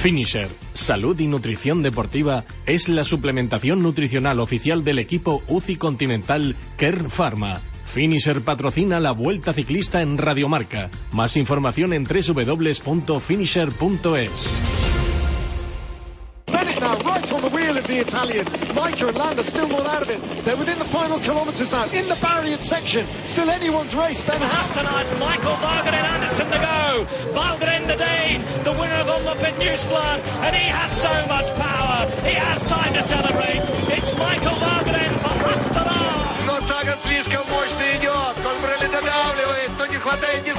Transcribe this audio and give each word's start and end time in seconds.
Finisher, 0.00 0.48
salud 0.72 1.20
y 1.20 1.26
nutrición 1.26 1.82
deportiva 1.82 2.46
es 2.64 2.88
la 2.88 3.04
suplementación 3.04 3.82
nutricional 3.82 4.40
oficial 4.40 4.82
del 4.82 4.98
equipo 4.98 5.42
UCI 5.46 5.76
Continental 5.76 6.56
Kern 6.78 7.10
Pharma. 7.10 7.60
Finisher 7.84 8.40
patrocina 8.40 8.98
la 8.98 9.12
Vuelta 9.12 9.52
Ciclista 9.52 10.00
en 10.00 10.16
Radiomarca. 10.16 10.88
Más 11.12 11.36
información 11.36 11.92
en 11.92 12.04
www.finisher.es. 12.04 13.10
now, 17.39 17.39
right 17.39 17.39
on 17.39 17.41
the 17.41 17.49
wheel 17.49 17.77
of 17.77 17.87
the 17.87 17.97
Italian. 17.97 18.45
Micah 18.75 19.07
and 19.07 19.17
Landa 19.17 19.43
still 19.43 19.67
not 19.67 19.85
out 19.85 20.01
of 20.01 20.09
it. 20.09 20.21
They're 20.45 20.57
within 20.57 20.79
the 20.79 20.85
final 20.85 21.19
kilometres 21.19 21.71
now, 21.71 21.85
in 21.91 22.07
the 22.07 22.15
barrier 22.15 22.59
section. 22.61 23.07
Still 23.25 23.49
anyone's 23.49 23.95
race. 23.95 24.21
Ben 24.21 24.41
Hastenards, 24.41 25.17
Michael 25.19 25.55
Vargan 25.55 25.93
and 25.93 26.07
Anderson 26.07 26.47
to 26.51 26.57
go. 26.57 27.05
Vargan 27.31 27.87
the 27.87 27.95
Dane, 27.95 28.41
the 28.63 28.71
winner 28.71 28.95
of 28.95 29.07
Omlopet 29.07 29.55
Newsblad, 29.57 30.25
and 30.43 30.55
he 30.55 30.67
has 30.69 30.91
so 30.91 31.13
much 31.27 31.53
power. 31.55 32.09
He 32.21 32.33
has 32.33 32.63
time 32.65 32.93
to 32.93 33.03
celebrate. 33.03 33.61
It's 33.95 34.11
Michael 34.15 34.57
Vargan 34.59 35.11
for 35.23 35.35
Hastenards. 35.45 36.45
Но 36.45 36.61
Саган 36.67 36.97
слишком 37.03 37.43
мощно 37.49 37.85
идет. 37.97 38.35
Кольбрелли 38.43 38.87
додавливает, 38.91 39.71
но 39.77 39.85
не 39.87 39.95
хватает 39.95 40.43
дистанции. 40.43 40.58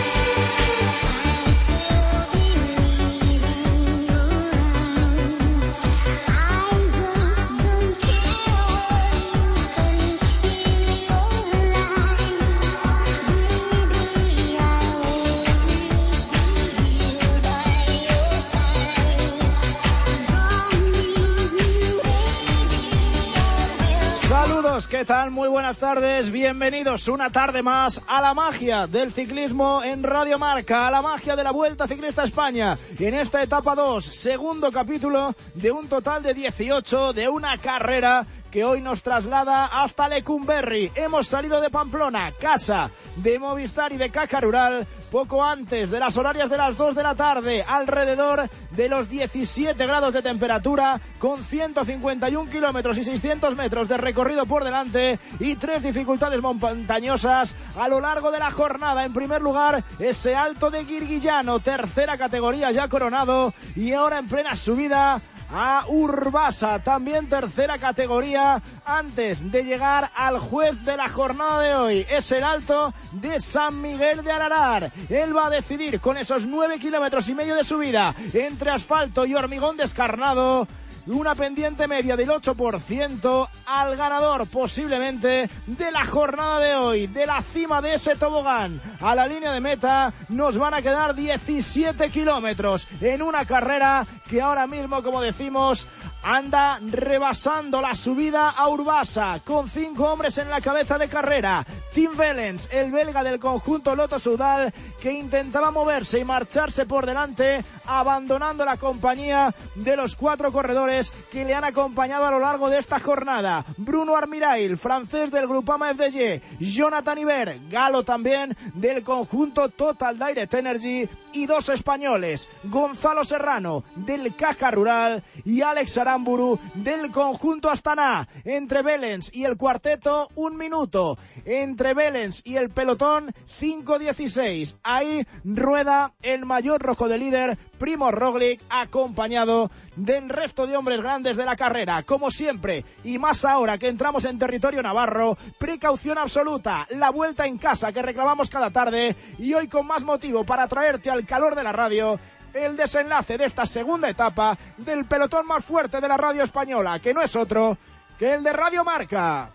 ¿Qué 25.01 25.05
tal? 25.05 25.31
Muy 25.31 25.49
buenas 25.49 25.79
tardes, 25.79 26.29
bienvenidos 26.29 27.07
una 27.07 27.31
tarde 27.31 27.63
más 27.63 27.99
a 28.07 28.21
la 28.21 28.35
magia 28.35 28.85
del 28.85 29.11
ciclismo 29.11 29.81
en 29.83 30.03
Radio 30.03 30.37
Marca, 30.37 30.85
a 30.85 30.91
la 30.91 31.01
magia 31.01 31.35
de 31.35 31.43
la 31.43 31.49
Vuelta 31.49 31.87
Ciclista 31.87 32.23
España. 32.23 32.77
En 32.99 33.15
esta 33.15 33.41
etapa 33.41 33.73
2, 33.73 34.05
segundo 34.05 34.71
capítulo 34.71 35.33
de 35.55 35.71
un 35.71 35.87
total 35.87 36.21
de 36.21 36.35
18 36.35 37.13
de 37.13 37.27
una 37.27 37.57
carrera 37.57 38.27
que 38.51 38.65
hoy 38.65 38.81
nos 38.81 39.01
traslada 39.01 39.65
hasta 39.65 40.09
Lecumberri. 40.09 40.91
Hemos 40.93 41.27
salido 41.27 41.61
de 41.61 41.69
Pamplona, 41.69 42.33
casa 42.39 42.91
de 43.15 43.39
Movistar 43.39 43.93
y 43.93 43.97
de 43.97 44.09
Caja 44.09 44.41
Rural, 44.41 44.85
poco 45.09 45.43
antes 45.43 45.89
de 45.89 45.99
las 45.99 46.17
horarias 46.17 46.49
de 46.49 46.57
las 46.57 46.77
2 46.77 46.95
de 46.95 47.03
la 47.03 47.15
tarde, 47.15 47.63
alrededor 47.65 48.49
de 48.71 48.89
los 48.89 49.09
17 49.09 49.85
grados 49.85 50.13
de 50.13 50.21
temperatura, 50.21 50.99
con 51.17 51.43
151 51.43 52.49
kilómetros 52.49 52.97
y 52.97 53.03
600 53.03 53.55
metros 53.55 53.87
de 53.87 53.97
recorrido 53.97 54.45
por 54.45 54.63
delante 54.63 55.19
y 55.39 55.55
tres 55.55 55.83
dificultades 55.83 56.41
montañosas 56.41 57.55
a 57.77 57.87
lo 57.87 58.01
largo 58.01 58.31
de 58.31 58.39
la 58.39 58.51
jornada. 58.51 59.05
En 59.05 59.13
primer 59.13 59.41
lugar, 59.41 59.83
ese 59.99 60.35
alto 60.35 60.69
de 60.69 60.83
Guirguillano, 60.83 61.59
tercera 61.59 62.17
categoría 62.17 62.71
ya 62.71 62.89
coronado 62.89 63.53
y 63.75 63.93
ahora 63.93 64.19
en 64.19 64.27
plena 64.27 64.55
subida 64.55 65.21
a 65.53 65.85
Urbasa, 65.87 66.79
también 66.79 67.27
tercera 67.27 67.77
categoría, 67.77 68.61
antes 68.85 69.51
de 69.51 69.63
llegar 69.63 70.09
al 70.15 70.39
juez 70.39 70.83
de 70.85 70.97
la 70.97 71.09
jornada 71.09 71.61
de 71.61 71.75
hoy. 71.75 72.05
Es 72.09 72.31
el 72.31 72.43
alto 72.43 72.93
de 73.11 73.39
San 73.39 73.81
Miguel 73.81 74.23
de 74.23 74.31
Ararar. 74.31 74.91
Él 75.09 75.35
va 75.35 75.47
a 75.47 75.49
decidir 75.49 75.99
con 75.99 76.17
esos 76.17 76.45
nueve 76.45 76.79
kilómetros 76.79 77.27
y 77.29 77.35
medio 77.35 77.55
de 77.55 77.63
subida 77.63 78.13
entre 78.33 78.71
asfalto 78.71 79.25
y 79.25 79.35
hormigón 79.35 79.77
descarnado 79.77 80.67
una 81.07 81.35
pendiente 81.35 81.87
media 81.87 82.15
del 82.15 82.29
8% 82.29 83.49
al 83.65 83.95
ganador 83.95 84.47
posiblemente 84.47 85.49
de 85.65 85.91
la 85.91 86.05
jornada 86.05 86.59
de 86.59 86.75
hoy, 86.75 87.07
de 87.07 87.25
la 87.25 87.41
cima 87.41 87.81
de 87.81 87.95
ese 87.95 88.15
tobogán 88.15 88.79
a 88.99 89.15
la 89.15 89.27
línea 89.27 89.51
de 89.51 89.61
meta, 89.61 90.13
nos 90.29 90.57
van 90.57 90.73
a 90.73 90.81
quedar 90.81 91.15
17 91.15 92.09
kilómetros 92.09 92.87
en 92.99 93.21
una 93.21 93.45
carrera 93.45 94.05
que 94.27 94.41
ahora 94.41 94.67
mismo, 94.67 95.01
como 95.01 95.21
decimos, 95.21 95.87
anda 96.23 96.79
rebasando 96.79 97.81
la 97.81 97.95
subida 97.95 98.49
a 98.49 98.69
Urbasa 98.69 99.39
con 99.43 99.67
cinco 99.67 100.05
hombres 100.05 100.37
en 100.37 100.49
la 100.49 100.61
cabeza 100.61 100.97
de 100.97 101.07
carrera. 101.07 101.65
Tim 101.93 102.15
Vellens, 102.15 102.69
el 102.71 102.91
belga 102.91 103.23
del 103.23 103.39
conjunto 103.39 103.95
Loto 103.95 104.19
Sudal, 104.19 104.73
que 105.01 105.11
intentaba 105.11 105.71
moverse 105.71 106.19
y 106.19 106.23
marcharse 106.23 106.85
por 106.85 107.05
delante, 107.05 107.63
abandonando 107.85 108.63
la 108.63 108.77
compañía 108.77 109.53
de 109.75 109.95
los 109.95 110.15
cuatro 110.15 110.51
corredores 110.51 110.90
que 111.31 111.45
le 111.45 111.53
han 111.53 111.63
acompañado 111.63 112.25
a 112.25 112.31
lo 112.31 112.39
largo 112.39 112.69
de 112.69 112.77
esta 112.77 112.99
jornada. 112.99 113.63
Bruno 113.77 114.15
Armirail, 114.15 114.77
francés 114.77 115.31
del 115.31 115.47
Grupama 115.47 115.93
FDG, 115.93 116.59
Jonathan 116.59 117.17
Iber, 117.17 117.59
galo 117.69 118.03
también 118.03 118.55
del 118.73 119.03
conjunto 119.03 119.69
Total 119.69 120.17
Direct 120.17 120.53
Energy 120.53 121.07
y 121.33 121.45
dos 121.45 121.69
españoles, 121.69 122.49
Gonzalo 122.63 123.23
Serrano 123.23 123.85
del 123.95 124.35
Caja 124.35 124.69
Rural 124.71 125.23
y 125.45 125.61
Alex 125.61 125.97
Aramburu 125.97 126.59
del 126.75 127.09
conjunto 127.11 127.69
Astana. 127.69 128.27
Entre 128.43 128.81
Belens 128.81 129.33
y 129.33 129.45
el 129.45 129.57
cuarteto, 129.57 130.29
un 130.35 130.57
minuto. 130.57 131.17
Entre 131.45 131.93
Belens 131.93 132.41
y 132.43 132.57
el 132.57 132.69
pelotón, 132.69 133.33
5-16. 133.59 134.77
Ahí 134.83 135.25
rueda 135.43 136.13
el 136.21 136.45
mayor 136.45 136.81
rojo 136.81 137.07
de 137.07 137.17
líder, 137.17 137.57
Primo 137.81 138.11
Roglic, 138.11 138.61
acompañado 138.69 139.71
del 139.95 140.29
resto 140.29 140.67
de 140.67 140.77
hombres 140.77 141.01
grandes 141.01 141.35
de 141.35 141.45
la 141.45 141.55
carrera. 141.55 142.03
Como 142.03 142.29
siempre, 142.29 142.85
y 143.03 143.17
más 143.17 143.43
ahora 143.43 143.79
que 143.79 143.87
entramos 143.87 144.23
en 144.25 144.37
territorio 144.37 144.83
navarro, 144.83 145.35
precaución 145.57 146.19
absoluta, 146.19 146.85
la 146.91 147.09
vuelta 147.09 147.47
en 147.47 147.57
casa 147.57 147.91
que 147.91 148.03
reclamamos 148.03 148.51
cada 148.51 148.69
tarde 148.69 149.15
y 149.39 149.55
hoy 149.55 149.67
con 149.67 149.87
más 149.87 150.03
motivo 150.03 150.43
para 150.43 150.67
traerte 150.67 151.09
al 151.09 151.25
calor 151.25 151.55
de 151.55 151.63
la 151.63 151.71
radio 151.71 152.19
el 152.53 152.77
desenlace 152.77 153.39
de 153.39 153.45
esta 153.45 153.65
segunda 153.65 154.07
etapa 154.07 154.55
del 154.77 155.05
pelotón 155.05 155.47
más 155.47 155.65
fuerte 155.65 155.99
de 155.99 156.07
la 156.07 156.17
radio 156.17 156.43
española, 156.43 156.99
que 156.99 157.15
no 157.15 157.23
es 157.23 157.35
otro 157.35 157.79
que 158.19 158.35
el 158.35 158.43
de 158.43 158.53
Radio 158.53 158.83
Marca. 158.83 159.53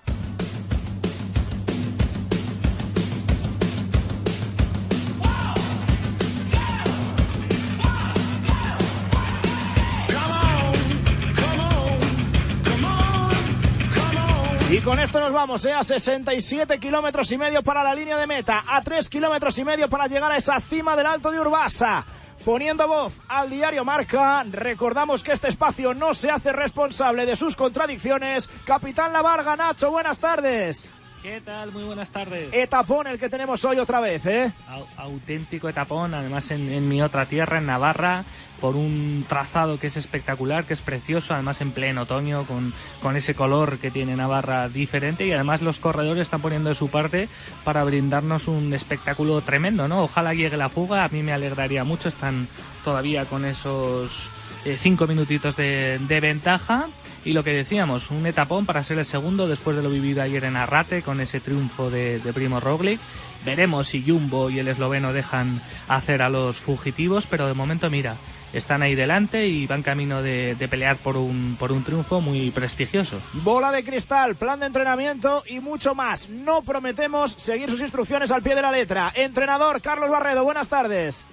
Y 14.69 14.81
con 14.81 14.99
esto 14.99 15.21
nos 15.21 15.33
vamos, 15.33 15.65
¿eh? 15.65 15.73
a 15.73 15.85
67 15.85 16.81
kilómetros 16.81 17.31
y 17.31 17.39
medio 17.39 17.63
para 17.63 17.85
la 17.85 17.95
línea 17.95 18.19
de 18.19 18.27
meta, 18.27 18.65
a 18.67 18.83
3 18.83 19.09
kilómetros 19.09 19.57
y 19.59 19.65
medio 19.65 19.89
para 19.89 20.09
llegar 20.09 20.33
a 20.33 20.37
esa 20.37 20.59
cima 20.59 20.97
del 20.97 21.07
Alto 21.07 21.31
de 21.31 21.39
Urbasa. 21.39 22.05
Poniendo 22.45 22.89
voz 22.89 23.15
al 23.29 23.49
diario 23.49 23.85
Marca, 23.85 24.45
recordamos 24.51 25.23
que 25.23 25.33
este 25.33 25.47
espacio 25.47 25.95
no 25.95 26.15
se 26.15 26.31
hace 26.31 26.53
responsable 26.53 27.27
de 27.27 27.37
sus 27.37 27.55
contradicciones. 27.55 28.51
Capitán 28.65 29.13
Lavarga, 29.13 29.55
Nacho, 29.55 29.93
buenas 29.93 30.19
tardes. 30.19 30.93
¿Qué 31.23 31.41
tal? 31.41 31.73
Muy 31.73 31.83
buenas 31.83 32.11
tardes. 32.11 32.53
Etapón 32.53 33.09
el 33.09 33.19
que 33.19 33.29
tenemos 33.29 33.65
hoy 33.65 33.79
otra 33.79 33.99
vez, 34.01 34.25
¿eh? 34.27 34.53
auténtico 34.97 35.69
etapón, 35.69 36.15
además 36.15 36.51
en, 36.53 36.89
mi 36.89 37.03
otra 37.03 37.27
tierra, 37.27 37.59
en 37.59 37.67
Navarra, 37.67 38.25
por 38.61 38.77
un 38.77 39.25
trazado 39.29 39.79
que 39.79 39.89
es 39.89 39.97
espectacular, 39.97 40.65
que 40.65 40.75
es 40.75 40.81
precioso, 40.81 41.35
además 41.35 41.61
en 41.61 41.73
pleno 41.73 42.03
otoño, 42.03 42.45
con, 42.45 42.73
con 43.03 43.17
ese 43.17 43.35
color 43.35 43.79
que 43.79 43.91
tiene 43.91 44.17
Navarra 44.17 44.69
diferente 44.69 45.27
y 45.27 45.33
además 45.33 45.63
los 45.63 45.79
corredores 45.79 46.23
están 46.23 46.41
poniendo 46.41 46.69
de 46.69 46.75
su 46.75 46.89
parte 46.89 47.29
para 47.65 47.85
brindarnos 47.85 48.49
un 48.49 48.73
espectáculo 48.73 49.41
tremendo, 49.41 49.89
¿no? 49.89 50.05
Ojalá 50.05 50.35
llegue 50.35 50.57
la 50.57 50.69
fuga, 50.69 51.05
a 51.05 51.09
mí 51.09 51.23
me 51.23 51.33
alegraría 51.33 51.85
mucho, 51.85 52.09
están 52.09 52.49
todavía 52.85 53.27
con 53.27 53.45
esos 53.45 54.29
eh, 54.65 54.77
cinco 54.79 55.07
minutitos 55.07 55.57
de, 55.57 55.99
de 56.07 56.21
ventaja 56.21 56.87
y 57.27 57.33
lo 57.33 57.43
que 57.43 57.53
decíamos, 57.53 58.13
un 58.13 58.25
etapón 58.25 58.67
para 58.67 58.85
ser 58.85 58.99
el 58.99 59.05
segundo 59.05 59.49
después 59.49 59.77
de 59.77 59.83
lo 59.83 59.91
vivido 59.91 60.23
ayer 60.23 60.45
en 60.45 60.57
Arrate 60.57 61.03
con 61.03 61.21
ese 61.21 61.41
triunfo 61.41 61.91
de, 61.91 62.21
Primo 62.33 62.61
Roglic. 62.61 63.01
Veremos 63.45 63.89
si 63.89 64.05
Jumbo 64.07 64.49
y 64.49 64.61
el 64.61 64.69
esloveno 64.69 65.13
dejan 65.13 65.61
hacer 65.89 66.23
a 66.23 66.29
los 66.29 66.59
fugitivos, 66.59 67.27
pero 67.27 67.49
de 67.49 67.55
momento 67.55 67.91
mira, 67.91 68.15
están 68.53 68.83
ahí 68.83 68.95
delante 68.95 69.47
y 69.47 69.67
van 69.67 69.83
camino 69.83 70.23
de, 70.23 70.57
pelear 70.71 70.97
por 70.97 71.17
un, 71.17 71.57
por 71.59 71.73
un 71.73 71.85
triunfo 71.85 72.21
muy 72.21 72.51
prestigioso. 72.51 73.21
Bola 73.33 73.73
de 73.73 73.85
cristal, 73.85 74.37
plan 74.37 74.61
de 74.61 74.67
entrenamiento 74.67 75.43
y 75.47 75.61
mucho 75.61 75.95
más. 75.95 76.29
No 76.29 76.63
prometemos 76.63 77.33
seguir 77.33 77.71
sus 77.71 77.81
instrucciones 77.81 78.31
al 78.31 78.43
pie 78.43 78.55
de 78.55 78.63
la 78.63 78.71
letra. 78.71 79.13
Entrenador 79.15 79.81
Carlos 79.83 80.11
Barredo, 80.11 80.45
buenas 80.45 80.69
tardes. 80.69 81.25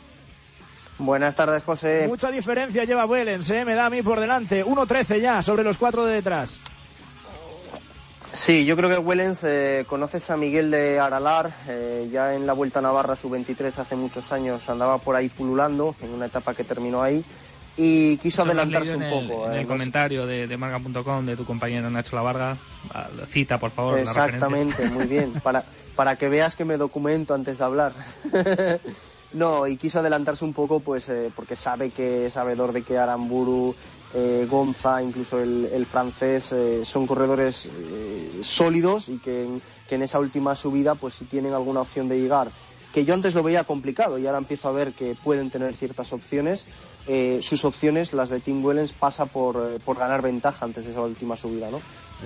Buenas 1.00 1.36
tardes, 1.36 1.64
José. 1.64 2.06
Mucha 2.08 2.32
diferencia 2.32 2.84
lleva 2.84 3.06
Wellens, 3.06 3.50
¿eh? 3.50 3.66
me 3.66 3.74
da 3.74 3.88
a 3.88 3.90
mí 3.90 4.02
por 4.02 4.20
delante. 4.20 4.64
1-13 4.64 5.20
ya 5.20 5.42
sobre 5.42 5.64
los 5.64 5.78
cuatro 5.78 6.06
de 6.06 6.16
detrás. 6.16 6.62
Sí, 8.34 8.66
yo 8.66 8.76
creo 8.76 8.90
que 8.90 8.98
Wellens 8.98 9.44
eh, 9.44 9.86
conoces 9.88 10.32
a 10.32 10.38
Miguel 10.38 10.72
de 10.72 11.00
Aralar, 11.00 11.52
eh, 11.68 12.10
ya 12.12 12.34
en 12.34 12.48
la 12.48 12.54
Vuelta 12.54 12.80
a 12.80 12.82
Navarra 12.82 13.16
sub-23 13.16 13.78
hace 13.78 13.96
muchos 13.96 14.32
años 14.32 14.68
andaba 14.70 14.98
por 14.98 15.16
ahí 15.16 15.30
pululando 15.30 15.96
en 16.02 16.10
una 16.12 16.26
etapa 16.26 16.56
que 16.56 16.64
terminó 16.64 17.04
ahí 17.04 17.24
y 17.78 18.18
quiso 18.18 18.42
adelantarse 18.42 18.96
un 18.96 19.10
poco. 19.10 19.52
En 19.52 19.60
el 19.60 19.68
comentario 19.68 20.26
de, 20.26 20.48
de 20.48 20.58
marca.com 20.58 21.26
de 21.28 21.38
tu 21.38 21.46
compañero 21.46 21.92
Nacho 21.92 22.16
Lavarga, 22.16 22.58
cita 23.30 23.60
por 23.60 23.70
favor. 23.70 24.00
Exactamente, 24.00 24.90
muy 24.90 25.06
bien, 25.06 25.34
para, 25.44 25.64
para 25.96 26.16
que 26.16 26.28
veas 26.28 26.56
que 26.56 26.66
me 26.66 26.78
documento 26.78 27.36
antes 27.36 27.60
de 27.60 27.64
hablar. 27.64 27.94
No, 29.34 29.66
y 29.68 29.78
quiso 29.78 30.00
adelantarse 30.00 30.46
un 30.46 30.54
poco 30.54 30.80
pues 30.80 31.10
eh, 31.10 31.32
porque 31.36 31.56
sabe 31.56 31.90
que 31.90 32.28
es 32.28 32.34
sabedor 32.34 32.72
de 32.72 32.84
que 32.84 33.00
Aramburu, 33.00 33.76
eh, 34.14 34.48
Gonza, 34.50 35.02
incluso 35.02 35.40
el, 35.40 35.86
francés, 35.88 36.52
eh, 36.54 36.86
son 36.86 37.08
corredores 37.08 37.68
sólidos 38.42 39.10
y 39.10 39.18
que 39.18 39.44
en, 39.90 40.02
esa 40.02 40.20
última 40.20 40.56
subida 40.56 40.96
pues 40.96 41.14
si 41.14 41.26
tienen 41.26 41.54
alguna 41.54 41.82
opción 41.82 42.08
de 42.08 42.20
llegar, 42.20 42.50
que 42.92 43.06
yo 43.06 43.14
antes 43.14 43.36
lo 43.36 43.44
veía 43.44 43.64
complicado 43.64 44.18
y 44.18 44.26
ahora 44.26 44.40
empiezo 44.40 44.70
a 44.70 44.72
ver 44.72 44.94
que 44.94 45.16
pueden 45.24 45.52
tener 45.52 45.76
ciertas 45.76 46.14
opciones, 46.14 46.66
sus 47.42 47.64
opciones, 47.64 48.12
las 48.14 48.32
de 48.32 48.40
Tim 48.40 48.66
Wellens, 48.66 48.92
pasa 48.92 49.28
por, 49.28 49.80
por 49.82 49.98
ganar 49.98 50.24
ventaja 50.24 50.66
antes 50.66 50.86
de 50.86 50.92
esa 50.92 51.02
última 51.02 51.38
subida, 51.38 51.70
¿no? 51.70 51.80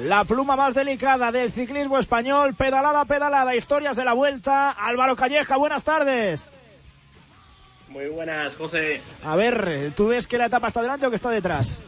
La 0.04 0.24
pluma 0.24 0.56
más 0.56 0.76
delicada 0.76 1.32
del 1.32 1.52
ciclismo 1.52 1.98
español, 1.98 2.54
pedalada, 2.54 3.04
pedalada, 3.04 3.56
historias 3.56 3.98
de 3.98 4.06
la 4.06 4.14
vuelta. 4.14 4.72
Álvaro 4.72 5.18
Calleja, 5.18 5.58
buenas 5.58 5.84
tardes. 5.84 6.54
Muy 7.90 8.08
buenas, 8.08 8.56
José. 8.56 9.02
A 9.24 9.36
ver, 9.36 9.92
¿tú 9.96 10.08
ves 10.08 10.28
que 10.28 10.38
la 10.38 10.48
etapa 10.48 10.68
está 10.68 10.82
delante 10.82 11.08
o 11.08 11.10
que 11.10 11.16
está 11.16 11.30
detrás? 11.30 11.82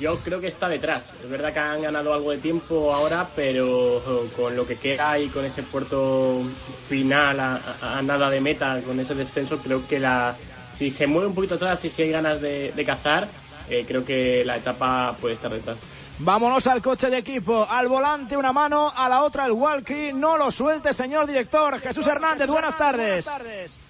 Yo 0.00 0.18
creo 0.18 0.40
que 0.40 0.48
está 0.48 0.68
detrás. 0.68 1.04
Es 1.22 1.30
verdad 1.30 1.52
que 1.52 1.58
han 1.58 1.82
ganado 1.82 2.12
algo 2.12 2.30
de 2.30 2.38
tiempo 2.38 2.92
ahora, 2.92 3.28
pero 3.36 4.02
con 4.36 4.56
lo 4.56 4.66
que 4.66 4.76
queda 4.76 5.18
y 5.18 5.28
con 5.28 5.44
ese 5.44 5.62
puerto 5.62 6.42
final 6.88 7.38
a, 7.40 8.02
nada 8.02 8.28
de 8.30 8.40
meta, 8.40 8.80
con 8.84 8.98
ese 8.98 9.14
descenso, 9.14 9.58
creo 9.58 9.86
que 9.86 9.98
la 9.98 10.34
si 10.76 10.90
se 10.90 11.06
mueve 11.06 11.28
un 11.28 11.34
poquito 11.34 11.54
atrás 11.54 11.82
y 11.84 11.90
si 11.90 12.02
hay 12.02 12.10
ganas 12.10 12.40
de, 12.40 12.82
cazar, 12.84 13.28
eh, 13.70 13.84
creo 13.86 14.04
que 14.04 14.44
la 14.44 14.58
etapa 14.58 15.16
puede 15.18 15.34
estar 15.34 15.50
detrás. 15.50 15.78
Vámonos 16.18 16.66
al 16.66 16.82
coche 16.82 17.08
de 17.08 17.18
equipo, 17.18 17.66
al 17.68 17.88
volante 17.88 18.36
una 18.36 18.52
mano, 18.52 18.92
a 18.94 19.08
la 19.08 19.22
otra 19.22 19.46
el 19.46 19.52
walkie. 19.52 20.12
No 20.12 20.36
lo 20.36 20.50
suelte, 20.50 20.92
señor 20.92 21.26
director. 21.26 21.78
Jesús 21.78 22.06
Hernández, 22.06 22.48
buenas 22.48 22.76
tardes. 22.76 23.24
Buenas 23.24 23.42
tardes. 23.42 23.85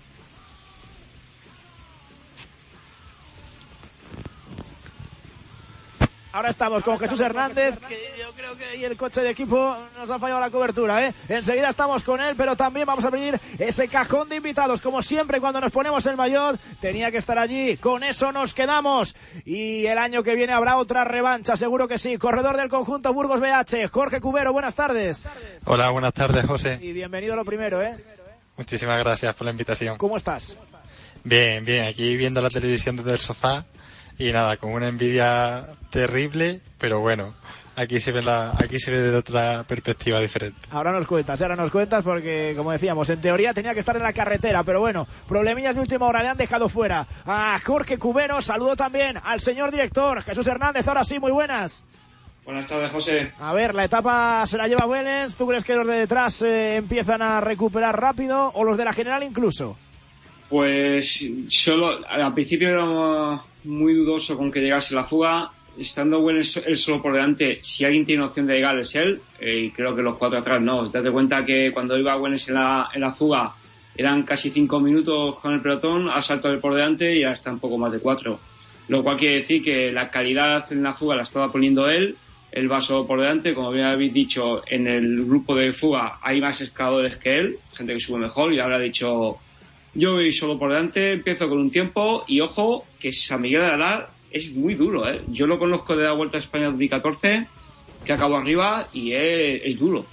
Ahora 6.36 6.50
estamos 6.50 6.84
con 6.84 6.98
Jesús 6.98 7.18
Hernández, 7.18 7.78
que 7.88 7.98
yo 8.20 8.30
creo 8.36 8.54
que 8.58 8.64
ahí 8.66 8.84
el 8.84 8.94
coche 8.94 9.22
de 9.22 9.30
equipo 9.30 9.74
nos 9.96 10.10
ha 10.10 10.18
fallado 10.18 10.38
la 10.38 10.50
cobertura, 10.50 11.06
¿eh? 11.06 11.14
Enseguida 11.30 11.70
estamos 11.70 12.04
con 12.04 12.20
él, 12.20 12.34
pero 12.36 12.54
también 12.54 12.84
vamos 12.84 13.06
a 13.06 13.08
abrir 13.08 13.40
ese 13.58 13.88
cajón 13.88 14.28
de 14.28 14.36
invitados. 14.36 14.82
Como 14.82 15.00
siempre, 15.00 15.40
cuando 15.40 15.62
nos 15.62 15.72
ponemos 15.72 16.04
el 16.04 16.14
mayor, 16.14 16.58
tenía 16.78 17.10
que 17.10 17.16
estar 17.16 17.38
allí. 17.38 17.78
Con 17.78 18.04
eso 18.04 18.32
nos 18.32 18.52
quedamos. 18.52 19.16
Y 19.46 19.86
el 19.86 19.96
año 19.96 20.22
que 20.22 20.36
viene 20.36 20.52
habrá 20.52 20.76
otra 20.76 21.04
revancha, 21.04 21.56
seguro 21.56 21.88
que 21.88 21.96
sí. 21.96 22.18
Corredor 22.18 22.58
del 22.58 22.68
conjunto 22.68 23.14
Burgos 23.14 23.40
BH, 23.40 23.88
Jorge 23.90 24.20
Cubero, 24.20 24.52
buenas 24.52 24.74
tardes. 24.74 25.26
Hola, 25.64 25.88
buenas 25.88 26.12
tardes, 26.12 26.44
José. 26.44 26.78
Y 26.82 26.92
bienvenido 26.92 27.32
a 27.32 27.36
lo 27.36 27.46
primero, 27.46 27.80
¿eh? 27.80 27.96
Muchísimas 28.58 28.98
gracias 28.98 29.34
por 29.34 29.46
la 29.46 29.52
invitación. 29.52 29.96
¿Cómo 29.96 30.18
estás? 30.18 30.54
Bien, 31.24 31.64
bien, 31.64 31.86
aquí 31.86 32.14
viendo 32.14 32.42
la 32.42 32.50
televisión 32.50 32.94
desde 32.94 33.12
el 33.12 33.20
sofá 33.20 33.64
y 34.18 34.32
nada, 34.32 34.56
con 34.56 34.72
una 34.72 34.88
envidia 34.88 35.64
terrible, 35.90 36.60
pero 36.78 37.00
bueno, 37.00 37.34
aquí 37.76 38.00
se 38.00 38.12
ve 38.12 38.22
la, 38.22 38.52
aquí 38.52 38.78
se 38.78 38.90
ve 38.90 38.98
de 38.98 39.16
otra 39.16 39.64
perspectiva 39.64 40.20
diferente. 40.20 40.58
Ahora 40.70 40.92
nos 40.92 41.06
cuentas, 41.06 41.40
ahora 41.42 41.56
nos 41.56 41.70
cuentas 41.70 42.02
porque, 42.02 42.54
como 42.56 42.72
decíamos, 42.72 43.08
en 43.10 43.20
teoría 43.20 43.52
tenía 43.52 43.74
que 43.74 43.80
estar 43.80 43.96
en 43.96 44.02
la 44.02 44.12
carretera, 44.12 44.64
pero 44.64 44.80
bueno, 44.80 45.06
problemillas 45.28 45.74
de 45.74 45.82
última 45.82 46.06
hora 46.06 46.22
le 46.22 46.28
han 46.28 46.36
dejado 46.36 46.68
fuera. 46.68 47.06
A 47.24 47.58
Jorge 47.64 47.98
Cubero, 47.98 48.40
saludo 48.40 48.74
también 48.76 49.18
al 49.22 49.40
señor 49.40 49.70
director, 49.70 50.22
Jesús 50.22 50.46
Hernández, 50.46 50.88
ahora 50.88 51.04
sí, 51.04 51.18
muy 51.20 51.32
buenas. 51.32 51.84
Buenas 52.46 52.68
tardes, 52.68 52.92
José. 52.92 53.32
A 53.40 53.52
ver, 53.52 53.74
la 53.74 53.84
etapa 53.84 54.46
se 54.46 54.56
la 54.56 54.68
lleva 54.68 54.86
Wellens. 54.86 55.34
¿Tú 55.34 55.48
crees 55.48 55.64
que 55.64 55.74
los 55.74 55.84
de 55.84 55.94
detrás 55.94 56.42
eh, 56.42 56.76
empiezan 56.76 57.20
a 57.20 57.40
recuperar 57.40 58.00
rápido 58.00 58.52
o 58.54 58.62
los 58.62 58.78
de 58.78 58.84
la 58.84 58.92
general 58.92 59.24
incluso? 59.24 59.76
Pues 60.48 61.28
solo 61.48 62.06
al 62.08 62.34
principio 62.34 63.42
muy 63.66 63.94
dudoso 63.94 64.36
con 64.36 64.50
que 64.50 64.60
llegase 64.60 64.94
la 64.94 65.04
fuga. 65.04 65.50
Estando 65.78 66.20
bueno 66.20 66.40
él 66.40 66.78
solo 66.78 67.02
por 67.02 67.12
delante, 67.12 67.58
si 67.60 67.84
alguien 67.84 68.06
tiene 68.06 68.24
opción 68.24 68.46
de 68.46 68.54
llegar 68.54 68.78
es 68.78 68.94
él, 68.94 69.20
eh, 69.38 69.64
y 69.64 69.70
creo 69.70 69.94
que 69.94 70.00
los 70.00 70.16
cuatro 70.16 70.38
atrás 70.38 70.62
no. 70.62 70.88
Date 70.88 71.10
cuenta 71.10 71.44
que 71.44 71.70
cuando 71.72 71.98
iba 71.98 72.16
Wellens 72.16 72.48
en 72.48 72.54
la, 72.54 72.88
en 72.94 73.02
la 73.02 73.12
fuga 73.12 73.52
eran 73.94 74.22
casi 74.22 74.50
cinco 74.50 74.80
minutos 74.80 75.38
con 75.38 75.52
el 75.52 75.60
pelotón, 75.60 76.08
ha 76.08 76.22
saltado 76.22 76.58
por 76.60 76.74
delante 76.74 77.14
y 77.14 77.20
ya 77.20 77.32
está 77.32 77.50
un 77.50 77.58
poco 77.58 77.76
más 77.76 77.92
de 77.92 77.98
cuatro. 77.98 78.40
Lo 78.88 79.02
cual 79.02 79.18
quiere 79.18 79.38
decir 79.38 79.62
que 79.62 79.90
la 79.92 80.10
calidad 80.10 80.70
en 80.72 80.82
la 80.82 80.94
fuga 80.94 81.16
la 81.16 81.22
estaba 81.22 81.52
poniendo 81.52 81.88
él, 81.88 82.16
el 82.52 82.68
vaso 82.68 83.06
por 83.06 83.20
delante, 83.20 83.52
como 83.52 83.70
bien 83.70 83.84
habéis 83.84 84.14
dicho, 84.14 84.62
en 84.66 84.86
el 84.86 85.26
grupo 85.26 85.54
de 85.54 85.74
fuga 85.74 86.18
hay 86.22 86.40
más 86.40 86.60
escaladores 86.60 87.16
que 87.16 87.36
él, 87.38 87.58
gente 87.74 87.92
que 87.92 88.00
sube 88.00 88.18
mejor, 88.18 88.54
y 88.54 88.60
habrá 88.60 88.78
dicho 88.78 89.38
yo 89.96 90.12
voy 90.12 90.32
solo 90.32 90.58
por 90.58 90.70
delante, 90.70 91.12
empiezo 91.12 91.48
con 91.48 91.58
un 91.58 91.70
tiempo 91.70 92.24
y 92.26 92.40
ojo 92.40 92.84
que 93.00 93.12
San 93.12 93.40
Miguel 93.40 93.62
de 93.62 93.66
Alar 93.66 94.10
es 94.30 94.52
muy 94.52 94.74
duro, 94.74 95.08
¿eh? 95.08 95.22
Yo 95.28 95.46
lo 95.46 95.58
conozco 95.58 95.96
de 95.96 96.04
la 96.04 96.12
Vuelta 96.12 96.36
a 96.36 96.40
España 96.40 96.66
2014, 96.66 97.46
que 98.04 98.12
acabó 98.12 98.36
arriba 98.36 98.88
y 98.92 99.12
es 99.12 99.78
duro 99.78 100.04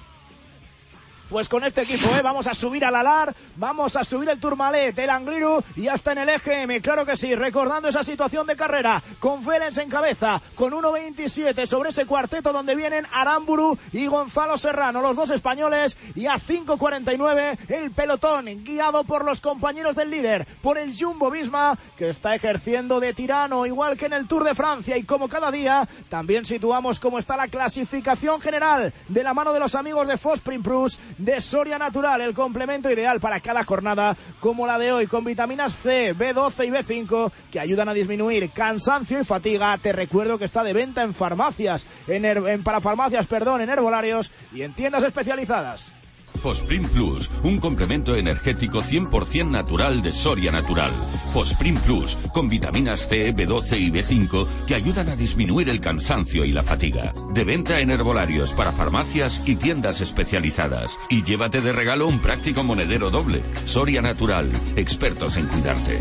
pues 1.29 1.49
con 1.49 1.63
este 1.63 1.81
equipo, 1.81 2.09
¿eh? 2.15 2.21
Vamos 2.21 2.47
a 2.47 2.53
subir 2.53 2.85
al 2.85 2.95
Alar, 2.95 3.35
vamos 3.55 3.95
a 3.95 4.03
subir 4.03 4.29
el 4.29 4.39
Turmalet, 4.39 4.97
el 4.97 5.09
Angliru 5.09 5.63
y 5.75 5.87
hasta 5.87 6.11
en 6.11 6.19
el 6.19 6.29
EGM, 6.29 6.81
claro 6.81 7.05
que 7.05 7.17
sí, 7.17 7.33
recordando 7.35 7.87
esa 7.87 8.03
situación 8.03 8.45
de 8.47 8.55
carrera, 8.55 9.01
con 9.19 9.43
Félix 9.43 9.77
en 9.77 9.89
cabeza, 9.89 10.41
con 10.55 10.73
1.27 10.73 11.65
sobre 11.65 11.89
ese 11.89 12.05
cuarteto 12.05 12.53
donde 12.53 12.75
vienen 12.75 13.05
Aramburu 13.11 13.77
y 13.91 14.07
Gonzalo 14.07 14.57
Serrano, 14.57 15.01
los 15.01 15.15
dos 15.15 15.29
españoles, 15.31 15.97
y 16.15 16.27
a 16.27 16.35
5.49 16.35 17.57
el 17.69 17.91
pelotón, 17.91 18.45
guiado 18.63 19.03
por 19.03 19.25
los 19.25 19.41
compañeros 19.41 19.95
del 19.95 20.09
líder, 20.09 20.45
por 20.61 20.77
el 20.77 20.95
Jumbo 20.97 21.31
Visma, 21.31 21.77
que 21.97 22.09
está 22.09 22.35
ejerciendo 22.35 22.99
de 22.99 23.13
tirano, 23.13 23.65
igual 23.65 23.97
que 23.97 24.05
en 24.05 24.13
el 24.13 24.27
Tour 24.27 24.43
de 24.43 24.55
Francia, 24.55 24.97
y 24.97 25.03
como 25.03 25.27
cada 25.27 25.51
día, 25.51 25.87
también 26.09 26.45
situamos 26.45 26.99
cómo 26.99 27.19
está 27.19 27.37
la 27.37 27.47
clasificación 27.47 28.39
general 28.41 28.93
de 29.07 29.23
la 29.23 29.33
mano 29.33 29.53
de 29.53 29.59
los 29.59 29.75
amigos 29.75 30.07
de 30.07 30.17
Fosprin 30.17 30.63
Plus, 30.63 30.99
de 31.17 31.41
Soria 31.41 31.77
Natural, 31.77 32.21
el 32.21 32.33
complemento 32.33 32.91
ideal 32.91 33.19
para 33.19 33.39
cada 33.39 33.63
jornada 33.63 34.15
como 34.39 34.67
la 34.67 34.77
de 34.77 34.91
hoy, 34.91 35.07
con 35.07 35.23
vitaminas 35.23 35.75
C, 35.75 36.15
B12 36.15 36.67
y 36.67 36.71
B5 36.71 37.31
que 37.51 37.59
ayudan 37.59 37.89
a 37.89 37.93
disminuir 37.93 38.49
cansancio 38.51 39.19
y 39.19 39.25
fatiga. 39.25 39.77
Te 39.77 39.91
recuerdo 39.91 40.37
que 40.37 40.45
está 40.45 40.63
de 40.63 40.73
venta 40.73 41.03
en 41.03 41.13
farmacias, 41.13 41.87
en, 42.07 42.25
en 42.25 42.63
para 42.63 42.81
farmacias, 42.81 43.27
perdón, 43.27 43.61
en 43.61 43.69
herbolarios 43.69 44.31
y 44.53 44.61
en 44.61 44.73
tiendas 44.73 45.03
especializadas. 45.03 46.02
Fosprin 46.41 46.83
Plus, 46.89 47.29
un 47.43 47.59
complemento 47.59 48.15
energético 48.15 48.81
100% 48.81 49.49
natural 49.49 50.01
de 50.01 50.13
Soria 50.13 50.51
Natural. 50.51 50.93
Fosprin 51.31 51.75
Plus, 51.77 52.17
con 52.33 52.49
vitaminas 52.49 53.07
C, 53.07 53.33
B12 53.33 53.79
y 53.79 53.91
B5 53.91 54.47
que 54.67 54.75
ayudan 54.75 55.09
a 55.09 55.15
disminuir 55.15 55.69
el 55.69 55.79
cansancio 55.79 56.45
y 56.45 56.51
la 56.51 56.63
fatiga. 56.63 57.13
De 57.33 57.43
venta 57.43 57.79
en 57.79 57.91
herbolarios 57.91 58.53
para 58.53 58.71
farmacias 58.71 59.41
y 59.45 59.55
tiendas 59.55 60.01
especializadas. 60.01 60.97
Y 61.09 61.23
llévate 61.23 61.61
de 61.61 61.71
regalo 61.71 62.07
un 62.07 62.19
práctico 62.19 62.63
monedero 62.63 63.09
doble. 63.09 63.41
Soria 63.65 64.01
Natural, 64.01 64.51
expertos 64.75 65.37
en 65.37 65.47
cuidarte. 65.47 65.99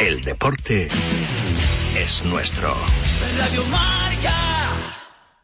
El 0.00 0.20
deporte 0.20 0.88
es 1.96 2.24
nuestro. 2.26 2.68
Radio 3.38 3.64
Marca. 3.66 4.65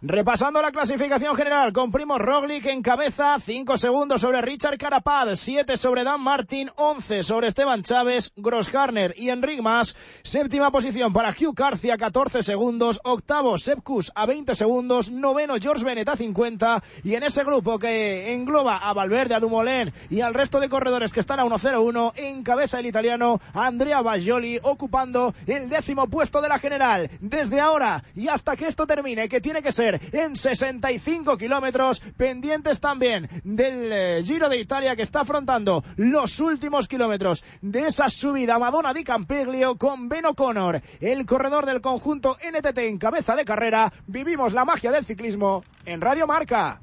Repasando 0.05 0.61
la 0.61 0.73
clasificación 0.73 1.37
general, 1.37 1.73
con 1.73 1.93
Primo 1.93 2.19
Roglic 2.19 2.67
en 2.67 2.83
cabeza, 2.83 3.37
5 3.39 3.79
segundos 3.79 4.21
sobre 4.21 4.43
Richard 4.43 4.77
Carapaz, 4.77 5.39
7 5.39 5.77
sobre 5.77 6.03
Dan 6.03 6.21
Martin, 6.21 6.69
11 6.75 7.23
sobre 7.23 7.47
Esteban 7.47 7.85
Chávez, 7.85 8.33
Grossgarner 8.35 9.15
y 9.17 9.31
Enric 9.31 9.61
Mas, 9.63 9.97
séptima 10.25 10.73
posición 10.73 11.13
para 11.13 11.31
Hugh 11.31 11.55
Carcia, 11.55 11.97
14 11.97 12.43
segundos, 12.43 13.01
octavo 13.05 13.59
Sepkus 13.59 14.11
a 14.17 14.27
20 14.27 14.57
segundos, 14.57 15.13
noveno 15.13 15.55
George 15.61 15.85
Bennett 15.85 16.09
a 16.09 16.17
50 16.17 16.83
y 17.05 17.15
en 17.15 17.23
ese 17.23 17.45
grupo 17.45 17.79
que 17.79 18.35
engloba 18.35 18.79
a 18.79 18.93
Valverde, 18.95 19.37
a 19.37 19.41
Dumoulin 19.41 19.93
y 20.11 20.21
al 20.21 20.35
resto 20.35 20.59
de 20.59 20.69
corredores 20.69 21.13
que 21.13 21.21
están 21.21 21.39
a 21.39 21.45
1-0-1, 21.45 22.15
encabeza 22.17 22.81
el 22.81 22.87
italiano 22.87 23.41
Andrea 23.55 24.03
Bajoli 24.03 24.59
ocupando 24.65 25.33
el 25.47 25.69
décimo 25.69 26.09
puesto 26.09 26.41
de 26.41 26.49
la 26.49 26.59
general. 26.59 27.09
Desde 27.21 27.61
ahora 27.61 28.03
y 28.17 28.27
hasta 28.27 28.57
que 28.57 28.67
esto 28.67 28.85
termine, 28.85 29.29
que 29.29 29.41
tiene 29.41 29.63
que 29.63 29.71
ser 29.71 29.92
en 30.13 30.37
65 30.37 31.37
kilómetros, 31.37 32.01
pendientes 32.17 32.81
también 32.81 33.29
del 33.45 33.93
eh, 33.93 34.23
Giro 34.25 34.49
de 34.49 34.59
Italia 34.59 34.97
que 34.97 35.03
está 35.03 35.21
afrontando 35.21 35.85
los 35.97 36.41
últimos 36.41 36.89
kilómetros 36.89 37.45
de 37.61 37.87
esa 37.87 38.09
subida 38.09 38.59
Madonna 38.59 38.95
di 38.95 39.05
Campiglio 39.05 39.77
con 39.77 40.09
Ben 40.09 40.27
O'Connor, 40.27 40.83
el 41.01 41.27
corredor 41.27 41.67
del 41.67 41.81
conjunto 41.81 42.37
NTT 42.37 42.79
en 42.79 42.99
cabeza 42.99 43.35
de 43.35 43.45
carrera. 43.45 43.93
Vivimos 44.07 44.53
la 44.53 44.65
magia 44.65 44.91
del 44.91 45.05
ciclismo 45.05 45.65
en 45.85 46.01
Radio 46.01 46.27
Marca. 46.27 46.81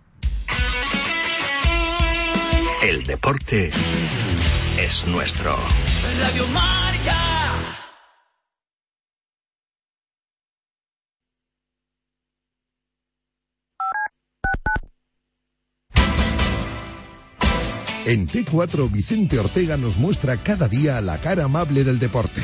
El 2.81 3.03
deporte 3.03 3.71
es 4.77 5.05
nuestro. 5.07 5.53
Radio 6.21 6.47
Marca. 6.47 6.88
En 18.05 18.27
T4, 18.27 18.91
Vicente 18.91 19.39
Ortega 19.39 19.77
nos 19.77 19.97
muestra 19.97 20.37
cada 20.37 20.67
día 20.67 21.01
la 21.01 21.17
cara 21.17 21.43
amable 21.45 21.83
del 21.83 21.99
deporte. 21.99 22.41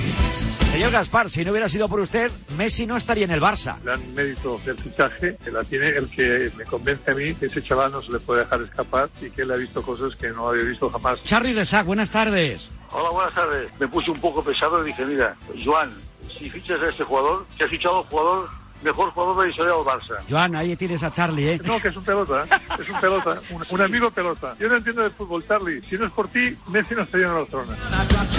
Señor 0.72 0.92
Gaspar, 0.92 1.30
si 1.30 1.46
no 1.46 1.52
hubiera 1.52 1.70
sido 1.70 1.88
por 1.88 2.02
usted, 2.02 2.30
Messi 2.58 2.86
no 2.86 2.98
estaría 2.98 3.24
en 3.24 3.32
el 3.32 3.42
Barça. 3.42 3.82
gran 3.82 4.14
mérito 4.14 4.60
del 4.66 4.78
fichaje, 4.78 5.38
que 5.44 5.50
la 5.50 5.64
tiene 5.64 5.88
el 5.90 6.10
que 6.10 6.52
me 6.58 6.66
convence 6.66 7.12
a 7.12 7.16
mí 7.16 7.34
que 7.34 7.46
ese 7.46 7.64
chaval 7.64 7.94
no 7.94 8.02
se 8.02 8.12
le 8.12 8.20
puede 8.20 8.42
dejar 8.42 8.62
escapar 8.62 9.10
y 9.22 9.30
que 9.30 9.44
él 9.44 9.52
ha 9.52 9.56
visto 9.56 9.82
cosas 9.82 10.14
que 10.18 10.30
no 10.32 10.50
había 10.50 10.66
visto 10.66 10.90
jamás. 10.90 11.24
Charlie 11.24 11.54
Resac, 11.54 11.86
buenas 11.86 12.12
tardes. 12.12 12.68
Hola, 12.92 13.10
buenas 13.12 13.34
tardes. 13.34 13.72
Me 13.80 13.88
puse 13.88 14.12
un 14.12 14.20
poco 14.20 14.44
pesado 14.44 14.84
y 14.84 14.88
dije, 14.88 15.06
mira, 15.06 15.38
Joan, 15.64 15.94
si 16.38 16.50
fichas 16.50 16.82
a 16.82 16.90
este 16.90 17.06
jugador, 17.06 17.46
que 17.58 17.64
has 17.64 17.70
fichado 17.70 17.96
a 17.96 18.02
un 18.02 18.08
jugador, 18.08 18.50
mejor 18.84 19.12
jugador 19.12 19.38
de 19.38 19.44
la 19.44 19.50
historia 19.50 19.74
del 19.74 19.84
Barça. 19.84 20.24
Joan, 20.30 20.56
ahí 20.56 20.76
tienes 20.76 21.04
a 21.04 21.12
Charlie, 21.12 21.54
¿eh? 21.54 21.62
No, 21.64 21.80
que 21.80 21.88
es 21.90 21.96
un 21.96 22.04
pelota, 22.04 22.44
¿eh? 22.44 22.56
es 22.80 22.90
un 22.90 23.00
pelota, 23.00 23.42
un, 23.50 23.64
un 23.70 23.82
amigo 23.82 24.12
pelota. 24.12 24.56
Yo 24.60 24.68
no 24.68 24.76
entiendo 24.76 25.02
de 25.04 25.10
fútbol, 25.10 25.46
Charlie. 25.48 25.82
Si 25.90 25.98
no 25.98 26.06
es 26.06 26.12
por 26.12 26.28
ti, 26.28 26.56
Messi 26.68 26.96
no 26.96 27.04
estaría 27.04 27.28
en 27.28 27.34
la 27.34 27.40
Barcelona. 27.40 27.78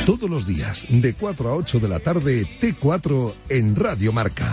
Todos 0.04 0.30
los 0.30 0.46
días, 0.46 0.86
de 0.88 1.14
4 1.14 1.48
a 1.48 1.54
8 1.54 1.80
de 1.80 1.88
la 1.88 2.00
tarde, 2.00 2.46
T4 2.60 3.34
en 3.48 3.76
Radio 3.76 4.12
Marca. 4.12 4.52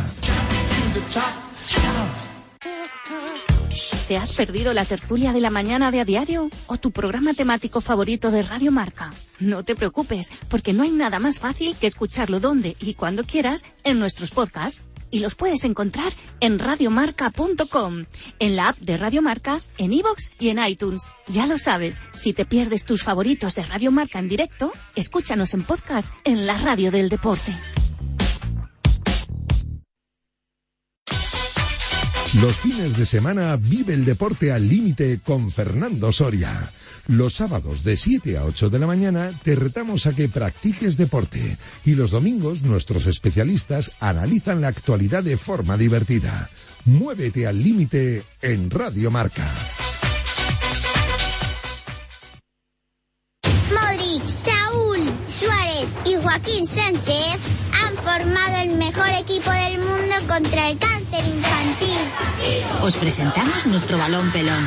¿Te 4.07 4.17
has 4.17 4.33
perdido 4.33 4.73
la 4.73 4.85
tertulia 4.85 5.31
de 5.31 5.39
la 5.39 5.49
mañana 5.49 5.89
de 5.89 6.01
a 6.01 6.05
diario? 6.05 6.49
¿O 6.67 6.77
tu 6.77 6.91
programa 6.91 7.33
temático 7.33 7.81
favorito 7.81 8.31
de 8.31 8.43
Radio 8.43 8.71
Marca? 8.71 9.13
No 9.39 9.63
te 9.63 9.75
preocupes, 9.75 10.31
porque 10.49 10.73
no 10.73 10.83
hay 10.83 10.91
nada 10.91 11.19
más 11.19 11.39
fácil 11.39 11.75
que 11.79 11.87
escucharlo 11.87 12.39
donde 12.39 12.75
y 12.79 12.95
cuando 12.95 13.23
quieras 13.23 13.63
en 13.83 13.99
nuestros 13.99 14.31
podcasts. 14.31 14.81
Y 15.13 15.19
los 15.19 15.35
puedes 15.35 15.63
encontrar 15.63 16.11
en 16.39 16.57
radiomarca.com, 16.57 18.05
en 18.39 18.55
la 18.55 18.69
app 18.69 18.79
de 18.79 18.97
Radio 18.97 19.21
Marca, 19.21 19.61
en 19.77 19.93
iVoox 19.93 20.31
y 20.39 20.49
en 20.49 20.57
iTunes. 20.57 21.03
Ya 21.27 21.45
lo 21.45 21.59
sabes, 21.59 22.01
si 22.15 22.33
te 22.33 22.45
pierdes 22.45 22.83
tus 22.83 23.03
favoritos 23.03 23.53
de 23.53 23.61
Radio 23.61 23.91
Marca 23.91 24.17
en 24.17 24.27
directo, 24.27 24.71
escúchanos 24.95 25.53
en 25.53 25.61
podcast 25.65 26.15
en 26.23 26.47
la 26.47 26.57
radio 26.57 26.89
del 26.89 27.09
deporte. 27.09 27.53
Los 32.41 32.55
fines 32.55 32.97
de 32.97 33.05
semana 33.05 33.55
vive 33.57 33.93
el 33.93 34.05
deporte 34.05 34.51
al 34.51 34.67
límite 34.67 35.19
con 35.23 35.51
Fernando 35.51 36.11
Soria. 36.11 36.71
Los 37.07 37.35
sábados 37.35 37.83
de 37.83 37.95
7 37.95 38.37
a 38.37 38.45
8 38.45 38.71
de 38.71 38.79
la 38.79 38.87
mañana 38.87 39.31
te 39.43 39.55
retamos 39.55 40.07
a 40.07 40.13
que 40.13 40.27
practiques 40.29 40.97
deporte 40.97 41.57
y 41.85 41.93
los 41.93 42.09
domingos 42.09 42.63
nuestros 42.63 43.05
especialistas 43.05 43.91
analizan 43.99 44.61
la 44.61 44.69
actualidad 44.69 45.23
de 45.23 45.37
forma 45.37 45.77
divertida. 45.77 46.49
Muévete 46.85 47.45
al 47.45 47.61
límite 47.61 48.23
en 48.41 48.71
Radio 48.71 49.11
Marca. 49.11 49.47
Joaquín 56.23 56.65
Sánchez 56.65 57.37
han 57.83 57.95
formado 57.97 58.63
el 58.63 58.77
mejor 58.77 59.09
equipo 59.09 59.51
del 59.51 59.77
mundo 59.79 60.15
contra 60.25 60.69
el 60.69 60.77
cáncer 60.77 61.25
infantil. 61.27 61.99
Os 62.81 62.95
presentamos 62.95 63.65
nuestro 63.65 63.97
balón 63.97 64.31
pelón. 64.31 64.65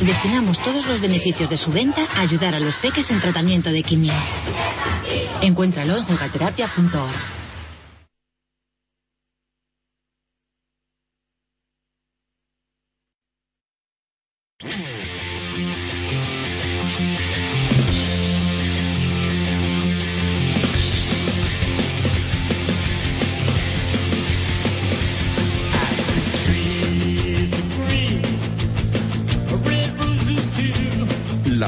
Destinamos 0.00 0.60
todos 0.60 0.86
los 0.86 1.00
beneficios 1.00 1.50
de 1.50 1.58
su 1.58 1.70
venta 1.72 2.00
a 2.16 2.22
ayudar 2.22 2.54
a 2.54 2.60
los 2.60 2.76
peques 2.76 3.10
en 3.10 3.20
tratamiento 3.20 3.70
de 3.70 3.82
quimio. 3.82 4.14
Encuéntralo 5.42 5.98
en 5.98 6.04
jugaterapia.org. 6.04 7.37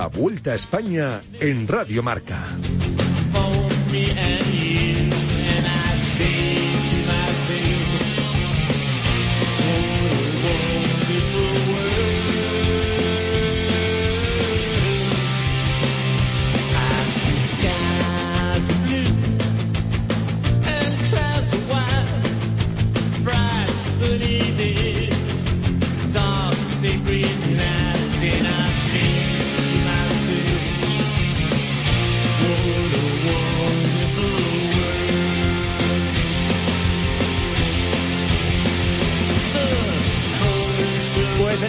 La 0.00 0.06
Vuelta 0.06 0.52
a 0.52 0.54
España 0.54 1.20
en 1.40 1.68
Radio 1.68 2.02
Marca. 2.02 2.38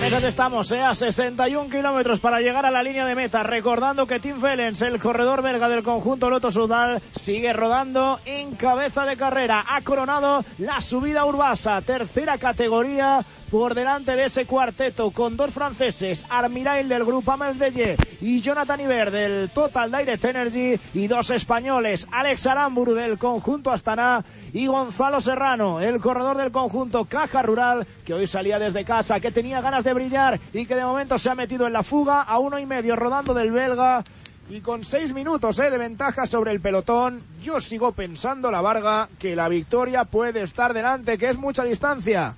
En 0.01 0.08
esas 0.08 0.24
estamos, 0.24 0.72
¿eh? 0.72 0.81
a 0.81 0.96
61 0.96 1.70
kilómetros 1.70 2.20
para 2.20 2.41
llegar 2.41 2.65
a 2.65 2.72
la 2.72 2.81
línea 2.81 3.05
de 3.05 3.13
meta. 3.13 3.43
Recordando 3.43 4.08
que 4.08 4.20
Tim 4.20 4.41
Fellens, 4.41 4.81
el 4.81 4.98
corredor 4.98 5.43
belga 5.43 5.70
del 5.70 5.84
conjunto 5.84 6.27
Loto 6.27 6.50
Sudal, 6.50 7.00
sigue 7.12 7.53
rodando 7.53 8.20
en 8.25 8.55
cabeza 8.55 9.05
de 9.05 9.15
carrera. 9.15 9.63
Ha 9.70 9.81
coronado 9.81 10.43
la 10.58 10.81
subida 10.81 11.24
Urbasa, 11.24 11.79
tercera 11.81 12.39
categoría 12.39 13.24
por 13.51 13.75
delante 13.75 14.15
de 14.15 14.25
ese 14.25 14.46
cuarteto 14.46 15.12
con 15.12 15.36
dos 15.36 15.51
franceses, 15.51 16.25
Armirail 16.29 16.88
del 16.88 17.03
grupo 17.03 17.34
Amel 17.34 17.60
Deye 17.60 17.98
y 18.22 18.39
Jonathan 18.39 18.79
Iber 18.79 19.12
del 19.12 19.50
Total 19.50 19.91
Direct 19.91 20.24
Energy 20.24 20.79
y 20.93 21.08
dos 21.08 21.29
españoles, 21.31 22.08
Alex 22.12 22.48
Aramburu 22.48 22.93
del 22.93 23.17
conjunto 23.17 23.70
Astana 23.70 24.24
y 24.53 24.67
Gonzalo 24.67 25.20
Serrano, 25.20 25.81
el 25.81 26.00
corredor 26.00 26.38
del 26.38 26.51
conjunto 26.53 27.03
Caja 27.03 27.41
Rural, 27.41 27.86
que 28.05 28.13
hoy 28.13 28.25
salía 28.25 28.58
desde 28.58 28.86
casa, 28.86 29.20
que 29.20 29.31
tenía 29.31 29.60
ganas 29.60 29.84
de 29.84 29.90
brillar 29.93 30.39
y 30.53 30.65
que 30.65 30.75
de 30.75 30.83
momento 30.83 31.17
se 31.17 31.29
ha 31.29 31.36
metido 31.36 31.67
en 31.67 31.74
la 31.74 31.83
fuga 31.83 32.21
a 32.21 32.39
uno 32.39 32.60
y 32.60 32.65
medio 32.65 32.95
rodando 32.95 33.33
del 33.33 33.51
belga. 33.51 34.03
Y 34.50 34.60
con 34.60 34.83
seis 34.83 35.13
minutos 35.13 35.60
eh, 35.60 35.69
de 35.69 35.77
ventaja 35.77 36.25
sobre 36.25 36.51
el 36.51 36.60
pelotón, 36.60 37.24
yo 37.41 37.62
sigo 37.62 37.93
pensando, 37.93 38.51
la 38.51 38.60
Varga, 38.60 39.07
que 39.17 39.36
la 39.36 39.48
victoria 39.48 40.03
puede 40.03 40.41
estar 40.43 40.74
delante, 40.74 41.17
que 41.17 41.29
es 41.29 41.38
mucha 41.38 41.63
distancia. 41.63 42.36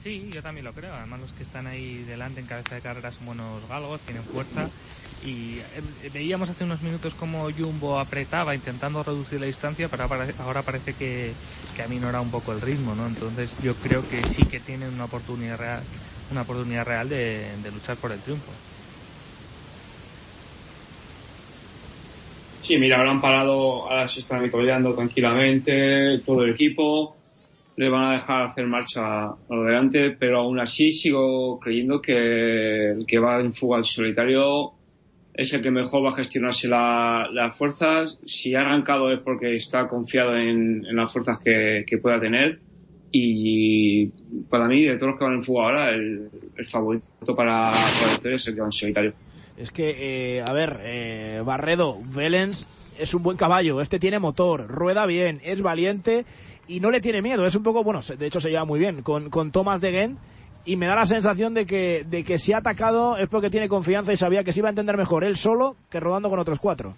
Sí, 0.00 0.28
yo 0.30 0.42
también 0.42 0.66
lo 0.66 0.72
creo. 0.72 0.94
Además, 0.94 1.20
los 1.20 1.32
que 1.32 1.42
están 1.42 1.66
ahí 1.66 2.04
delante 2.04 2.40
en 2.40 2.46
cabeza 2.46 2.74
de 2.74 2.82
carrera 2.82 3.10
son 3.10 3.26
buenos 3.26 3.66
galgos, 3.68 4.00
tienen 4.02 4.22
fuerza. 4.22 4.68
Y 5.24 5.58
eh, 5.58 6.10
veíamos 6.12 6.50
hace 6.50 6.64
unos 6.64 6.82
minutos 6.82 7.14
como 7.14 7.50
Jumbo 7.50 7.98
apretaba 7.98 8.54
intentando 8.54 9.02
reducir 9.02 9.40
la 9.40 9.46
distancia, 9.46 9.88
pero 9.88 10.06
ahora 10.40 10.60
parece 10.60 10.92
que, 10.92 11.32
que 11.74 11.82
aminora 11.82 12.20
un 12.20 12.30
poco 12.30 12.52
el 12.52 12.60
ritmo, 12.60 12.94
¿no? 12.94 13.06
Entonces, 13.06 13.54
yo 13.62 13.74
creo 13.76 14.06
que 14.06 14.22
sí 14.24 14.44
que 14.44 14.60
tienen 14.60 14.92
una 14.92 15.06
oportunidad 15.06 15.56
real, 15.56 15.82
una 16.30 16.42
oportunidad 16.42 16.84
real 16.84 17.08
de, 17.08 17.46
luchar 17.72 17.96
por 17.96 18.12
el 18.12 18.20
triunfo. 18.20 18.52
Sí, 22.60 22.78
mira, 22.78 22.98
habrán 22.98 23.20
parado, 23.20 23.88
ahora 23.90 24.08
se 24.08 24.20
están 24.20 24.44
apoyando 24.44 24.94
tranquilamente 24.94 26.20
todo 26.24 26.44
el 26.44 26.52
equipo 26.54 27.16
le 27.76 27.88
van 27.88 28.04
a 28.04 28.12
dejar 28.12 28.46
hacer 28.46 28.66
marcha 28.66 29.24
a 29.26 29.36
lo 29.48 29.64
delante, 29.64 30.10
pero 30.10 30.40
aún 30.40 30.60
así 30.60 30.90
sigo 30.90 31.58
creyendo 31.58 32.00
que 32.00 32.92
el 32.92 33.06
que 33.06 33.18
va 33.18 33.40
en 33.40 33.52
fuga 33.52 33.78
al 33.78 33.84
solitario 33.84 34.72
es 35.34 35.52
el 35.52 35.62
que 35.62 35.72
mejor 35.72 36.04
va 36.04 36.10
a 36.10 36.16
gestionarse 36.16 36.68
las 36.68 37.58
fuerzas. 37.58 38.20
Si 38.24 38.54
ha 38.54 38.60
arrancado 38.60 39.12
es 39.12 39.18
porque 39.20 39.56
está 39.56 39.88
confiado 39.88 40.36
en, 40.36 40.82
las 40.94 41.12
fuerzas 41.12 41.40
que, 41.44 41.98
pueda 42.00 42.20
tener. 42.20 42.60
Y 43.16 44.06
para 44.50 44.66
mí, 44.66 44.82
de 44.82 44.96
todos 44.96 45.10
los 45.12 45.18
que 45.20 45.24
van 45.24 45.34
en 45.34 45.44
fuga 45.44 45.62
ahora, 45.66 45.90
el, 45.90 46.28
favorito 46.68 47.36
para, 47.36 47.70
para 47.70 48.12
el 48.12 48.34
es 48.34 48.48
el 48.48 48.54
que 48.56 48.60
va 48.60 48.66
en 48.66 48.72
solitario. 48.72 49.12
Es 49.56 49.70
que, 49.70 50.38
eh, 50.38 50.42
a 50.42 50.52
ver, 50.52 50.78
eh, 50.82 51.40
Barredo, 51.46 51.96
Velens 52.12 52.66
es 52.98 53.14
un 53.14 53.22
buen 53.22 53.36
caballo, 53.36 53.80
este 53.80 54.00
tiene 54.00 54.18
motor, 54.18 54.66
rueda 54.66 55.06
bien, 55.06 55.40
es 55.44 55.62
valiente 55.62 56.24
y 56.66 56.80
no 56.80 56.90
le 56.90 57.00
tiene 57.00 57.22
miedo. 57.22 57.46
Es 57.46 57.54
un 57.54 57.62
poco, 57.62 57.84
bueno, 57.84 58.00
de 58.00 58.26
hecho 58.26 58.40
se 58.40 58.50
lleva 58.50 58.64
muy 58.64 58.80
bien 58.80 59.02
con, 59.02 59.30
con 59.30 59.52
Thomas 59.52 59.80
de 59.80 59.92
Gen 59.92 60.18
y 60.64 60.74
me 60.74 60.86
da 60.86 60.96
la 60.96 61.06
sensación 61.06 61.54
de 61.54 61.66
que, 61.66 62.04
de 62.10 62.24
que 62.24 62.38
si 62.38 62.52
ha 62.52 62.58
atacado 62.58 63.16
es 63.16 63.28
porque 63.28 63.48
tiene 63.48 63.68
confianza 63.68 64.12
y 64.12 64.16
sabía 64.16 64.42
que 64.42 64.52
se 64.52 64.58
iba 64.58 64.68
a 64.68 64.70
entender 64.70 64.96
mejor 64.96 65.22
él 65.22 65.36
solo 65.36 65.76
que 65.88 66.00
rodando 66.00 66.30
con 66.30 66.40
otros 66.40 66.58
cuatro. 66.58 66.96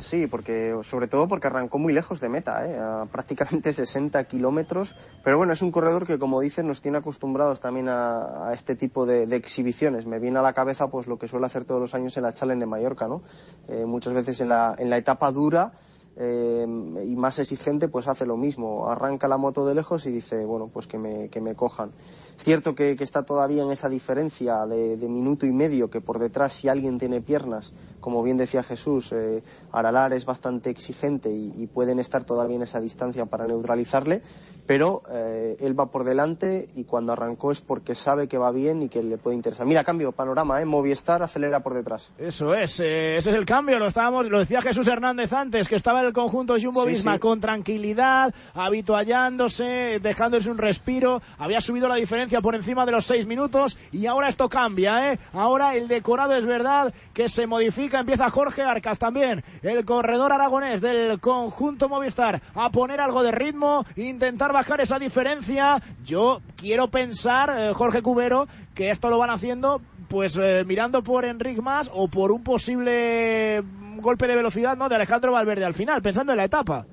Sí, 0.00 0.26
porque 0.26 0.74
sobre 0.82 1.08
todo 1.08 1.28
porque 1.28 1.46
arrancó 1.46 1.78
muy 1.78 1.92
lejos 1.92 2.20
de 2.20 2.28
meta, 2.28 2.66
¿eh? 2.66 2.78
a 2.78 3.06
prácticamente 3.12 3.72
60 3.72 4.22
kilómetros. 4.24 4.94
Pero 5.22 5.36
bueno, 5.36 5.52
es 5.52 5.62
un 5.62 5.70
corredor 5.70 6.06
que, 6.06 6.18
como 6.18 6.40
dicen, 6.40 6.66
nos 6.66 6.80
tiene 6.80 6.98
acostumbrados 6.98 7.60
también 7.60 7.88
a, 7.88 8.50
este 8.52 8.74
tipo 8.74 9.06
de, 9.06 9.24
exhibiciones. 9.34 10.06
Me 10.06 10.18
viene 10.18 10.38
a 10.38 10.42
la 10.42 10.52
cabeza 10.52 10.88
pues 10.88 11.06
lo 11.06 11.18
que 11.18 11.28
suele 11.28 11.46
hacer 11.46 11.64
todos 11.64 11.80
los 11.80 11.94
años 11.94 12.16
en 12.16 12.24
la 12.24 12.32
Challenge 12.32 12.60
de 12.60 12.66
Mallorca, 12.66 13.06
¿no? 13.06 13.20
Eh, 13.68 13.84
muchas 13.86 14.12
veces 14.12 14.40
en 14.40 14.48
la, 14.48 14.74
en 14.78 14.90
la 14.90 14.96
etapa 14.96 15.30
dura 15.30 15.72
eh, 16.16 16.66
y 17.06 17.16
más 17.16 17.38
exigente, 17.38 17.88
pues 17.88 18.08
hace 18.08 18.26
lo 18.26 18.36
mismo. 18.36 18.90
Arranca 18.90 19.28
la 19.28 19.36
moto 19.36 19.66
de 19.66 19.74
lejos 19.74 20.06
y 20.06 20.10
dice, 20.10 20.44
bueno, 20.44 20.68
pues 20.72 20.86
que 20.86 20.98
me, 20.98 21.28
que 21.28 21.40
me 21.40 21.54
cojan. 21.54 21.92
Es 22.40 22.44
cierto 22.44 22.74
que, 22.74 22.96
está 22.98 23.22
todavía 23.22 23.64
en 23.64 23.70
esa 23.70 23.90
diferencia 23.90 24.64
de, 24.64 24.96
minuto 25.10 25.44
y 25.44 25.52
medio, 25.52 25.90
que 25.90 26.00
por 26.00 26.18
detrás 26.18 26.54
si 26.54 26.68
alguien 26.68 26.98
tiene 26.98 27.20
piernas, 27.20 27.70
como 28.00 28.22
bien 28.22 28.38
decía 28.38 28.62
Jesús, 28.62 29.12
eh, 29.12 29.42
Aralar 29.72 30.14
es 30.14 30.24
bastante 30.24 30.70
exigente 30.70 31.30
y, 31.30 31.66
pueden 31.66 31.98
estar 31.98 32.24
todavía 32.24 32.56
en 32.56 32.62
esa 32.62 32.80
distancia 32.80 33.26
para 33.26 33.46
neutralizarle, 33.46 34.22
pero 34.66 35.02
eh, 35.10 35.58
él 35.60 35.78
va 35.78 35.90
por 35.90 36.04
delante 36.04 36.68
y 36.74 36.84
cuando 36.84 37.12
arrancó 37.12 37.52
es 37.52 37.60
porque 37.60 37.94
sabe 37.94 38.26
que 38.26 38.38
va 38.38 38.50
bien 38.50 38.82
y 38.82 38.88
que 38.88 39.02
le 39.02 39.18
puede 39.18 39.36
interesar. 39.36 39.66
Mira, 39.66 39.84
cambio, 39.84 40.12
panorama, 40.12 40.62
¿eh? 40.62 40.64
Movistar 40.64 41.22
acelera 41.22 41.60
por 41.60 41.74
detrás. 41.74 42.10
Eso 42.18 42.54
es, 42.54 42.80
eh, 42.80 43.18
ese 43.18 43.30
es 43.30 43.36
el 43.36 43.44
cambio, 43.44 43.78
lo 43.78 43.88
estábamos, 43.88 44.26
lo 44.30 44.38
decía 44.38 44.62
Jesús 44.62 44.88
Hernández 44.88 45.32
antes, 45.34 45.68
que 45.68 45.76
estaba 45.76 46.00
en 46.00 46.06
el 46.06 46.12
conjunto 46.14 46.56
Jumbo 46.60 46.86
Visma 46.86 47.18
con 47.18 47.38
tranquilidad, 47.38 48.34
habituallándose, 48.54 50.00
dejándose 50.00 50.50
un 50.50 50.58
respiro, 50.58 51.20
había 51.36 51.60
subido 51.60 51.86
la 51.86 51.96
diferencia 51.96 52.29
por 52.40 52.54
encima 52.54 52.86
de 52.86 52.92
los 52.92 53.04
seis 53.04 53.26
minutos 53.26 53.76
y 53.90 54.06
ahora 54.06 54.28
esto 54.28 54.48
cambia, 54.48 55.12
¿eh? 55.12 55.18
Ahora 55.32 55.74
el 55.74 55.88
decorado 55.88 56.34
es 56.34 56.46
verdad 56.46 56.94
que 57.12 57.28
se 57.28 57.48
modifica, 57.48 57.98
empieza 57.98 58.30
Jorge 58.30 58.62
Arcas 58.62 58.98
también, 58.98 59.42
el 59.62 59.84
corredor 59.84 60.32
aragonés 60.32 60.80
del 60.80 61.18
conjunto 61.18 61.88
Movistar, 61.88 62.40
a 62.54 62.70
poner 62.70 63.00
algo 63.00 63.24
de 63.24 63.32
ritmo, 63.32 63.84
intentar 63.96 64.52
bajar 64.52 64.80
esa 64.80 64.98
diferencia. 64.98 65.82
Yo 66.04 66.40
quiero 66.56 66.88
pensar, 66.88 67.52
eh, 67.58 67.72
Jorge 67.74 68.02
Cubero, 68.02 68.46
que 68.74 68.90
esto 68.90 69.10
lo 69.10 69.18
van 69.18 69.30
haciendo 69.30 69.80
pues 70.08 70.36
eh, 70.36 70.64
mirando 70.66 71.02
por 71.02 71.24
Enric 71.24 71.62
Más 71.62 71.88
o 71.94 72.08
por 72.08 72.32
un 72.32 72.42
posible 72.42 73.62
golpe 73.98 74.26
de 74.26 74.34
velocidad 74.34 74.76
¿no? 74.76 74.88
de 74.88 74.96
Alejandro 74.96 75.32
Valverde 75.32 75.64
al 75.64 75.74
final, 75.74 76.02
pensando 76.02 76.32
en 76.32 76.38
la 76.38 76.44
etapa. 76.44 76.86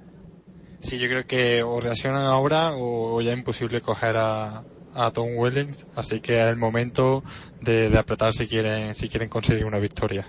Sí, 0.79 0.99
yo 0.99 1.07
creo 1.07 1.25
que 1.25 1.63
o 1.63 1.79
reaccionan 1.79 2.23
ahora 2.23 2.73
o 2.73 3.19
ya 3.21 3.31
es 3.31 3.37
imposible 3.37 3.81
coger 3.81 4.15
a, 4.17 4.63
a 4.97 5.11
Tom 5.11 5.29
Wellings, 5.35 5.87
así 5.95 6.19
que 6.19 6.41
es 6.41 6.47
el 6.47 6.57
momento 6.57 7.23
de, 7.61 7.95
apretar 7.97 8.33
si 8.33 8.47
quieren, 8.47 8.95
si 8.95 9.07
quieren 9.07 9.29
conseguir 9.29 9.63
una 9.63 9.77
victoria. 9.77 10.25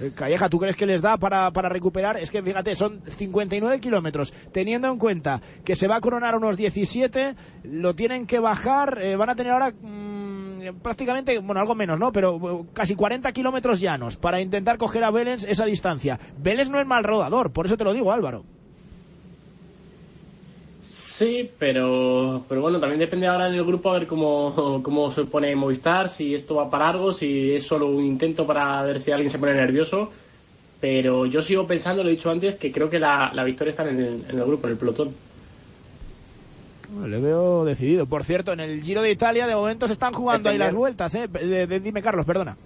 Eh, 0.00 0.12
Calleja, 0.14 0.48
¿tú 0.48 0.58
crees 0.58 0.76
que 0.76 0.86
les 0.86 1.02
da 1.02 1.18
para, 1.18 1.50
para 1.50 1.68
recuperar? 1.68 2.18
Es 2.18 2.30
que 2.30 2.42
fíjate, 2.42 2.74
son 2.74 3.02
59 3.06 3.78
kilómetros. 3.78 4.32
Teniendo 4.52 4.88
en 4.88 4.98
cuenta 4.98 5.40
que 5.64 5.76
se 5.76 5.86
va 5.86 5.96
a 5.96 6.00
coronar 6.00 6.34
unos 6.34 6.56
17, 6.56 7.34
lo 7.64 7.94
tienen 7.94 8.26
que 8.26 8.38
bajar, 8.38 8.98
eh, 9.02 9.16
van 9.16 9.30
a 9.30 9.36
tener 9.36 9.52
ahora 9.52 9.70
mm, 9.70 10.80
prácticamente, 10.82 11.38
bueno, 11.38 11.60
algo 11.60 11.74
menos, 11.74 11.98
¿no? 11.98 12.10
Pero 12.10 12.36
uh, 12.36 12.66
casi 12.72 12.94
40 12.94 13.30
kilómetros 13.32 13.80
llanos 13.80 14.16
para 14.16 14.40
intentar 14.40 14.78
coger 14.78 15.04
a 15.04 15.10
Vélez 15.10 15.44
esa 15.44 15.66
distancia. 15.66 16.18
Vélez 16.38 16.70
no 16.70 16.80
es 16.80 16.86
mal 16.86 17.04
rodador, 17.04 17.52
por 17.52 17.66
eso 17.66 17.76
te 17.76 17.84
lo 17.84 17.92
digo, 17.92 18.12
Álvaro. 18.12 18.44
Sí, 20.86 21.50
pero, 21.58 22.44
pero 22.48 22.60
bueno, 22.60 22.78
también 22.78 23.00
depende 23.00 23.26
ahora 23.26 23.48
en 23.48 23.54
el 23.54 23.64
grupo 23.64 23.90
a 23.90 23.94
ver 23.94 24.06
cómo, 24.06 24.80
cómo 24.84 25.10
se 25.10 25.24
pone 25.24 25.56
Movistar, 25.56 26.08
si 26.08 26.32
esto 26.32 26.54
va 26.54 26.70
para 26.70 26.90
algo, 26.90 27.12
si 27.12 27.52
es 27.52 27.64
solo 27.64 27.88
un 27.88 28.04
intento 28.04 28.46
para 28.46 28.82
ver 28.82 29.00
si 29.00 29.10
alguien 29.10 29.28
se 29.28 29.38
pone 29.38 29.54
nervioso. 29.54 30.12
Pero 30.80 31.26
yo 31.26 31.42
sigo 31.42 31.66
pensando, 31.66 32.04
lo 32.04 32.08
he 32.08 32.12
dicho 32.12 32.30
antes, 32.30 32.54
que 32.54 32.70
creo 32.70 32.88
que 32.88 33.00
la, 33.00 33.32
victoria 33.44 33.70
está 33.70 33.88
en 33.88 33.98
el, 33.98 34.24
en 34.28 34.38
el 34.38 34.44
grupo, 34.44 34.68
en 34.68 34.74
el 34.74 34.78
pelotón. 34.78 35.12
Le 37.04 37.18
veo 37.18 37.64
decidido. 37.64 38.06
Por 38.06 38.22
cierto, 38.22 38.52
en 38.52 38.60
el 38.60 38.80
Giro 38.80 39.02
de 39.02 39.10
Italia 39.10 39.48
de 39.48 39.56
momento 39.56 39.88
se 39.88 39.94
están 39.94 40.12
jugando 40.12 40.50
ahí 40.50 40.58
las 40.58 40.72
vueltas, 40.72 41.14
¿eh? 41.16 41.26
dime, 41.82 42.00
Carlos, 42.00 42.24
perdona 42.24 42.56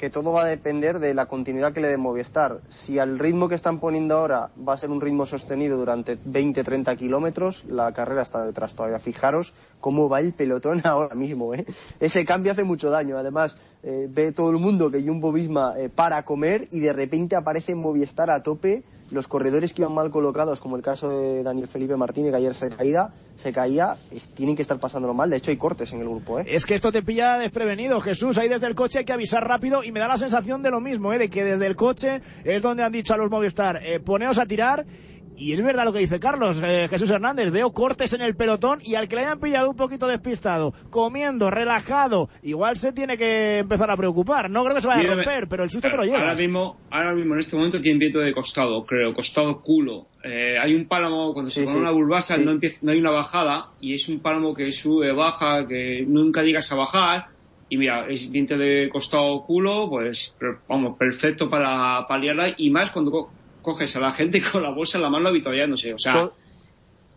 que 0.00 0.08
todo 0.08 0.32
va 0.32 0.44
a 0.44 0.46
depender 0.46 0.98
de 0.98 1.12
la 1.12 1.26
continuidad 1.26 1.74
que 1.74 1.82
le 1.82 1.88
dé 1.88 1.98
Movistar. 1.98 2.62
Si 2.70 2.98
al 2.98 3.18
ritmo 3.18 3.50
que 3.50 3.54
están 3.54 3.80
poniendo 3.80 4.16
ahora 4.16 4.48
va 4.66 4.72
a 4.72 4.76
ser 4.78 4.88
un 4.88 4.98
ritmo 4.98 5.26
sostenido 5.26 5.76
durante 5.76 6.18
20-30 6.18 6.96
kilómetros, 6.96 7.66
la 7.66 7.92
carrera 7.92 8.22
está 8.22 8.46
detrás 8.46 8.72
todavía. 8.72 8.98
Fijaros 8.98 9.52
cómo 9.78 10.08
va 10.08 10.20
el 10.20 10.32
pelotón 10.32 10.80
ahora 10.84 11.14
mismo. 11.14 11.52
¿eh? 11.52 11.66
Ese 12.00 12.24
cambio 12.24 12.52
hace 12.52 12.64
mucho 12.64 12.88
daño. 12.88 13.18
Además, 13.18 13.58
eh, 13.82 14.08
ve 14.10 14.32
todo 14.32 14.48
el 14.48 14.56
mundo 14.56 14.90
que 14.90 15.02
Jumbo 15.02 15.32
Visma 15.32 15.74
eh, 15.76 15.90
para 15.90 16.24
comer 16.24 16.66
y 16.70 16.80
de 16.80 16.94
repente 16.94 17.36
aparece 17.36 17.74
Movistar 17.74 18.30
a 18.30 18.42
tope. 18.42 18.82
Los 19.10 19.26
corredores 19.26 19.72
que 19.72 19.82
iban 19.82 19.94
mal 19.94 20.10
colocados, 20.10 20.60
como 20.60 20.76
el 20.76 20.82
caso 20.82 21.08
de 21.10 21.42
Daniel 21.42 21.66
Felipe 21.66 21.96
Martínez, 21.96 22.30
que 22.30 22.36
ayer 22.36 22.54
se 22.54 22.70
caía, 22.70 23.08
se 23.36 23.52
caía 23.52 23.94
tienen 24.34 24.54
que 24.54 24.62
estar 24.62 24.78
pasándolo 24.78 25.14
mal. 25.14 25.30
De 25.30 25.36
hecho, 25.36 25.50
hay 25.50 25.56
cortes 25.56 25.92
en 25.92 26.00
el 26.00 26.08
grupo. 26.08 26.38
¿eh? 26.38 26.44
Es 26.48 26.66
que 26.66 26.74
esto 26.74 26.92
te 26.92 27.02
pilla 27.02 27.38
desprevenido, 27.38 28.00
Jesús. 28.00 28.38
Ahí 28.38 28.48
desde 28.48 28.66
el 28.66 28.74
coche 28.74 29.00
hay 29.00 29.04
que 29.04 29.12
avisar 29.12 29.46
rápido 29.46 29.82
y 29.82 29.92
me 29.92 30.00
da 30.00 30.08
la 30.08 30.18
sensación 30.18 30.62
de 30.62 30.70
lo 30.70 30.80
mismo, 30.80 31.12
¿eh? 31.12 31.18
de 31.18 31.28
que 31.28 31.44
desde 31.44 31.66
el 31.66 31.76
coche 31.76 32.22
es 32.44 32.62
donde 32.62 32.82
han 32.82 32.92
dicho 32.92 33.14
a 33.14 33.16
los 33.16 33.30
Movistar, 33.30 33.80
eh, 33.84 34.00
poneos 34.00 34.38
a 34.38 34.46
tirar 34.46 34.86
Y 35.40 35.54
es 35.54 35.62
verdad 35.62 35.86
lo 35.86 35.92
que 35.94 36.00
dice 36.00 36.20
Carlos, 36.20 36.60
eh, 36.62 36.86
Jesús 36.90 37.10
Hernández, 37.10 37.50
veo 37.50 37.72
cortes 37.72 38.12
en 38.12 38.20
el 38.20 38.36
pelotón 38.36 38.80
y 38.84 38.94
al 38.94 39.08
que 39.08 39.16
le 39.16 39.22
hayan 39.22 39.40
pillado 39.40 39.70
un 39.70 39.76
poquito 39.76 40.06
despistado, 40.06 40.74
comiendo, 40.90 41.50
relajado, 41.50 42.28
igual 42.42 42.76
se 42.76 42.92
tiene 42.92 43.16
que 43.16 43.60
empezar 43.60 43.90
a 43.90 43.96
preocupar. 43.96 44.50
No 44.50 44.62
creo 44.64 44.74
que 44.74 44.82
se 44.82 44.88
vaya 44.88 45.10
a 45.10 45.14
romper, 45.14 45.48
pero 45.48 45.64
el 45.64 45.70
susto 45.70 45.88
te 45.88 45.96
lo 45.96 46.02
Ahora 46.02 46.18
llevas. 46.18 46.38
mismo, 46.38 46.76
ahora 46.90 47.14
mismo 47.14 47.32
en 47.34 47.40
este 47.40 47.56
momento 47.56 47.80
tiene 47.80 47.98
viento 47.98 48.18
de 48.18 48.34
costado, 48.34 48.84
creo, 48.84 49.14
costado 49.14 49.62
culo. 49.62 50.08
Eh, 50.22 50.56
hay 50.60 50.74
un 50.74 50.86
pálamo, 50.86 51.32
cuando 51.32 51.50
se 51.50 51.62
pone 51.62 51.72
sí, 51.72 51.80
una 51.80 51.90
bulbasa 51.90 52.36
sí. 52.36 52.44
no, 52.44 52.50
empieza, 52.50 52.80
no 52.82 52.92
hay 52.92 52.98
una 52.98 53.10
bajada 53.10 53.70
y 53.80 53.94
es 53.94 54.06
un 54.10 54.20
pálamo 54.20 54.52
que 54.54 54.70
sube, 54.72 55.10
baja, 55.14 55.66
que 55.66 56.04
nunca 56.06 56.42
llegas 56.42 56.70
a 56.70 56.76
bajar. 56.76 57.26
Y 57.70 57.78
mira, 57.78 58.06
es 58.08 58.30
viento 58.30 58.58
de 58.58 58.90
costado 58.92 59.42
culo, 59.46 59.88
pues 59.88 60.36
vamos, 60.68 60.98
perfecto 60.98 61.48
para 61.48 62.04
paliarla 62.06 62.48
y 62.58 62.68
más 62.68 62.90
cuando 62.90 63.10
co- 63.12 63.32
coges 63.62 63.94
a 63.96 64.00
la 64.00 64.12
gente 64.12 64.42
con 64.42 64.62
la 64.62 64.70
bolsa 64.70 64.98
en 64.98 65.02
la 65.02 65.10
mano 65.10 65.28
habituallándose. 65.28 65.94
O 65.94 65.98
sea, 65.98 66.12
Sol- 66.14 66.32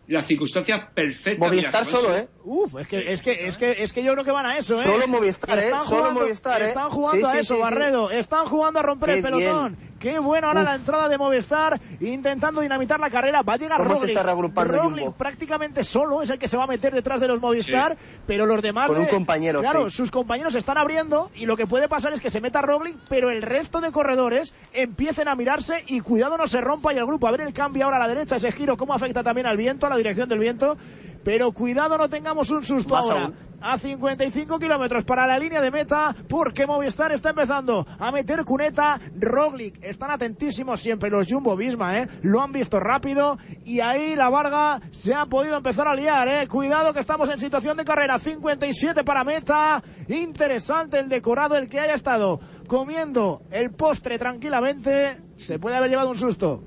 las 0.08 0.26
circunstancias 0.26 0.80
perfectas. 0.94 1.48
Movistar 1.48 1.86
solo, 1.86 2.14
¿eh? 2.16 2.28
Uf, 2.46 2.76
es 2.78 2.86
que, 2.88 3.10
es 3.12 3.22
que, 3.22 3.46
es 3.46 3.56
que, 3.56 3.82
es 3.82 3.92
que 3.94 4.02
yo 4.02 4.12
creo 4.12 4.22
que 4.24 4.30
van 4.30 4.44
a 4.44 4.58
eso, 4.58 4.78
¿eh? 4.78 4.84
Solo 4.84 5.08
Movistar, 5.08 5.58
¿eh? 5.58 5.64
Están 5.66 5.80
Solo 5.80 5.96
jugando- 6.02 6.20
Movistar, 6.20 6.62
¿eh? 6.62 6.68
Están 6.68 6.90
jugando 6.90 7.30
Sí, 7.30 7.36
a 7.36 7.40
eso, 7.40 7.54
sí, 7.54 7.58
sí. 7.58 7.62
Barredo. 7.62 8.10
Están 8.10 8.44
jugando 8.46 8.80
a 8.80 8.82
romper 8.82 9.08
Qué 9.08 9.14
el 9.16 9.22
pelotón. 9.22 9.76
Qué 9.98 10.18
bueno 10.18 10.48
ahora 10.48 10.60
Uf. 10.60 10.66
la 10.66 10.74
entrada 10.74 11.08
de 11.08 11.16
Movistar, 11.16 11.80
intentando 12.00 12.60
dinamitar 12.60 13.00
la 13.00 13.08
carrera. 13.08 13.40
Va 13.40 13.54
a 13.54 13.56
llegar 13.56 13.78
¿Cómo 13.78 13.88
se 13.94 13.94
Roglic. 14.00 14.10
está 14.10 14.22
reagrupando 14.22 14.72
Roglic 14.74 14.98
Jumbo? 15.04 15.16
prácticamente 15.16 15.82
solo 15.84 16.20
es 16.20 16.28
el 16.28 16.38
que 16.38 16.46
se 16.46 16.58
va 16.58 16.64
a 16.64 16.66
meter 16.66 16.92
detrás 16.92 17.18
de 17.20 17.28
los 17.28 17.40
Movistar, 17.40 17.96
pero 18.26 18.44
los 18.44 18.60
demás... 18.60 18.88
Con 18.88 18.98
un 18.98 19.06
compañero, 19.06 19.60
Claro, 19.60 19.88
sí. 19.88 19.96
sus 19.96 20.10
compañeros 20.10 20.52
se 20.52 20.58
están 20.58 20.76
abriendo 20.76 21.30
y 21.34 21.46
lo 21.46 21.56
que 21.56 21.66
puede 21.66 21.88
pasar 21.88 22.12
es 22.12 22.20
que 22.20 22.28
se 22.30 22.42
meta 22.42 22.60
Roglic, 22.60 22.98
pero 23.08 23.30
el 23.30 23.40
resto 23.40 23.80
de 23.80 23.90
corredores 23.90 24.52
empiecen 24.74 25.28
a 25.28 25.34
mirarse 25.34 25.82
y 25.86 26.00
cuidado 26.00 26.36
no 26.36 26.46
se 26.46 26.60
rompa 26.60 26.92
y 26.92 26.98
el 26.98 27.06
grupo. 27.06 27.26
A 27.26 27.30
ver 27.30 27.40
el 27.40 27.54
cambio 27.54 27.86
ahora 27.86 27.96
a 27.96 28.00
la 28.00 28.08
derecha, 28.08 28.36
ese 28.36 28.52
giro, 28.52 28.76
cómo 28.76 28.92
afecta 28.92 29.22
también 29.22 29.46
al 29.46 29.56
viento, 29.56 29.86
a 29.86 29.88
la 29.90 29.96
dirección 29.96 30.28
del 30.28 30.40
viento. 30.40 30.76
Pero 31.24 31.52
cuidado 31.52 31.96
no 31.96 32.10
tengamos 32.10 32.33
un 32.34 32.64
susto 32.64 32.94
Más 32.94 33.04
ahora. 33.04 33.24
aún. 33.24 33.34
A 33.66 33.78
55 33.78 34.58
kilómetros 34.58 35.04
para 35.04 35.26
la 35.26 35.38
línea 35.38 35.58
de 35.62 35.70
meta, 35.70 36.14
porque 36.28 36.66
Movistar 36.66 37.12
está 37.12 37.30
empezando 37.30 37.86
a 37.98 38.12
meter 38.12 38.44
cuneta. 38.44 39.00
Roglic, 39.18 39.82
están 39.82 40.10
atentísimos 40.10 40.80
siempre 40.82 41.08
los 41.08 41.26
Jumbo 41.32 41.56
Visma, 41.56 41.98
¿eh? 41.98 42.08
Lo 42.20 42.42
han 42.42 42.52
visto 42.52 42.78
rápido 42.78 43.38
y 43.64 43.80
ahí 43.80 44.16
la 44.16 44.28
Varga 44.28 44.82
se 44.90 45.14
ha 45.14 45.24
podido 45.24 45.56
empezar 45.56 45.88
a 45.88 45.94
liar, 45.94 46.28
¿eh? 46.28 46.46
Cuidado 46.46 46.92
que 46.92 47.00
estamos 47.00 47.30
en 47.30 47.38
situación 47.38 47.78
de 47.78 47.84
carrera. 47.86 48.18
57 48.18 49.02
para 49.02 49.24
meta. 49.24 49.82
Interesante 50.08 50.98
el 50.98 51.08
decorado, 51.08 51.56
el 51.56 51.70
que 51.70 51.80
haya 51.80 51.94
estado 51.94 52.40
comiendo 52.66 53.38
el 53.50 53.70
postre 53.70 54.18
tranquilamente. 54.18 55.22
Se 55.38 55.58
puede 55.58 55.76
haber 55.78 55.88
llevado 55.88 56.10
un 56.10 56.18
susto. 56.18 56.62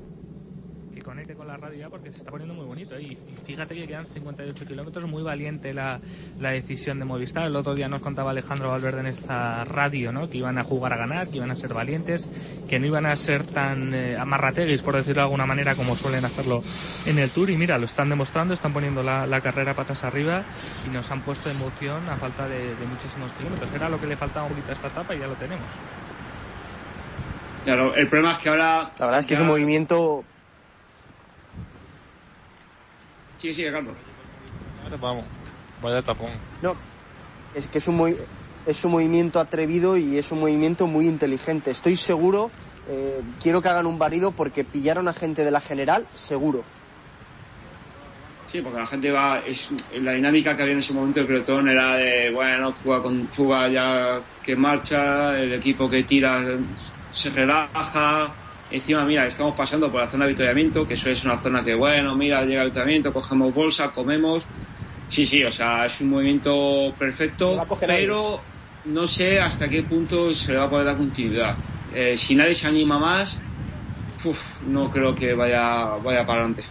Conecte 1.28 1.36
con 1.36 1.48
la 1.48 1.58
radio 1.58 1.80
ya 1.80 1.90
porque 1.90 2.10
se 2.12 2.18
está 2.20 2.32
poniendo 2.32 2.54
muy 2.56 2.66
bonito. 2.66 2.98
Y 3.00 3.18
fíjate 3.46 3.76
que 3.76 3.86
quedan 3.88 4.06
58 4.06 4.66
kilómetros, 4.66 5.10
muy 5.10 5.24
valiente 5.24 5.74
la, 5.74 6.00
la 6.40 6.52
decisión 6.52 7.00
de 7.00 7.06
Movistar. 7.06 7.46
El 7.46 7.56
otro 7.56 7.76
día 7.76 7.88
nos 7.90 8.02
contaba 8.02 8.32
Alejandro 8.32 8.70
Valverde 8.70 9.02
en 9.02 9.08
esta 9.08 9.66
radio, 9.66 10.12
¿no? 10.12 10.30
Que 10.30 10.38
iban 10.38 10.58
a 10.58 10.64
jugar 10.64 10.94
a 10.94 10.98
ganar, 10.98 11.28
que 11.28 11.38
iban 11.38 11.52
a 11.52 11.56
ser 11.56 11.74
valientes, 11.74 12.30
que 12.68 12.80
no 12.80 12.88
iban 12.88 13.06
a 13.06 13.16
ser 13.16 13.44
tan 13.44 13.94
eh, 13.94 14.18
amarrateguis, 14.18 14.82
por 14.82 14.96
decirlo 14.96 15.22
de 15.22 15.26
alguna 15.26 15.46
manera, 15.46 15.76
como 15.76 15.96
suelen 15.96 16.24
hacerlo 16.24 16.62
en 17.08 17.20
el 17.20 17.30
Tour. 17.30 17.50
Y 17.50 17.58
mira, 17.58 17.78
lo 17.78 17.86
están 17.86 18.10
demostrando, 18.10 18.54
están 18.54 18.72
poniendo 18.74 19.04
la, 19.04 19.28
la 19.28 19.42
carrera 19.42 19.74
patas 19.74 20.04
arriba 20.04 20.44
y 20.86 20.90
nos 20.90 21.10
han 21.12 21.22
puesto 21.22 21.50
emoción 21.50 22.08
a 22.10 22.16
falta 22.16 22.48
de, 22.48 22.76
de 22.76 22.86
muchísimos 22.86 23.32
kilómetros. 23.34 23.70
Era 23.74 23.90
lo 23.90 24.00
que 24.00 24.08
le 24.08 24.16
faltaba 24.16 24.46
un 24.46 24.52
poquito 24.54 24.72
a 24.72 24.76
esta 24.76 24.88
etapa 24.88 25.14
y 25.16 25.20
ya 25.20 25.28
lo 25.28 25.36
tenemos. 25.36 25.66
Claro, 27.66 27.94
el 27.96 28.08
problema 28.08 28.34
es 28.34 28.38
que 28.40 28.50
ahora. 28.50 28.92
La 28.98 29.06
verdad 29.08 29.20
es 29.20 29.26
que 29.26 29.34
es 29.34 29.40
ya- 29.40 29.44
un 29.44 29.50
movimiento 29.52 30.24
Sí, 33.38 33.54
sí, 33.54 33.64
Carlos. 33.64 33.98
Vamos, 35.00 35.26
vaya 35.82 36.02
tapón. 36.02 36.32
No, 36.62 36.76
es 37.54 37.68
que 37.68 37.78
es 37.78 37.88
un, 37.88 38.00
movi- 38.00 38.20
es 38.66 38.84
un 38.86 38.92
movimiento 38.92 39.40
atrevido 39.40 39.98
y 39.98 40.18
es 40.18 40.32
un 40.32 40.40
movimiento 40.40 40.88
muy 40.88 41.08
inteligente. 41.08 41.72
Estoy 41.72 41.98
seguro, 41.98 42.52
eh, 42.88 43.22
quiero 43.42 43.62
que 43.62 43.70
hagan 43.70 43.86
un 43.86 44.00
barrido 44.00 44.32
porque 44.32 44.64
pillaron 44.64 45.08
a 45.08 45.14
gente 45.14 45.44
de 45.44 45.52
la 45.52 45.62
general, 45.62 46.06
seguro. 46.06 46.64
Sí, 48.46 48.62
porque 48.62 48.80
la 48.80 48.88
gente 48.88 49.12
va. 49.12 49.40
Es, 49.46 49.70
la 49.92 50.14
dinámica 50.14 50.56
que 50.56 50.62
había 50.62 50.74
en 50.74 50.80
ese 50.80 50.94
momento 50.94 51.20
del 51.20 51.28
pelotón 51.28 51.68
era 51.68 51.98
de, 51.98 52.32
bueno, 52.32 52.74
fuga 52.74 53.02
con 53.02 53.28
fuga 53.28 53.68
ya 53.70 54.24
que 54.42 54.56
marcha, 54.56 55.38
el 55.38 55.54
equipo 55.54 55.90
que 55.90 56.04
tira 56.04 56.58
se 57.10 57.30
relaja. 57.30 58.34
Encima, 58.70 59.06
mira, 59.06 59.26
estamos 59.26 59.56
pasando 59.56 59.90
por 59.92 60.02
la 60.02 60.08
zona 60.10 60.26
de 60.26 60.32
avituallamiento, 60.32 60.86
que 60.86 60.96
eso 60.96 61.10
es 61.10 61.24
una 61.26 61.38
zona 61.38 61.64
que, 61.64 61.74
bueno, 61.76 62.16
mira, 62.18 62.42
llega 62.44 62.62
el 62.62 62.68
avituallamiento, 62.68 63.14
cogemos 63.14 63.54
bolsa, 63.54 63.92
comemos. 63.94 64.50
Sí, 65.06 65.26
sí, 65.26 65.44
o 65.44 65.52
sea, 65.52 65.86
es 65.86 66.02
un 66.02 66.10
movimiento 66.10 66.96
perfecto, 67.00 67.70
pero 67.86 68.50
no 68.84 69.08
sé 69.08 69.40
hasta 69.40 69.70
qué 69.70 69.84
punto 69.84 70.34
se 70.34 70.52
le 70.54 70.60
va 70.60 70.66
a 70.66 70.70
poder 70.70 70.86
dar 70.86 70.98
continuidad. 70.98 71.60
Eh, 71.90 72.18
si 72.18 72.36
nadie 72.36 72.56
se 72.56 72.68
anima 72.68 73.00
más, 73.00 73.46
uf, 74.26 74.58
no 74.62 74.90
creo 74.92 75.16
que 75.16 75.34
vaya, 75.34 75.98
vaya 76.04 76.26
para 76.26 76.42
adelante. 76.42 76.64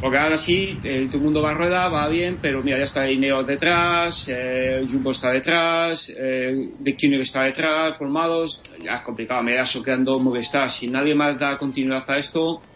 Porque 0.00 0.16
ahora 0.18 0.36
sí, 0.36 0.80
eh, 0.84 1.06
todo 1.06 1.18
el 1.18 1.24
mundo 1.24 1.42
va 1.42 1.50
a 1.50 1.54
rueda, 1.54 1.88
va 1.88 2.08
bien, 2.08 2.38
pero 2.40 2.62
mira, 2.62 2.78
ya 2.78 2.84
está 2.84 3.10
Ineos 3.10 3.46
detrás, 3.46 4.28
eh, 4.28 4.82
Jumbo 4.88 5.10
está 5.10 5.32
detrás, 5.32 6.08
eh, 6.16 6.52
De 6.78 6.96
está 7.20 7.42
detrás, 7.44 7.98
formados, 7.98 8.62
ya 8.80 8.98
es 8.98 9.02
complicado, 9.04 9.42
me 9.42 9.56
da 9.56 9.64
soqueando 9.64 10.20
Movistar. 10.20 10.70
Si 10.70 10.86
nadie 10.86 11.16
más 11.16 11.36
da 11.38 11.58
continuidad 11.58 12.04
a 12.06 12.18
esto, 12.18 12.67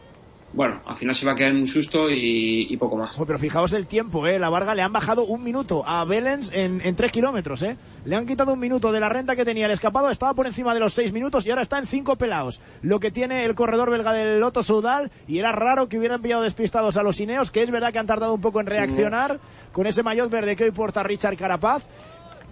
bueno, 0.54 0.80
al 0.86 0.96
final 0.96 1.14
se 1.14 1.24
va 1.24 1.32
a 1.32 1.34
quedar 1.34 1.50
en 1.52 1.58
un 1.58 1.66
susto 1.66 2.10
y, 2.10 2.66
y 2.68 2.76
poco 2.76 2.96
más. 2.96 3.16
Pero 3.26 3.38
fijaos 3.38 3.72
el 3.72 3.86
tiempo, 3.86 4.26
¿eh? 4.26 4.38
La 4.38 4.50
Varga 4.50 4.74
le 4.74 4.82
han 4.82 4.92
bajado 4.92 5.24
un 5.24 5.42
minuto 5.42 5.82
a 5.86 6.04
Belens 6.04 6.50
en, 6.52 6.80
en 6.84 6.94
tres 6.94 7.10
kilómetros, 7.12 7.62
¿eh? 7.62 7.76
Le 8.04 8.16
han 8.16 8.26
quitado 8.26 8.52
un 8.52 8.58
minuto 8.58 8.90
de 8.92 9.00
la 9.00 9.08
renta 9.08 9.36
que 9.36 9.44
tenía 9.44 9.66
el 9.66 9.72
escapado, 9.72 10.10
estaba 10.10 10.34
por 10.34 10.46
encima 10.46 10.74
de 10.74 10.80
los 10.80 10.92
seis 10.92 11.12
minutos 11.12 11.46
y 11.46 11.50
ahora 11.50 11.62
está 11.62 11.78
en 11.78 11.86
cinco 11.86 12.16
pelados. 12.16 12.60
Lo 12.82 13.00
que 13.00 13.10
tiene 13.10 13.44
el 13.44 13.54
corredor 13.54 13.90
belga 13.90 14.12
del 14.12 14.40
Loto 14.40 14.62
Soudal 14.62 15.10
y 15.28 15.38
era 15.38 15.52
raro 15.52 15.88
que 15.88 15.98
hubieran 15.98 16.20
pillado 16.20 16.42
despistados 16.42 16.96
a 16.96 17.02
los 17.02 17.18
Ineos, 17.20 17.50
que 17.50 17.62
es 17.62 17.70
verdad 17.70 17.92
que 17.92 17.98
han 18.00 18.06
tardado 18.06 18.34
un 18.34 18.40
poco 18.40 18.60
en 18.60 18.66
reaccionar 18.66 19.38
con 19.72 19.86
ese 19.86 20.02
maillot 20.02 20.30
verde 20.30 20.56
que 20.56 20.64
hoy 20.64 20.70
porta 20.72 21.02
Richard 21.02 21.36
Carapaz. 21.36 21.86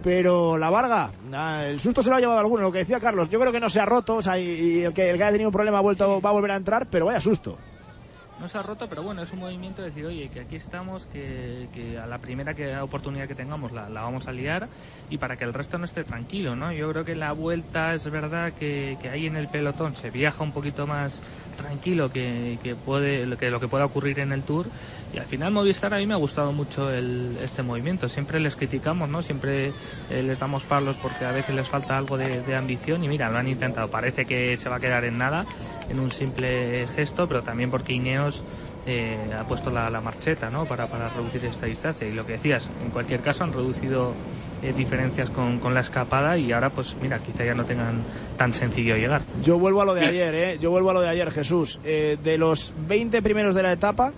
Pero 0.03 0.57
la 0.57 0.71
Varga, 0.71 1.11
ah, 1.31 1.65
el 1.67 1.79
susto 1.79 2.01
se 2.01 2.09
lo 2.09 2.15
ha 2.15 2.19
llevado 2.19 2.39
alguno, 2.39 2.63
lo 2.63 2.71
que 2.71 2.79
decía 2.79 2.99
Carlos. 2.99 3.29
Yo 3.29 3.39
creo 3.39 3.51
que 3.51 3.59
no 3.59 3.69
se 3.69 3.79
ha 3.79 3.85
roto, 3.85 4.15
o 4.15 4.21
sea, 4.23 4.39
y, 4.39 4.43
y 4.49 4.81
el, 4.81 4.93
que, 4.95 5.11
el 5.11 5.17
que 5.17 5.23
haya 5.23 5.31
tenido 5.33 5.49
un 5.49 5.53
problema 5.53 5.77
ha 5.77 5.81
vuelto, 5.81 6.19
va 6.19 6.29
a 6.31 6.33
volver 6.33 6.51
a 6.51 6.55
entrar, 6.55 6.87
pero 6.89 7.05
vaya 7.05 7.19
susto. 7.19 7.55
No 8.41 8.47
se 8.47 8.57
ha 8.57 8.63
roto, 8.63 8.87
pero 8.89 9.03
bueno, 9.03 9.21
es 9.21 9.31
un 9.31 9.39
movimiento 9.39 9.83
de 9.83 9.89
decir, 9.89 10.05
oye, 10.05 10.27
que 10.29 10.41
aquí 10.41 10.55
estamos, 10.55 11.05
que, 11.05 11.69
que 11.71 11.99
a 11.99 12.07
la 12.07 12.17
primera 12.17 12.55
que, 12.55 12.75
oportunidad 12.77 13.27
que 13.27 13.35
tengamos 13.35 13.71
la, 13.71 13.87
la 13.87 14.01
vamos 14.01 14.27
a 14.27 14.31
liar 14.31 14.67
y 15.09 15.19
para 15.19 15.37
que 15.37 15.43
el 15.43 15.53
resto 15.53 15.77
no 15.77 15.85
esté 15.85 16.03
tranquilo, 16.03 16.55
¿no? 16.55 16.73
Yo 16.73 16.89
creo 16.91 17.05
que 17.05 17.13
la 17.13 17.33
vuelta 17.33 17.93
es 17.93 18.09
verdad 18.09 18.51
que, 18.53 18.97
que 18.99 19.09
ahí 19.09 19.27
en 19.27 19.37
el 19.37 19.47
pelotón 19.47 19.95
se 19.95 20.09
viaja 20.09 20.43
un 20.43 20.53
poquito 20.53 20.87
más 20.87 21.21
tranquilo 21.55 22.09
que, 22.09 22.57
que 22.63 22.75
puede 22.75 23.37
que 23.37 23.51
lo 23.51 23.59
que 23.59 23.67
pueda 23.67 23.85
ocurrir 23.85 24.19
en 24.19 24.31
el 24.31 24.43
Tour 24.43 24.65
y 25.13 25.17
al 25.17 25.25
final 25.25 25.51
Movistar 25.51 25.93
a 25.93 25.97
mí 25.97 26.07
me 26.07 26.13
ha 26.13 26.17
gustado 26.17 26.51
mucho 26.51 26.91
el, 26.91 27.35
este 27.41 27.63
movimiento 27.63 28.07
siempre 28.07 28.39
les 28.39 28.55
criticamos 28.55 29.09
no 29.09 29.21
siempre 29.21 29.71
eh, 30.09 30.23
les 30.23 30.39
damos 30.39 30.63
palos 30.63 30.97
porque 30.97 31.25
a 31.25 31.31
veces 31.31 31.55
les 31.55 31.67
falta 31.67 31.97
algo 31.97 32.17
de, 32.17 32.41
de 32.41 32.55
ambición 32.55 33.03
y 33.03 33.07
mira 33.07 33.29
lo 33.29 33.37
han 33.37 33.47
intentado 33.47 33.89
parece 33.89 34.25
que 34.25 34.57
se 34.57 34.69
va 34.69 34.77
a 34.77 34.79
quedar 34.79 35.05
en 35.05 35.17
nada 35.17 35.45
en 35.89 35.99
un 35.99 36.11
simple 36.11 36.87
gesto 36.95 37.27
pero 37.27 37.41
también 37.41 37.69
porque 37.69 37.93
Ineos 37.93 38.43
eh, 38.85 39.17
ha 39.37 39.43
puesto 39.43 39.69
la, 39.69 39.89
la 39.89 40.01
marcheta 40.01 40.49
¿no? 40.49 40.65
para, 40.65 40.87
para 40.87 41.09
reducir 41.09 41.45
esta 41.45 41.65
distancia 41.67 42.07
y 42.07 42.13
lo 42.13 42.25
que 42.25 42.33
decías 42.33 42.69
en 42.83 42.89
cualquier 42.89 43.21
caso 43.21 43.43
han 43.43 43.53
reducido 43.53 44.13
eh, 44.63 44.73
diferencias 44.73 45.29
con, 45.31 45.59
con 45.59 45.73
la 45.73 45.79
escapada 45.81 46.37
y 46.37 46.51
ahora 46.51 46.69
pues 46.69 46.95
mira 47.01 47.17
quizá 47.19 47.43
ya 47.43 47.55
no 47.55 47.65
tengan 47.65 48.03
tan 48.37 48.53
sencillo 48.53 48.95
llegar 48.95 49.21
Yo 49.43 49.57
vuelvo 49.57 49.81
a 49.81 49.85
lo 49.85 49.95
de 49.95 50.05
ayer, 50.05 50.35
¿eh? 50.35 50.57
Yo 50.59 50.69
vuelvo 50.69 50.91
a 50.91 50.93
lo 50.93 51.01
de 51.01 51.09
ayer, 51.09 51.31
Jesús. 51.31 51.79
Eh, 51.83 52.17
de 52.23 52.37
los 52.37 52.71
20 52.87 53.23
primeros 53.23 53.55
de 53.55 53.63
la 53.63 53.71
etapa, 53.71 54.13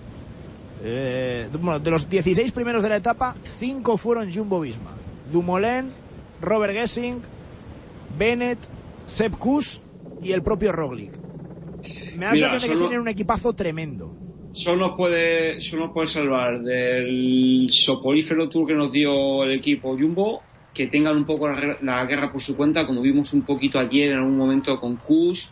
eh, 0.84 1.48
bueno, 1.60 1.78
de 1.80 1.90
los 1.90 2.08
16 2.08 2.52
primeros 2.52 2.82
de 2.82 2.88
la 2.90 2.96
etapa, 2.96 3.34
5 3.42 3.96
fueron 3.96 4.32
Jumbo 4.32 4.60
Visma. 4.60 4.92
Dumoulin, 5.32 5.90
Robert 6.42 6.74
Gessing, 6.74 7.22
Bennett, 8.18 8.58
Sepp 9.06 9.34
Kuss 9.38 9.80
y 10.22 10.32
el 10.32 10.42
propio 10.42 10.72
Roglic. 10.72 11.12
Me 12.16 12.26
da 12.26 12.30
la 12.30 12.32
Mira, 12.32 12.48
sensación 12.50 12.60
de 12.60 12.66
que 12.68 12.74
solo- 12.74 12.80
tienen 12.88 13.00
un 13.00 13.08
equipazo 13.08 13.52
tremendo. 13.54 14.12
Solo 14.52 14.96
puede, 14.96 15.60
solo 15.60 15.92
puede 15.92 16.06
salvar 16.06 16.62
del 16.62 17.66
soporífero 17.70 18.48
tour 18.48 18.68
que 18.68 18.74
nos 18.74 18.92
dio 18.92 19.42
el 19.42 19.52
equipo 19.52 19.96
Jumbo 19.98 20.42
que 20.72 20.86
tengan 20.88 21.16
un 21.16 21.24
poco 21.24 21.48
la, 21.48 21.54
guerra- 21.54 21.78
la 21.82 22.04
guerra 22.04 22.30
por 22.32 22.40
su 22.40 22.56
cuenta, 22.56 22.86
como 22.86 23.00
vimos 23.00 23.32
un 23.32 23.42
poquito 23.44 23.78
ayer 23.78 24.10
en 24.10 24.18
algún 24.18 24.36
momento 24.36 24.78
con 24.78 24.96
Kush 24.96 25.46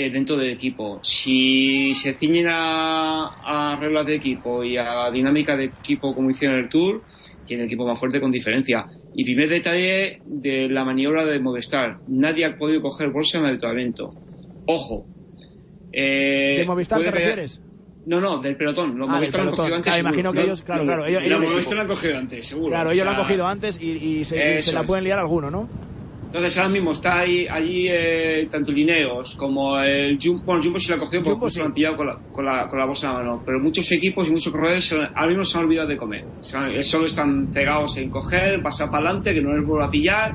eh, 0.00 0.10
dentro 0.10 0.36
del 0.36 0.50
equipo. 0.50 1.00
Si 1.02 1.92
se 1.94 2.14
ciñen 2.14 2.46
a, 2.48 3.26
a 3.44 3.76
reglas 3.80 4.06
de 4.06 4.14
equipo 4.14 4.62
y 4.62 4.76
a 4.76 5.10
dinámica 5.10 5.56
de 5.56 5.64
equipo 5.64 6.14
como 6.14 6.30
hicieron 6.30 6.58
el 6.60 6.68
Tour, 6.68 7.04
tiene 7.44 7.62
el 7.64 7.68
equipo 7.68 7.84
más 7.86 7.98
fuerte 7.98 8.20
con 8.20 8.30
diferencia. 8.30 8.86
Y 9.12 9.24
primer 9.24 9.48
detalle 9.48 10.20
de 10.24 10.68
la 10.68 10.84
maniobra 10.84 11.24
de 11.24 11.40
Movistar. 11.40 11.98
Nadie 12.06 12.44
ha 12.44 12.56
podido 12.56 12.80
coger 12.82 13.10
bolsa 13.10 13.38
en 13.38 13.46
el. 13.46 13.58
Ojo, 14.66 15.08
Eh, 15.90 16.58
¿De 16.58 16.66
Movistar 16.66 17.00
te 17.02 17.10
refieres? 17.10 17.62
No, 18.04 18.20
no, 18.20 18.38
del 18.40 18.56
pelotón. 18.56 18.96
Los 18.98 19.08
Ah, 19.08 19.12
Movistar 19.14 19.40
lo 19.44 19.50
han 19.50 19.56
cogido 19.56 19.76
antes. 19.76 19.92
Claro, 19.92 20.00
imagino 20.08 20.32
que 20.32 20.42
ellos- 20.42 20.62
claro, 20.62 20.82
no, 20.82 20.86
claro, 20.86 21.06
ellos- 21.06 21.22
los 21.22 21.40
ellos- 21.40 21.50
Movistar 21.50 21.74
lo 21.74 21.80
han 21.80 21.88
cogido 21.88 22.18
antes, 22.18 22.46
seguro. 22.46 22.68
Claro, 22.68 22.90
O 22.90 22.92
ellos 22.92 23.04
lo 23.04 23.10
sea, 23.10 23.18
han 23.18 23.24
cogido 23.24 23.46
antes 23.46 23.80
y, 23.80 23.90
y 23.90 24.24
se, 24.24 24.58
y 24.58 24.62
se 24.62 24.72
la 24.72 24.84
pueden 24.84 25.04
liar 25.04 25.18
alguno, 25.18 25.50
¿no? 25.50 25.68
Entonces 26.30 26.58
ahora 26.58 26.68
mismo 26.68 26.90
está 26.90 27.20
ahí, 27.20 27.46
allí 27.50 27.86
eh, 27.88 28.46
tanto 28.50 28.70
Lineos 28.70 29.34
como 29.34 29.78
el 29.80 30.18
Jumbo, 30.22 30.42
bueno, 30.44 30.62
Jumbo 30.62 30.78
sí 30.78 30.88
lo 30.90 30.96
ha 30.96 30.98
cogido 30.98 31.22
porque 31.22 31.48
sí. 31.50 31.58
lo 31.58 31.64
han 31.64 31.72
pillado 31.72 31.96
con 31.96 32.06
la, 32.06 32.18
con, 32.30 32.44
la, 32.44 32.68
con 32.68 32.78
la 32.78 32.84
bolsa 32.84 33.06
en 33.06 33.12
la 33.14 33.18
mano. 33.20 33.42
Pero 33.46 33.58
muchos 33.60 33.90
equipos 33.92 34.28
y 34.28 34.32
muchos 34.32 34.52
corredores 34.52 34.84
se- 34.86 34.96
ahora 34.96 35.28
mismo 35.28 35.44
se 35.44 35.56
han 35.56 35.64
olvidado 35.64 35.88
de 35.88 35.96
comer. 35.96 36.26
Han- 36.52 36.82
solo 36.84 37.06
están 37.06 37.48
cegados 37.50 37.96
en 37.96 38.10
coger, 38.10 38.60
pasar 38.62 38.90
para 38.90 39.06
adelante, 39.08 39.32
que 39.32 39.40
no 39.40 39.56
les 39.56 39.66
vuelva 39.66 39.86
a 39.86 39.90
pillar. 39.90 40.34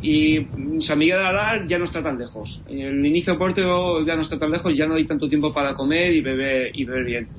Y 0.00 0.40
mm, 0.40 0.80
San 0.80 0.98
Miguel 0.98 1.18
de 1.18 1.24
Alar 1.24 1.66
ya 1.68 1.78
no 1.78 1.84
está 1.84 2.02
tan 2.02 2.18
lejos. 2.18 2.60
El 2.66 3.06
inicio 3.06 3.34
de 3.34 3.38
Puerto 3.38 4.04
ya 4.04 4.16
no 4.16 4.22
está 4.22 4.36
tan 4.40 4.50
lejos, 4.50 4.76
ya 4.76 4.88
no 4.88 4.94
hay 4.94 5.04
tanto 5.06 5.28
tiempo 5.28 5.52
para 5.52 5.74
comer 5.74 6.12
y 6.12 6.20
beber, 6.20 6.72
y 6.74 6.84
beber 6.84 7.04
bien. 7.04 7.30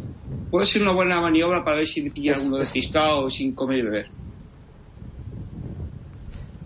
Puede 0.49 0.67
ser 0.67 0.83
una 0.83 0.93
buena 0.93 1.19
maniobra 1.19 1.65
para 1.65 1.77
ver 1.77 1.85
si 1.85 2.09
pilla 2.09 2.33
alguno 2.35 2.59
es- 2.59 2.67
despistado 2.73 3.29
sin 3.29 3.53
comer 3.53 3.79
y 3.79 3.81
beber. 3.81 4.07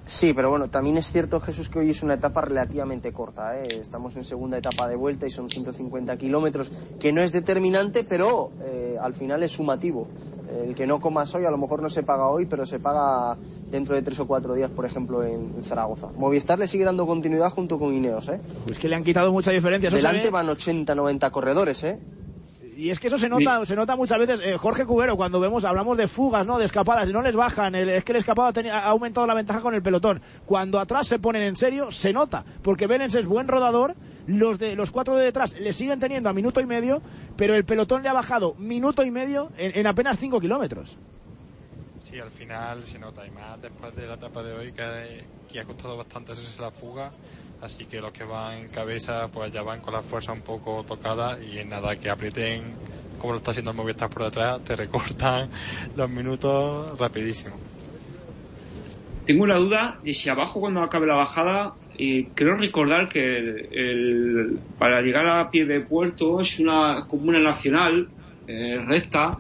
Sí, 0.07 0.33
pero 0.33 0.49
bueno, 0.49 0.69
también 0.69 0.97
es 0.97 1.11
cierto, 1.11 1.39
Jesús, 1.41 1.69
que 1.69 1.79
hoy 1.79 1.89
es 1.89 2.01
una 2.01 2.15
etapa 2.15 2.41
relativamente 2.41 3.11
corta. 3.11 3.59
¿eh? 3.59 3.63
Estamos 3.81 4.15
en 4.15 4.23
segunda 4.23 4.57
etapa 4.57 4.87
de 4.87 4.95
vuelta 4.95 5.27
y 5.27 5.29
son 5.29 5.49
150 5.49 6.17
kilómetros, 6.17 6.71
que 6.99 7.11
no 7.11 7.21
es 7.21 7.31
determinante, 7.31 8.03
pero 8.03 8.51
eh, 8.63 8.97
al 8.99 9.13
final 9.13 9.43
es 9.43 9.51
sumativo. 9.51 10.07
El 10.63 10.75
que 10.75 10.87
no 10.87 11.01
comas 11.01 11.35
hoy 11.35 11.43
a 11.43 11.51
lo 11.51 11.57
mejor 11.57 11.81
no 11.81 11.89
se 11.89 12.03
paga 12.03 12.29
hoy, 12.29 12.45
pero 12.45 12.65
se 12.65 12.79
paga 12.79 13.37
dentro 13.69 13.95
de 13.95 14.01
tres 14.01 14.17
o 14.19 14.27
cuatro 14.27 14.53
días, 14.53 14.71
por 14.71 14.85
ejemplo, 14.85 15.23
en, 15.23 15.53
en 15.57 15.63
Zaragoza. 15.63 16.07
Movistar 16.15 16.57
le 16.57 16.67
sigue 16.67 16.85
dando 16.85 17.05
continuidad 17.05 17.51
junto 17.51 17.77
con 17.77 17.93
Ineos. 17.93 18.29
¿eh? 18.29 18.39
Pues 18.65 18.79
que 18.79 18.87
le 18.87 18.95
han 18.95 19.03
quitado 19.03 19.31
mucha 19.31 19.51
diferencia. 19.51 19.89
Delante 19.89 20.29
van 20.29 20.47
80, 20.49 20.95
90 20.95 21.29
corredores. 21.31 21.83
¿eh? 21.83 21.99
Y 22.77 22.91
es 22.91 22.99
que 22.99 23.07
eso 23.07 23.17
se 23.17 23.27
nota, 23.27 23.65
se 23.65 23.75
nota 23.75 23.95
muchas 23.95 24.19
veces, 24.19 24.39
eh, 24.43 24.55
Jorge 24.55 24.85
Cubero, 24.85 25.17
cuando 25.17 25.39
vemos, 25.39 25.65
hablamos 25.65 25.97
de 25.97 26.07
fugas, 26.07 26.45
¿no? 26.45 26.59
De 26.59 26.65
escapadas, 26.65 27.09
no 27.09 27.23
les 27.23 27.35
bajan, 27.35 27.73
el- 27.73 27.89
es 27.89 28.03
que 28.03 28.11
el 28.11 28.19
escapado 28.19 28.53
ha, 28.71 28.83
aumentado 28.85 29.25
la 29.25 29.33
ventaja 29.33 29.61
con 29.61 29.73
el 29.73 29.81
pelotón. 29.81 30.21
Cuando 30.45 30.79
atrás 30.79 31.07
se 31.07 31.17
ponen 31.17 31.41
en 31.41 31.55
serio, 31.55 31.89
se 31.89 32.13
nota, 32.13 32.45
porque 32.61 32.85
Vélez 32.85 33.15
es 33.15 33.25
buen 33.25 33.47
rodador, 33.47 33.95
los 34.27 34.59
de 34.59 34.75
los 34.75 34.91
cuatro 34.91 35.15
de 35.15 35.25
detrás 35.25 35.59
le 35.59 35.73
siguen 35.73 35.99
teniendo 35.99 36.29
a 36.29 36.33
minuto 36.33 36.61
y 36.61 36.67
medio, 36.67 37.01
pero 37.35 37.55
el 37.55 37.65
pelotón 37.65 38.03
le 38.03 38.09
ha 38.09 38.13
bajado 38.13 38.53
minuto 38.59 39.03
y 39.03 39.09
medio 39.09 39.49
en, 39.57 39.75
en 39.75 39.87
apenas 39.87 40.19
cinco 40.19 40.39
kilómetros. 40.39 40.97
Sí, 41.99 42.19
al 42.19 42.29
final 42.29 42.83
se 42.83 42.99
nota, 42.99 43.25
y 43.25 43.31
más 43.31 43.59
después 43.59 43.95
de 43.95 44.05
la 44.05 44.13
etapa 44.13 44.43
de 44.43 44.53
hoy 44.53 44.71
que, 44.71 45.25
que 45.51 45.59
ha 45.59 45.65
costado 45.65 45.97
bastante 45.97 46.33
hacerse 46.33 46.61
la 46.61 46.69
fuga, 46.69 47.11
así 47.61 47.85
que 47.85 48.01
los 48.01 48.11
que 48.11 48.23
van 48.23 48.69
cabeza 48.69 49.29
pues 49.33 49.51
ya 49.51 49.61
van 49.63 49.81
con 49.81 49.93
la 49.93 50.01
fuerza 50.03 50.31
un 50.31 50.41
poco 50.41 50.83
tocada 50.87 51.41
y 51.43 51.57
en 51.59 51.69
nada 51.69 51.95
que 51.95 52.09
aprieten 52.09 52.77
como 53.17 53.33
lo 53.33 53.37
está 53.37 53.51
haciendo 53.51 53.71
el 53.71 53.77
Movistar 53.77 54.09
por 54.09 54.23
detrás, 54.23 54.63
te 54.63 54.75
recortan 54.75 55.49
los 55.95 56.09
minutos 56.09 56.97
rapidísimo. 56.99 57.57
Tengo 59.25 59.45
la 59.45 59.57
duda 59.57 59.99
de 60.03 60.13
si 60.13 60.29
abajo 60.29 60.59
cuando 60.59 60.81
acabe 60.81 61.07
la 61.07 61.15
bajada, 61.15 61.73
eh, 61.97 62.29
creo 62.35 62.55
recordar 62.55 63.09
que 63.09 63.19
el- 63.39 64.61
para 64.77 65.01
llegar 65.01 65.25
a 65.27 65.49
pie 65.49 65.65
de 65.65 65.81
puerto 65.81 66.39
es 66.39 66.59
una 66.59 67.05
comuna 67.09 67.39
nacional 67.39 68.09
eh, 68.45 68.79
recta. 68.87 69.37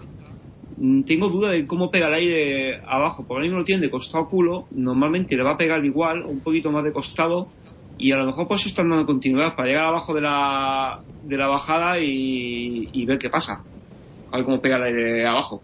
Mm, 0.75 1.03
Tengo 1.03 1.29
duda 1.29 1.51
de 1.51 1.65
cómo 1.65 1.89
pega 1.89 2.07
el 2.07 2.13
aire 2.15 2.81
abajo, 2.85 3.17
porque 3.23 3.33
ahora 3.35 3.43
mismo 3.45 3.59
lo 3.59 3.63
tienen 3.63 3.81
de 3.83 3.89
costado 3.89 4.27
culo, 4.27 4.67
normalmente 4.71 5.37
le 5.37 5.43
va 5.43 5.51
a 5.51 5.57
pegar 5.57 5.85
igual, 5.85 6.23
un 6.25 6.41
poquito 6.41 6.69
más 6.71 6.83
de 6.83 6.91
costado, 6.91 7.53
y 7.97 8.11
a 8.11 8.17
lo 8.17 8.25
mejor 8.25 8.47
por 8.47 8.57
eso 8.57 8.69
están 8.69 8.89
dando 8.89 9.05
continuidad, 9.05 9.55
para 9.55 9.67
llegar 9.69 9.85
abajo 9.85 10.13
de 10.13 10.21
la, 10.21 11.01
de 11.21 11.37
la 11.37 11.47
bajada 11.47 11.99
y, 11.99 12.89
y 12.93 13.05
ver 13.05 13.17
qué 13.17 13.29
pasa. 13.29 13.63
A 14.31 14.37
ver 14.37 14.45
cómo 14.45 14.61
pega 14.61 14.77
el 14.87 15.25
abajo. 15.25 15.63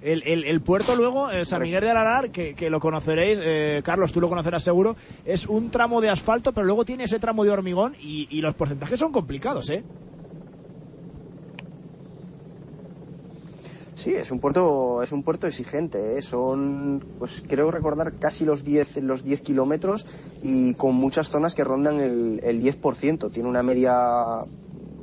El, 0.00 0.22
el- 0.26 0.44
el 0.44 0.60
puerto 0.62 0.96
luego, 0.96 1.30
eh, 1.30 1.44
San 1.44 1.60
Miguel 1.62 1.82
de 1.82 1.90
Ararar, 1.90 2.30
que, 2.30 2.54
que 2.54 2.70
lo 2.70 2.80
conoceréis, 2.80 3.40
eh, 3.42 3.82
Carlos, 3.84 4.12
tú 4.12 4.20
lo 4.20 4.28
conocerás 4.28 4.62
seguro, 4.64 4.96
es 5.24 5.46
un 5.46 5.70
tramo 5.70 6.00
de 6.00 6.08
asfalto, 6.10 6.52
pero 6.52 6.66
luego 6.66 6.84
tiene 6.84 7.04
ese 7.04 7.18
tramo 7.18 7.44
de 7.44 7.50
hormigón 7.50 7.94
y, 8.00 8.26
y 8.30 8.40
los 8.40 8.54
porcentajes 8.54 8.98
son 8.98 9.12
complicados, 9.12 9.68
¿eh? 9.70 9.82
Sí, 13.94 14.12
es 14.12 14.32
un 14.32 14.40
puerto, 14.40 15.02
es 15.02 15.12
un 15.12 15.22
puerto 15.22 15.46
exigente, 15.46 16.18
¿eh? 16.18 16.22
son, 16.22 17.04
pues 17.18 17.44
creo 17.46 17.70
recordar 17.70 18.14
casi 18.18 18.44
los 18.44 18.64
10, 18.64 18.96
los 18.98 19.22
10 19.22 19.40
kilómetros 19.40 20.04
y 20.42 20.74
con 20.74 20.96
muchas 20.96 21.28
zonas 21.28 21.54
que 21.54 21.62
rondan 21.62 22.00
el, 22.00 22.40
el 22.42 22.60
10%. 22.60 23.30
Tiene 23.30 23.48
una 23.48 23.62
media, 23.62 23.94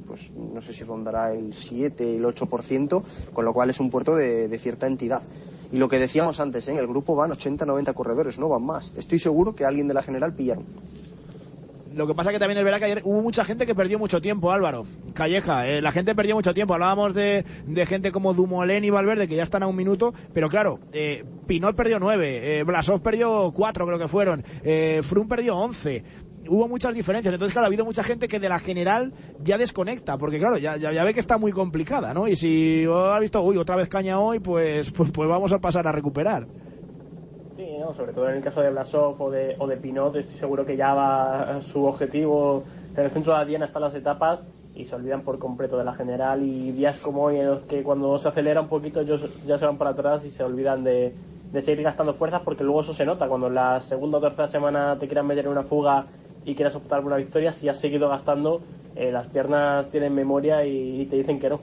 pues 0.08 0.30
no 0.32 0.62
sé 0.62 0.73
si 0.73 0.84
rondará 0.84 1.34
el 1.34 1.54
7, 1.54 2.17
el 2.17 2.23
8%, 2.25 3.04
con 3.34 3.45
lo 3.45 3.54
cual 3.54 3.69
es 3.69 3.80
un 3.80 3.89
puerto 3.89 4.15
de, 4.15 4.49
de 4.49 4.60
cierta 4.60 4.88
entidad. 4.88 5.21
Y 5.71 5.77
lo 5.77 5.88
que 5.88 5.97
decíamos 5.97 6.41
antes, 6.41 6.67
¿eh? 6.67 6.73
en 6.73 6.77
el 6.77 6.88
grupo 6.88 7.15
van 7.15 7.32
80, 7.32 7.65
90 7.65 7.93
corredores, 7.93 8.38
no 8.38 8.49
van 8.49 8.63
más. 8.63 8.91
Estoy 8.97 9.19
seguro 9.19 9.56
que 9.56 9.63
alguien 9.63 9.88
de 9.88 9.93
la 9.93 10.04
general 10.04 10.34
pillaron. 10.34 10.65
Lo 11.95 12.08
que 12.08 12.13
pasa 12.13 12.32
que 12.32 12.39
también 12.39 12.58
es 12.58 12.63
verdad 12.63 12.80
que 12.80 12.86
ayer 12.86 13.01
hubo 13.04 13.21
mucha 13.21 13.43
gente 13.43 13.65
que 13.65 13.75
perdió 13.75 13.99
mucho 13.99 14.21
tiempo, 14.21 14.51
Álvaro. 14.51 14.86
Calleja, 15.13 15.67
eh, 15.67 15.82
la 15.82 15.91
gente 15.91 16.15
perdió 16.15 16.36
mucho 16.36 16.54
tiempo. 16.54 16.73
Hablábamos 16.73 17.13
de, 17.13 17.43
de 17.65 17.86
gente 17.86 18.12
como 18.12 18.34
Dumoulin 18.34 18.84
y 18.84 18.89
Valverde, 18.89 19.27
que 19.27 19.36
ya 19.36 19.43
están 19.43 19.63
a 19.63 19.67
un 19.67 19.75
minuto, 19.75 20.13
pero 20.34 20.47
claro, 20.47 20.80
eh, 20.93 21.25
Pinot 21.47 21.75
perdió 21.75 21.99
nueve, 21.99 22.60
eh, 22.60 22.63
Blasov 22.63 23.01
perdió 23.01 23.51
cuatro, 23.54 23.86
creo 23.86 23.99
que 23.99 24.08
fueron, 24.08 24.43
eh, 24.63 25.01
Froome 25.04 25.30
perdió 25.30 25.58
once. 25.58 26.04
Hubo 26.47 26.67
muchas 26.67 26.95
diferencias, 26.95 27.34
entonces 27.34 27.54
claro, 27.54 27.65
ha 27.65 27.67
habido 27.67 27.86
mucha 27.86 28.04
gente 28.04 28.27
que 28.27 28.39
de 28.39 28.49
la 28.49 28.58
general 28.58 29.13
ya 29.43 29.58
desconecta, 29.58 30.17
porque 30.17 30.39
claro, 30.39 30.58
ya, 30.58 30.75
ya, 30.77 30.91
ya 30.91 31.04
ve 31.04 31.13
que 31.13 31.19
está 31.19 31.38
muy 31.38 31.51
complicada, 31.51 32.13
¿no? 32.13 32.27
Y 32.27 32.36
si 32.36 32.86
ha 32.91 33.19
visto, 33.19 33.41
uy, 33.43 33.58
otra 33.58 33.75
vez 33.75 33.88
caña 33.88 34.19
hoy, 34.19 34.39
pues, 34.39 34.91
pues, 34.91 35.12
pues 35.12 35.30
vamos 35.30 35.54
a 35.54 35.60
pasar 35.60 35.88
a 35.88 35.91
recuperar. 35.91 36.47
Sí, 37.52 37.78
¿no? 37.78 37.94
sobre 37.94 38.14
todo 38.14 38.30
en 38.30 38.38
el 38.38 38.44
caso 38.44 38.62
de 38.62 38.70
Blasov 38.70 39.22
o 39.22 39.30
de, 39.30 39.58
o 39.60 39.68
de 39.68 39.76
Pinot, 39.76 40.16
estoy 40.16 40.38
seguro 40.38 40.66
que 40.66 40.78
ya 40.78 40.94
va 40.94 41.60
su 41.62 41.84
objetivo 41.84 42.64
en 42.96 43.04
el 43.04 43.12
centro 43.12 43.34
de 43.34 43.40
la 43.40 43.46
diana 43.46 43.66
hasta 43.66 43.80
las 43.80 43.94
etapas 43.94 44.42
y 44.74 44.86
se 44.86 44.96
olvidan 44.96 45.24
por 45.24 45.38
completo 45.38 45.78
de 45.78 45.84
la 45.84 45.94
general 45.94 46.44
y 46.44 46.72
días 46.72 47.00
como 47.00 47.24
hoy 47.24 47.40
en 47.40 47.48
los 47.48 47.64
que 47.64 47.84
cuando 47.84 48.18
se 48.20 48.30
acelera 48.30 48.62
un 48.62 48.70
poquito 48.70 49.02
ellos 49.02 49.46
ya 49.46 49.58
se 49.58 49.66
van 49.66 49.78
para 49.78 49.90
atrás 49.90 50.24
y 50.24 50.32
se 50.32 50.46
olvidan 50.46 50.86
de, 50.86 51.14
de 51.52 51.62
seguir 51.62 51.84
gastando 51.84 52.14
fuerzas 52.14 52.42
porque 52.46 52.64
luego 52.64 52.82
eso 52.82 52.94
se 52.94 53.06
nota 53.06 53.28
cuando 53.28 53.48
en 53.48 53.56
la 53.56 53.82
segunda 53.82 54.20
o 54.20 54.22
tercera 54.22 54.48
semana 54.48 54.98
te 54.98 55.08
quieran 55.08 55.28
meter 55.28 55.46
en 55.46 55.52
una 55.52 55.64
fuga 55.64 56.06
y 56.46 56.56
quieras 56.56 56.76
optar 56.78 57.00
por 57.02 57.08
una 57.08 57.18
victoria 57.18 57.52
si 57.52 57.68
has 57.68 57.78
seguido 57.78 58.08
gastando 58.08 58.62
eh, 58.96 59.12
las 59.12 59.28
piernas 59.28 59.90
tienen 59.90 60.16
memoria 60.16 60.66
y 60.66 61.06
te 61.08 61.18
dicen 61.18 61.38
que 61.38 61.50
no 61.50 61.60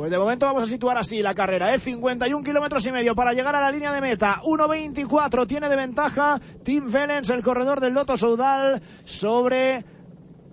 Pues 0.00 0.10
de 0.10 0.16
momento 0.16 0.46
vamos 0.46 0.62
a 0.62 0.66
situar 0.66 0.96
así 0.96 1.20
la 1.20 1.34
carrera, 1.34 1.74
¿eh? 1.74 1.78
51 1.78 2.42
kilómetros 2.42 2.86
y 2.86 2.90
medio 2.90 3.14
para 3.14 3.34
llegar 3.34 3.54
a 3.54 3.60
la 3.60 3.70
línea 3.70 3.92
de 3.92 4.00
meta. 4.00 4.40
1.24 4.44 5.46
tiene 5.46 5.68
de 5.68 5.76
ventaja 5.76 6.40
Tim 6.62 6.90
Vellens, 6.90 7.28
el 7.28 7.42
corredor 7.42 7.80
del 7.82 7.92
Loto 7.92 8.16
Soudal, 8.16 8.80
sobre 9.04 9.84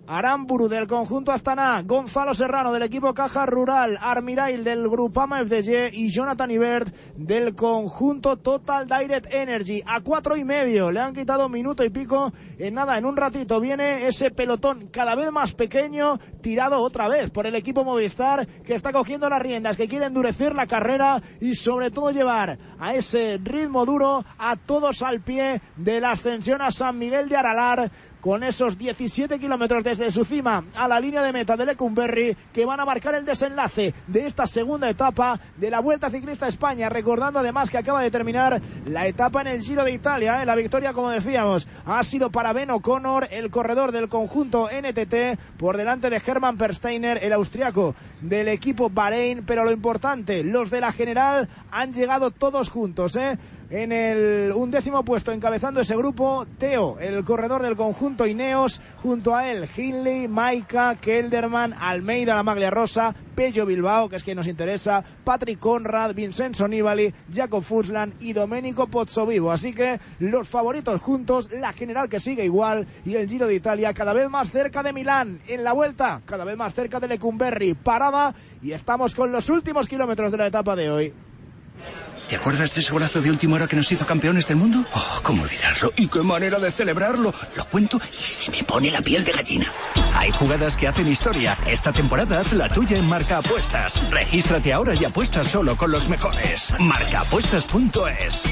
Aramburu 0.08 0.70
del 0.70 0.88
conjunto 0.88 1.34
Astana, 1.34 1.82
Gonzalo 1.84 2.34
Serrano 2.34 2.72
del 2.72 2.84
equipo 2.84 3.14
Caja 3.14 3.46
Rural, 3.46 4.00
Armirail 4.02 4.64
del 4.64 4.88
Grupama 4.88 5.44
FDG 5.44 5.94
y 5.94 6.10
Jonathan 6.10 6.50
Ibert 6.50 6.96
del 7.18 7.54
conjunto 7.56 8.38
Total 8.38 8.88
Direct 8.88 9.34
Energy. 9.34 9.84
A 9.86 10.00
cuatro 10.00 10.38
y 10.38 10.46
medio 10.46 10.92
le 10.92 11.02
han 11.02 11.14
quitado 11.14 11.50
minuto 11.50 11.84
y 11.84 11.90
pico. 11.90 12.32
En 12.58 12.76
nada, 12.76 12.98
en 12.98 13.06
un 13.06 13.18
ratito 13.18 13.60
viene 13.60 14.08
ese 14.08 14.32
pelotón 14.32 14.88
cada 14.88 15.14
vez 15.14 15.30
más 15.30 15.54
pequeño, 15.54 16.20
tirado 16.42 16.80
otra 16.80 17.10
vez 17.10 17.30
por 17.30 17.46
el 17.46 17.56
equipo 17.56 17.84
Movistar 17.84 18.48
que 18.48 18.76
está 18.76 18.94
cogiendo 18.94 19.28
las 19.28 19.42
riendas, 19.42 19.76
que 19.76 19.90
quiere 19.90 20.06
endurecer 20.06 20.56
la 20.56 20.68
carrera 20.68 21.22
y 21.42 21.54
sobre 21.54 21.92
todo 21.92 22.12
llevar 22.12 22.58
a 22.80 22.94
ese 22.94 23.42
ritmo 23.44 23.86
duro 23.86 24.24
a 24.38 24.56
todos 24.56 25.02
al 25.02 25.20
pie 25.20 25.62
de 25.76 26.00
la 26.00 26.12
ascensión 26.12 26.62
a 26.62 26.72
San 26.72 26.98
Miguel 26.98 27.28
de 27.28 27.36
Aralar 27.36 27.92
con 28.28 28.44
esos 28.44 28.78
17 28.78 29.40
kilómetros 29.40 29.86
desde 29.86 30.12
su 30.12 30.26
cima 30.26 30.62
a 30.76 30.86
la 30.86 31.00
línea 31.00 31.24
de 31.24 31.32
meta 31.32 31.56
de 31.56 31.66
Lecumberri 31.66 32.36
que 32.52 32.66
van 32.66 32.78
a 32.78 32.84
marcar 32.84 33.16
el 33.16 33.24
desenlace 33.24 33.94
de 34.06 34.28
esta 34.28 34.46
segunda 34.46 34.90
etapa 34.90 35.40
de 35.56 35.72
la 35.72 35.80
Vuelta 35.80 36.10
Ciclista 36.10 36.46
a 36.46 36.50
España, 36.50 36.90
recordando 36.90 37.40
además 37.40 37.70
que 37.70 37.78
acaba 37.78 38.02
de 38.02 38.12
terminar 38.12 38.62
la 38.86 39.08
etapa 39.08 39.40
en 39.40 39.48
el 39.48 39.62
Giro 39.62 39.86
de 39.86 39.94
Italia, 39.94 40.44
¿eh? 40.44 40.46
la 40.46 40.56
victoria 40.56 40.92
como 40.92 41.10
decíamos 41.10 41.70
ha 41.86 42.04
sido 42.04 42.30
para 42.30 42.52
Ben 42.52 42.70
O'Connor, 42.70 43.30
el 43.32 43.50
corredor 43.50 43.94
del 43.94 44.10
conjunto 44.10 44.68
NTT, 44.68 45.56
por 45.58 45.78
delante 45.78 46.10
de 46.10 46.22
Hermann 46.26 46.58
Persteiner, 46.58 47.24
el 47.24 47.32
austriaco 47.32 47.96
del 48.20 48.50
equipo 48.50 48.90
Bahrein, 48.90 49.46
pero 49.46 49.64
lo 49.64 49.72
importante, 49.72 50.44
los 50.44 50.70
de 50.70 50.82
la 50.82 50.92
general 50.92 51.48
han 51.72 51.94
llegado 51.94 52.32
todos 52.32 52.70
juntos, 52.70 53.16
¿eh? 53.16 53.40
En 53.70 53.92
el 53.92 54.52
undécimo 54.54 55.04
puesto, 55.04 55.32
encabezando 55.32 55.82
ese 55.82 55.96
grupo, 55.96 56.46
Teo, 56.58 56.98
el 57.00 57.24
corredor 57.26 57.62
del 57.62 57.76
conjunto 57.76 58.26
Ineos, 58.26 58.82
junto 58.98 59.36
a 59.36 59.50
él, 59.52 59.68
Hindley, 59.76 60.28
Maika, 60.28 60.96
Kelderman, 60.96 61.74
Almeida, 61.74 62.36
la 62.36 62.44
Maglia 62.44 62.70
Rosa, 62.70 63.14
Pello 63.36 63.66
Bilbao, 63.66 64.10
que 64.10 64.16
es 64.16 64.24
quien 64.24 64.38
nos 64.38 64.48
interesa, 64.48 65.04
Patrick 65.24 65.60
Conrad, 65.60 66.16
Vincenzo 66.16 66.68
Nibali, 66.68 67.14
Jacob 67.32 67.62
Fuslan 67.62 68.14
y 68.20 68.34
Domenico 68.34 68.88
Pozzovivo. 68.88 69.52
Así 69.52 69.74
que 69.74 70.00
los 70.20 70.48
favoritos 70.48 71.02
juntos, 71.02 71.52
la 71.52 71.74
general 71.74 72.10
que 72.10 72.20
sigue 72.20 72.46
igual 72.46 72.88
y 73.06 73.16
el 73.16 73.28
Giro 73.28 73.48
de 73.48 73.56
Italia 73.56 73.94
cada 73.94 74.14
vez 74.14 74.30
más 74.30 74.50
cerca 74.50 74.82
de 74.82 74.94
Milán. 74.94 75.40
En 75.48 75.64
la 75.64 75.74
vuelta, 75.74 76.22
cada 76.26 76.46
vez 76.46 76.58
más 76.58 76.74
cerca 76.74 77.00
de 77.00 77.10
Lecumberri. 77.10 77.74
Parada 77.76 78.34
y 78.62 78.72
estamos 78.72 79.14
con 79.14 79.32
los 79.32 79.50
últimos 79.50 79.88
kilómetros 79.88 80.32
de 80.32 80.38
la 80.38 80.48
etapa 80.48 80.76
de 80.76 80.90
hoy. 80.90 81.14
¿Te 82.28 82.36
acuerdas 82.36 82.76
de 82.76 82.82
ese 82.82 82.92
golazo 82.92 83.22
de 83.22 83.30
última 83.30 83.56
hora 83.56 83.68
que 83.68 83.78
nos 83.78 83.90
hizo 83.90 84.06
campeones 84.06 84.46
del 84.48 84.58
mundo? 84.58 84.84
Oh, 84.94 85.20
¿cómo 85.24 85.44
olvidarlo? 85.44 85.94
¿Y 85.96 86.10
qué 86.10 86.20
manera 86.20 86.60
de 86.60 86.70
celebrarlo? 86.72 87.34
Lo 87.56 87.66
cuento 87.66 87.98
y 88.12 88.24
se 88.24 88.52
me 88.52 88.64
pone 88.64 88.92
la 88.92 89.02
piel 89.02 89.24
de 89.24 89.32
gallina. 89.32 89.72
Hay 90.14 90.32
jugadas 90.32 90.76
que 90.76 90.90
hacen 90.90 91.08
historia. 91.08 91.58
Esta 91.66 91.94
temporada 91.94 92.40
haz 92.40 92.52
la 92.52 92.68
tuya 92.68 92.98
en 92.98 93.08
Marca 93.08 93.38
Apuestas. 93.38 94.10
Regístrate 94.10 94.74
ahora 94.74 94.94
y 94.94 95.06
apuesta 95.06 95.42
solo 95.42 95.78
con 95.78 95.90
los 95.90 96.10
mejores. 96.10 96.74
Marcaapuestas.es. 96.78 98.44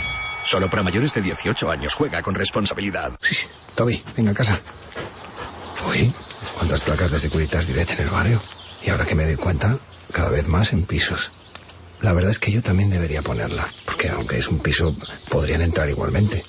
Solo 0.45 0.69
para 0.69 0.83
mayores 0.83 1.13
de 1.13 1.21
18 1.21 1.69
años. 1.69 1.95
Juega 1.95 2.21
con 2.21 2.33
responsabilidad. 2.33 3.11
Toby, 3.75 4.01
venga 4.15 4.31
a 4.31 4.35
casa. 4.35 4.61
Uy, 5.89 6.13
¿cuántas 6.55 6.79
placas 6.79 7.11
de 7.11 7.19
Securitas 7.19 7.67
Direct 7.67 7.91
en 7.91 7.99
el 8.01 8.09
barrio? 8.09 8.41
Y 8.81 8.89
ahora 8.89 9.05
que 9.05 9.15
me 9.15 9.25
doy 9.25 9.35
cuenta, 9.35 9.77
cada 10.13 10.29
vez 10.29 10.47
más 10.47 10.71
en 10.71 10.85
pisos. 10.85 11.33
La 12.05 12.13
verdad 12.13 12.29
es 12.29 12.37
que 12.37 12.51
yo 12.51 12.61
también 12.61 12.91
debería 12.91 13.23
ponerla, 13.23 13.65
porque 13.83 14.09
aunque 14.09 14.37
es 14.37 14.47
un 14.47 14.59
piso, 14.59 14.95
podrían 15.27 15.63
entrar 15.63 15.89
igualmente. 15.89 16.43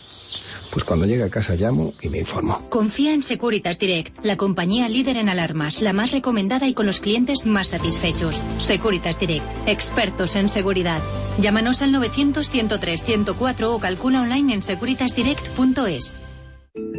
Pues 0.71 0.85
cuando 0.85 1.07
llegue 1.07 1.23
a 1.23 1.31
casa 1.31 1.55
llamo 1.55 1.95
y 2.03 2.11
me 2.11 2.19
informo. 2.19 2.69
Confía 2.69 3.15
en 3.15 3.23
Securitas 3.23 3.79
Direct, 3.79 4.23
la 4.23 4.37
compañía 4.37 4.87
líder 4.91 5.17
en 5.17 5.31
alarmas, 5.31 5.81
la 5.81 5.95
más 5.95 6.13
recomendada 6.13 6.69
y 6.69 6.75
con 6.75 6.85
los 6.85 7.01
clientes 7.01 7.47
más 7.47 7.69
satisfechos. 7.69 8.43
Securitas 8.59 9.19
Direct, 9.19 9.47
expertos 9.67 10.37
en 10.37 10.51
seguridad. 10.51 11.01
Llámanos 11.41 11.81
al 11.81 11.95
900-103-104 11.95 13.63
o 13.63 13.81
calcula 13.81 14.21
online 14.21 14.53
en 14.53 14.61
securitasdirect.es. 14.61 16.23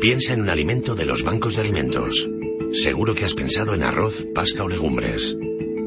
Piensa 0.02 0.34
en 0.34 0.42
un 0.42 0.50
alimento 0.50 0.96
de 0.96 1.06
los 1.06 1.22
bancos 1.22 1.58
de 1.58 1.62
alimentos. 1.62 2.28
Seguro 2.74 3.14
que 3.14 3.26
has 3.26 3.36
pensado 3.36 3.76
en 3.76 3.84
arroz, 3.84 4.26
pasta 4.34 4.64
o 4.64 4.68
legumbres. 4.68 5.38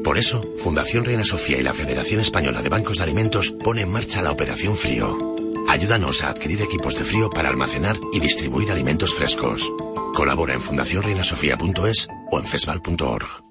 Por 0.03 0.17
eso, 0.17 0.41
Fundación 0.57 1.05
Reina 1.05 1.23
Sofía 1.23 1.57
y 1.57 1.63
la 1.63 1.73
Federación 1.73 2.21
Española 2.21 2.61
de 2.61 2.69
Bancos 2.69 2.97
de 2.97 3.03
Alimentos 3.03 3.51
pone 3.51 3.83
en 3.83 3.91
marcha 3.91 4.21
la 4.21 4.31
Operación 4.31 4.75
Frío. 4.75 5.35
Ayúdanos 5.67 6.23
a 6.23 6.29
adquirir 6.29 6.61
equipos 6.61 6.97
de 6.97 7.03
frío 7.03 7.29
para 7.29 7.49
almacenar 7.49 7.97
y 8.11 8.19
distribuir 8.19 8.71
alimentos 8.71 9.13
frescos. 9.13 9.71
Colabora 10.13 10.53
en 10.53 10.61
fundacionreinasofía.es 10.61 12.07
o 12.31 12.39
en 12.39 12.45
fesval.org. 12.45 13.50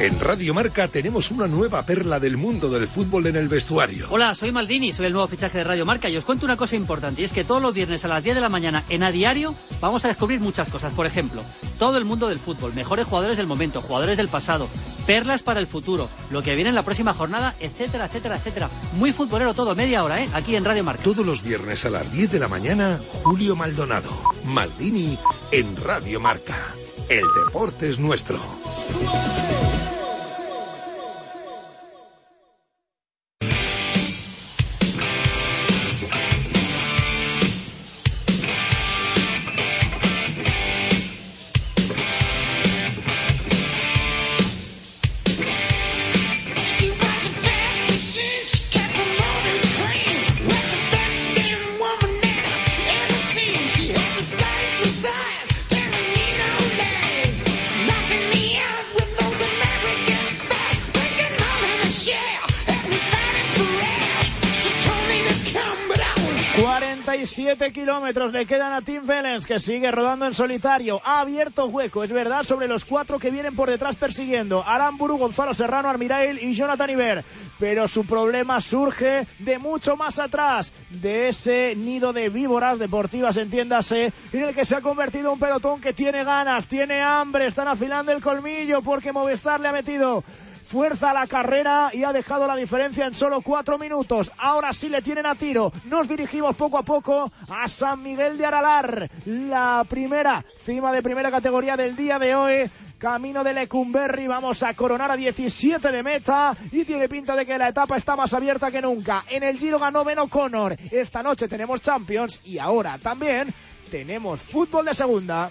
En 0.00 0.18
Radio 0.18 0.54
Marca 0.54 0.88
tenemos 0.88 1.30
una 1.30 1.46
nueva 1.46 1.84
perla 1.84 2.18
del 2.18 2.38
mundo 2.38 2.70
del 2.70 2.88
fútbol 2.88 3.26
en 3.26 3.36
el 3.36 3.48
vestuario. 3.48 4.06
Hola, 4.08 4.34
soy 4.34 4.50
Maldini, 4.50 4.94
soy 4.94 5.04
el 5.04 5.12
nuevo 5.12 5.28
fichaje 5.28 5.58
de 5.58 5.64
Radio 5.64 5.84
Marca 5.84 6.08
y 6.08 6.16
os 6.16 6.24
cuento 6.24 6.46
una 6.46 6.56
cosa 6.56 6.74
importante 6.74 7.20
y 7.20 7.26
es 7.26 7.32
que 7.32 7.44
todos 7.44 7.60
los 7.60 7.74
viernes 7.74 8.02
a 8.06 8.08
las 8.08 8.24
10 8.24 8.36
de 8.36 8.40
la 8.40 8.48
mañana 8.48 8.82
en 8.88 9.02
A 9.02 9.12
Diario 9.12 9.54
vamos 9.78 10.02
a 10.06 10.08
descubrir 10.08 10.40
muchas 10.40 10.70
cosas. 10.70 10.94
Por 10.94 11.04
ejemplo, 11.04 11.42
todo 11.78 11.98
el 11.98 12.06
mundo 12.06 12.28
del 12.28 12.38
fútbol, 12.38 12.72
mejores 12.72 13.04
jugadores 13.04 13.36
del 13.36 13.46
momento, 13.46 13.82
jugadores 13.82 14.16
del 14.16 14.28
pasado, 14.28 14.70
perlas 15.06 15.42
para 15.42 15.60
el 15.60 15.66
futuro, 15.66 16.08
lo 16.30 16.40
que 16.40 16.54
viene 16.54 16.70
en 16.70 16.76
la 16.76 16.82
próxima 16.82 17.12
jornada, 17.12 17.54
etcétera, 17.60 18.06
etcétera, 18.06 18.36
etcétera. 18.36 18.70
Muy 18.94 19.12
futbolero 19.12 19.52
todo, 19.52 19.74
media 19.74 20.02
hora, 20.02 20.22
¿eh? 20.22 20.30
Aquí 20.32 20.56
en 20.56 20.64
Radio 20.64 20.82
Marca. 20.82 21.02
Todos 21.02 21.26
los 21.26 21.42
viernes 21.42 21.84
a 21.84 21.90
las 21.90 22.10
10 22.10 22.32
de 22.32 22.38
la 22.38 22.48
mañana, 22.48 22.98
Julio 23.22 23.54
Maldonado. 23.54 24.08
Maldini 24.46 25.18
en 25.52 25.76
Radio 25.76 26.20
Marca. 26.20 26.56
El 27.10 27.24
deporte 27.44 27.90
es 27.90 27.98
nuestro. 27.98 28.40
Kilómetros 68.20 68.38
le 68.38 68.46
quedan 68.46 68.74
a 68.74 68.82
Tim 68.82 69.06
Vellens, 69.06 69.46
que 69.46 69.58
sigue 69.58 69.90
rodando 69.90 70.26
en 70.26 70.34
solitario. 70.34 71.00
Ha 71.06 71.20
abierto 71.20 71.64
hueco, 71.68 72.04
es 72.04 72.12
verdad, 72.12 72.42
sobre 72.42 72.68
los 72.68 72.84
cuatro 72.84 73.18
que 73.18 73.30
vienen 73.30 73.56
por 73.56 73.70
detrás 73.70 73.96
persiguiendo. 73.96 74.62
Aramburu, 74.62 75.16
Gonzalo 75.16 75.54
Serrano, 75.54 75.88
Armirail 75.88 76.38
y 76.38 76.52
Jonathan 76.52 76.90
Iber. 76.90 77.24
Pero 77.58 77.88
su 77.88 78.04
problema 78.04 78.60
surge 78.60 79.26
de 79.38 79.58
mucho 79.58 79.96
más 79.96 80.18
atrás, 80.18 80.74
de 80.90 81.28
ese 81.28 81.74
nido 81.74 82.12
de 82.12 82.28
víboras 82.28 82.78
deportivas, 82.78 83.38
entiéndase, 83.38 84.12
en 84.34 84.42
el 84.42 84.54
que 84.54 84.66
se 84.66 84.76
ha 84.76 84.82
convertido 84.82 85.32
un 85.32 85.38
pelotón 85.38 85.80
que 85.80 85.94
tiene 85.94 86.22
ganas, 86.22 86.66
tiene 86.66 87.00
hambre, 87.00 87.46
están 87.46 87.68
afilando 87.68 88.12
el 88.12 88.20
colmillo 88.20 88.82
porque 88.82 89.12
Movistar 89.12 89.60
le 89.60 89.68
ha 89.68 89.72
metido 89.72 90.22
fuerza 90.70 91.12
la 91.12 91.26
carrera 91.26 91.90
y 91.92 92.04
ha 92.04 92.12
dejado 92.12 92.46
la 92.46 92.54
diferencia 92.54 93.04
en 93.04 93.12
solo 93.12 93.40
cuatro 93.40 93.76
minutos. 93.76 94.30
Ahora 94.38 94.72
sí 94.72 94.88
le 94.88 95.02
tienen 95.02 95.26
a 95.26 95.34
tiro. 95.34 95.72
Nos 95.86 96.08
dirigimos 96.08 96.54
poco 96.54 96.78
a 96.78 96.84
poco 96.84 97.32
a 97.48 97.66
San 97.66 98.00
Miguel 98.04 98.38
de 98.38 98.46
Aralar, 98.46 99.10
la 99.26 99.84
primera 99.88 100.44
cima 100.64 100.92
de 100.92 101.02
primera 101.02 101.28
categoría 101.28 101.76
del 101.76 101.96
día 101.96 102.20
de 102.20 102.36
hoy. 102.36 102.70
Camino 102.98 103.42
de 103.42 103.52
Lecumberri, 103.52 104.28
vamos 104.28 104.62
a 104.62 104.74
coronar 104.74 105.10
a 105.10 105.16
17 105.16 105.90
de 105.90 106.02
meta 106.04 106.56
y 106.70 106.84
tiene 106.84 107.08
pinta 107.08 107.34
de 107.34 107.46
que 107.46 107.58
la 107.58 107.70
etapa 107.70 107.96
está 107.96 108.14
más 108.14 108.32
abierta 108.32 108.70
que 108.70 108.80
nunca. 108.80 109.24
En 109.28 109.42
el 109.42 109.58
Giro 109.58 109.78
ganó 109.78 110.04
Ben 110.04 110.20
O'Connor. 110.20 110.76
Esta 110.92 111.22
noche 111.22 111.48
tenemos 111.48 111.80
Champions 111.80 112.40
y 112.44 112.58
ahora 112.58 112.96
también 112.98 113.52
tenemos 113.90 114.40
fútbol 114.40 114.84
de 114.84 114.94
segunda. 114.94 115.50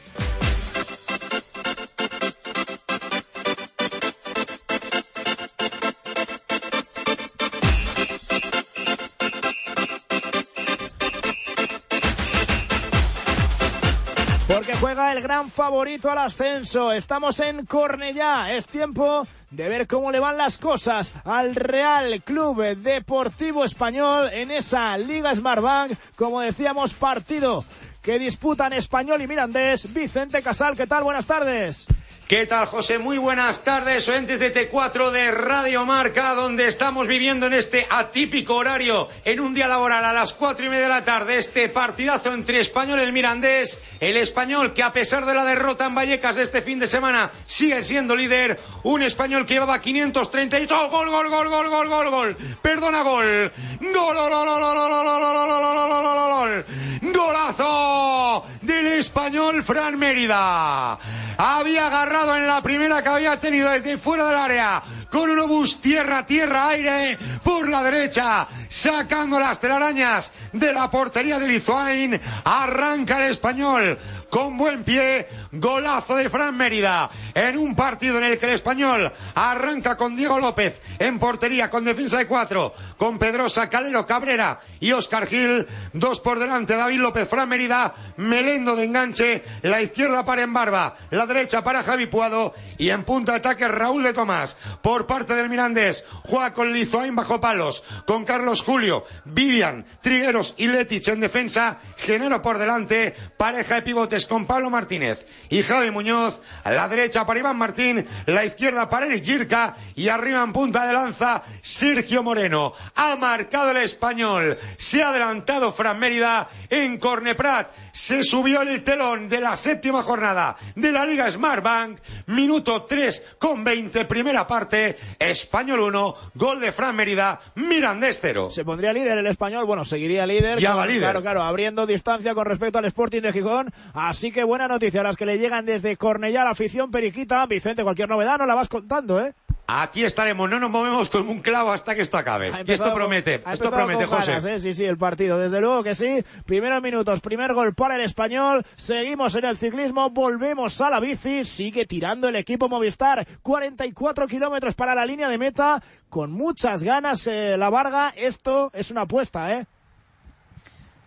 Porque 14.50 14.74
juega 14.74 15.14
el 15.14 15.22
gran 15.22 15.52
favorito 15.52 16.10
al 16.10 16.18
ascenso. 16.18 16.92
Estamos 16.92 17.40
en 17.40 17.68
Cornellá. 17.68 18.52
Es 18.52 18.66
tiempo 18.66 19.28
de 19.52 19.70
ver 19.70 19.86
cómo 19.86 20.12
le 20.12 20.18
van 20.20 20.40
las 20.40 20.58
cosas 20.58 21.14
al 21.24 21.54
Real 21.54 22.24
Club 22.24 22.76
Deportivo 22.78 23.64
Español 23.64 24.28
en 24.34 24.50
esa 24.50 24.98
Liga 24.98 25.36
Smartbank. 25.36 25.92
Como 26.16 26.42
decíamos, 26.42 26.96
partido 26.96 27.64
que 28.02 28.18
disputan 28.18 28.74
Español 28.74 29.22
y 29.22 29.28
Mirandés. 29.28 29.94
Vicente 29.94 30.42
Casal, 30.42 30.76
¿qué 30.76 30.88
tal? 30.88 31.04
Buenas 31.04 31.28
tardes. 31.28 31.86
¿Qué 32.30 32.46
tal, 32.46 32.68
José? 32.68 33.00
Muy 33.00 33.18
buenas 33.18 33.64
tardes, 33.64 34.08
oyentes 34.08 34.40
de 34.40 34.54
T4 34.54 35.10
de 35.10 35.32
Radio 35.32 35.84
Marca, 35.88 36.36
donde 36.36 36.68
estamos 36.68 37.08
viviendo 37.08 37.48
en 37.48 37.54
este 37.54 37.88
atípico 37.90 38.54
horario, 38.54 39.08
en 39.26 39.40
un 39.40 39.56
día 39.56 39.68
laboral 39.68 40.06
a 40.06 40.14
las 40.14 40.36
cuatro 40.36 40.64
y 40.64 40.70
media 40.70 40.84
de 40.84 40.90
la 40.90 41.04
tarde, 41.04 41.38
este 41.38 41.70
partidazo 41.70 42.32
entre 42.32 42.60
Español 42.60 43.00
y 43.00 43.06
el 43.06 43.14
Mirandés. 43.14 43.82
El 44.00 44.16
Español, 44.16 44.76
que 44.76 44.84
a 44.84 44.94
pesar 44.94 45.26
de 45.26 45.34
la 45.34 45.44
derrota 45.44 45.88
en 45.88 45.96
Vallecas 45.96 46.36
de 46.36 46.44
este 46.44 46.62
fin 46.62 46.78
de 46.78 46.86
semana, 46.86 47.32
sigue 47.48 47.82
siendo 47.82 48.16
líder. 48.16 48.60
Un 48.84 49.02
Español 49.02 49.48
que 49.48 49.56
llevaba 49.56 49.82
538. 49.82 50.88
¡Gol, 50.88 51.10
gol, 51.10 51.30
gol, 51.30 51.50
gol, 51.50 51.68
gol, 51.68 51.88
gol, 51.88 52.10
gol! 52.12 52.38
Perdona, 52.62 53.02
gol. 53.02 53.52
¡Gol, 53.82 54.16
gol, 54.16 54.30
gol, 54.30 54.46
gol, 54.46 54.78
gol, 54.78 55.04
gol, 55.04 56.04
gol, 56.04 56.30
gol! 56.30 56.66
¡Golazo! 57.12 58.46
Del 58.62 58.86
Español 59.00 59.64
Fran 59.64 59.98
Mérida. 59.98 61.00
Había 61.42 61.88
agarrado 61.88 62.19
en 62.20 62.48
la 62.48 62.62
primera 62.62 63.02
que 63.02 63.08
había 63.08 63.38
tenido 63.38 63.70
desde 63.70 63.98
fuera 63.98 64.28
del 64.28 64.36
área 64.36 64.82
con 65.10 65.30
un 65.30 65.40
obús 65.40 65.80
tierra, 65.80 66.26
tierra, 66.26 66.68
aire 66.70 67.18
por 67.42 67.68
la 67.70 67.82
derecha, 67.82 68.46
sacando 68.68 69.40
las 69.40 69.60
telarañas 69.60 70.30
de 70.52 70.74
la 70.74 70.92
portería 70.92 71.40
de 71.40 71.48
Lizuain. 71.48 72.20
Arranca 72.44 73.24
el 73.24 73.32
español 73.32 73.98
con 74.30 74.58
buen 74.58 74.84
pie, 74.84 75.28
golazo 75.52 76.16
de 76.16 76.30
Fran 76.30 76.56
Mérida. 76.56 77.10
En 77.34 77.58
un 77.58 77.76
partido 77.76 78.18
en 78.18 78.26
el 78.26 78.40
que 78.40 78.46
el 78.46 78.54
español 78.54 79.12
arranca 79.36 79.98
con 79.98 80.16
Diego 80.16 80.40
López 80.40 80.80
en 81.00 81.20
portería 81.20 81.70
con 81.70 81.86
defensa 81.86 82.18
de 82.18 82.28
cuatro, 82.28 82.74
con 82.98 83.18
Pedrosa, 83.18 83.70
Calero, 83.70 84.06
Cabrera 84.06 84.60
y 84.80 84.92
Oscar 84.92 85.28
Gil, 85.28 85.68
dos 85.94 86.20
por 86.20 86.40
delante, 86.40 86.76
David 86.76 87.00
López, 87.00 87.28
Fran 87.28 87.50
Mérida, 87.50 87.94
Melendo 88.18 88.76
de 88.76 88.86
enganche, 88.86 89.44
la 89.62 89.82
izquierda 89.82 90.26
para 90.26 90.42
Embarba, 90.42 90.96
la 91.12 91.26
derecha 91.26 91.64
para 91.64 91.84
Javi 91.84 92.08
Puado 92.08 92.54
y 92.78 92.90
en 92.90 93.04
punta 93.04 93.34
de 93.34 93.40
ataque 93.40 93.68
Raúl 93.68 94.04
de 94.04 94.14
Tomás. 94.14 94.58
Por 94.82 95.08
parte 95.08 95.34
del 95.36 95.50
Mirandés, 95.50 96.06
juega 96.24 96.54
con 96.54 96.74
Lizoain 96.74 97.16
bajo 97.16 97.40
palos, 97.40 97.84
con 98.06 98.26
Carlos 98.26 98.64
Julio, 98.64 99.06
Vivian, 99.26 99.86
Trigueros 100.02 100.54
y 100.58 100.68
Letich 100.68 101.08
en 101.10 101.20
defensa, 101.20 101.78
Genero 101.98 102.42
por 102.42 102.58
delante, 102.58 103.14
pareja 103.38 103.76
de 103.76 103.82
pivotes 103.82 104.19
con 104.26 104.46
Pablo 104.46 104.70
Martínez 104.70 105.26
y 105.50 105.64
Javi 105.64 105.92
Muñoz, 105.92 106.42
a 106.64 106.72
la 106.72 106.88
derecha 106.88 107.26
para 107.26 107.40
Iván 107.40 107.58
Martín, 107.58 108.06
la 108.26 108.46
izquierda 108.46 108.90
para 108.90 109.06
Eric 109.06 109.24
Girka 109.24 109.76
y 109.96 110.10
arriba 110.10 110.44
en 110.44 110.54
punta 110.54 110.86
de 110.86 110.94
lanza 110.94 111.44
Sergio 111.62 112.24
Moreno. 112.24 112.74
Ha 112.96 113.16
marcado 113.16 113.72
el 113.72 113.78
español, 113.78 114.58
se 114.78 115.04
ha 115.04 115.10
adelantado 115.10 115.72
Fran 115.72 116.00
Mérida 116.00 116.50
en 116.70 116.98
Corneprat, 116.98 117.72
se 117.92 118.24
subió 118.24 118.62
el 118.62 118.84
telón 118.84 119.30
de 119.30 119.40
la 119.42 119.56
séptima 119.58 120.04
jornada 120.04 120.56
de 120.76 120.92
la 120.92 121.06
Liga 121.06 121.30
Smartbank, 121.30 122.00
minuto 122.28 122.84
3 122.84 123.36
con 123.40 123.64
20, 123.64 124.06
primera 124.06 124.48
parte, 124.48 124.98
Español 125.18 125.82
1, 125.82 126.16
gol 126.36 126.60
de 126.60 126.72
Fran 126.72 126.96
Mérida, 126.96 127.40
Mirandés 127.56 128.20
0. 128.22 128.50
Se 128.52 128.64
pondría 128.66 128.94
líder 128.94 129.18
el 129.18 129.28
español, 129.28 129.66
bueno, 129.66 129.86
seguiría 129.86 130.26
líder. 130.26 130.58
Ya 130.60 130.72
con- 130.72 130.80
va 130.80 130.86
líder. 130.86 131.02
Claro, 131.02 131.22
claro, 131.22 131.44
abriendo 131.44 131.86
distancia 131.86 132.34
con 132.34 132.46
respecto 132.46 132.80
al 132.80 132.86
Sporting 132.86 133.22
de 133.22 133.34
Gijón. 133.34 133.72
Así 133.94 134.32
que 134.32 134.44
buena 134.44 134.68
noticia, 134.68 135.04
las 135.04 135.18
que 135.18 135.26
le 135.26 135.38
llegan 135.38 135.66
desde 135.66 135.98
Cornellá, 135.98 136.44
la 136.44 136.52
afición 136.52 136.92
periquita. 136.92 137.46
Vicente, 137.46 137.84
cualquier 137.84 138.10
novedad 138.10 138.38
no 138.38 138.46
la 138.46 138.56
vas 138.56 138.70
contando, 138.70 139.20
¿eh? 139.20 139.34
Aquí 139.72 140.04
estaremos, 140.04 140.50
no 140.50 140.60
nos 140.60 140.72
movemos 140.72 141.10
con 141.10 141.30
un 141.30 141.42
clavo 141.42 141.72
hasta 141.72 141.94
que 141.94 142.02
esto 142.02 142.18
acabe. 142.18 142.50
Y 142.66 142.72
esto 142.72 142.92
promete, 142.92 143.42
con- 143.44 143.54
esto 143.54 143.70
promete, 143.70 144.06
José. 144.08 144.32
ganas, 144.32 144.46
¿eh? 144.46 144.60
Sí, 144.60 144.74
sí, 144.74 144.84
el 144.86 144.98
partido. 144.98 145.38
Desde 145.38 145.62
luego 145.62 145.84
que 145.84 145.94
sí. 145.94 146.24
Primeros 146.46 146.82
minutos, 146.82 147.22
primer 147.22 147.54
gol 147.54 147.76
para 147.76 147.96
el 147.96 148.02
español. 148.02 148.66
Seguimos 148.76 149.36
en 149.36 149.46
el 149.46 149.58
ciclismo, 149.58 150.10
volvemos 150.10 150.82
a 150.82 150.90
la 150.90 151.00
bici. 151.00 151.44
Sigue 151.44 151.86
tirando 151.86 152.28
el 152.28 152.36
equipo 152.36 152.68
Movistar. 152.68 153.28
44 153.44 154.26
kilómetros 154.28 154.74
para 154.74 154.96
la 154.96 155.06
línea 155.06 155.30
de 155.30 155.38
meta. 155.38 155.84
Con 156.10 156.32
muchas 156.32 156.82
ganas, 156.82 157.28
eh, 157.28 157.56
la 157.56 157.70
Varga. 157.70 158.12
Esto 158.16 158.72
es 158.74 158.90
una 158.90 159.02
apuesta, 159.02 159.54
¿eh? 159.54 159.68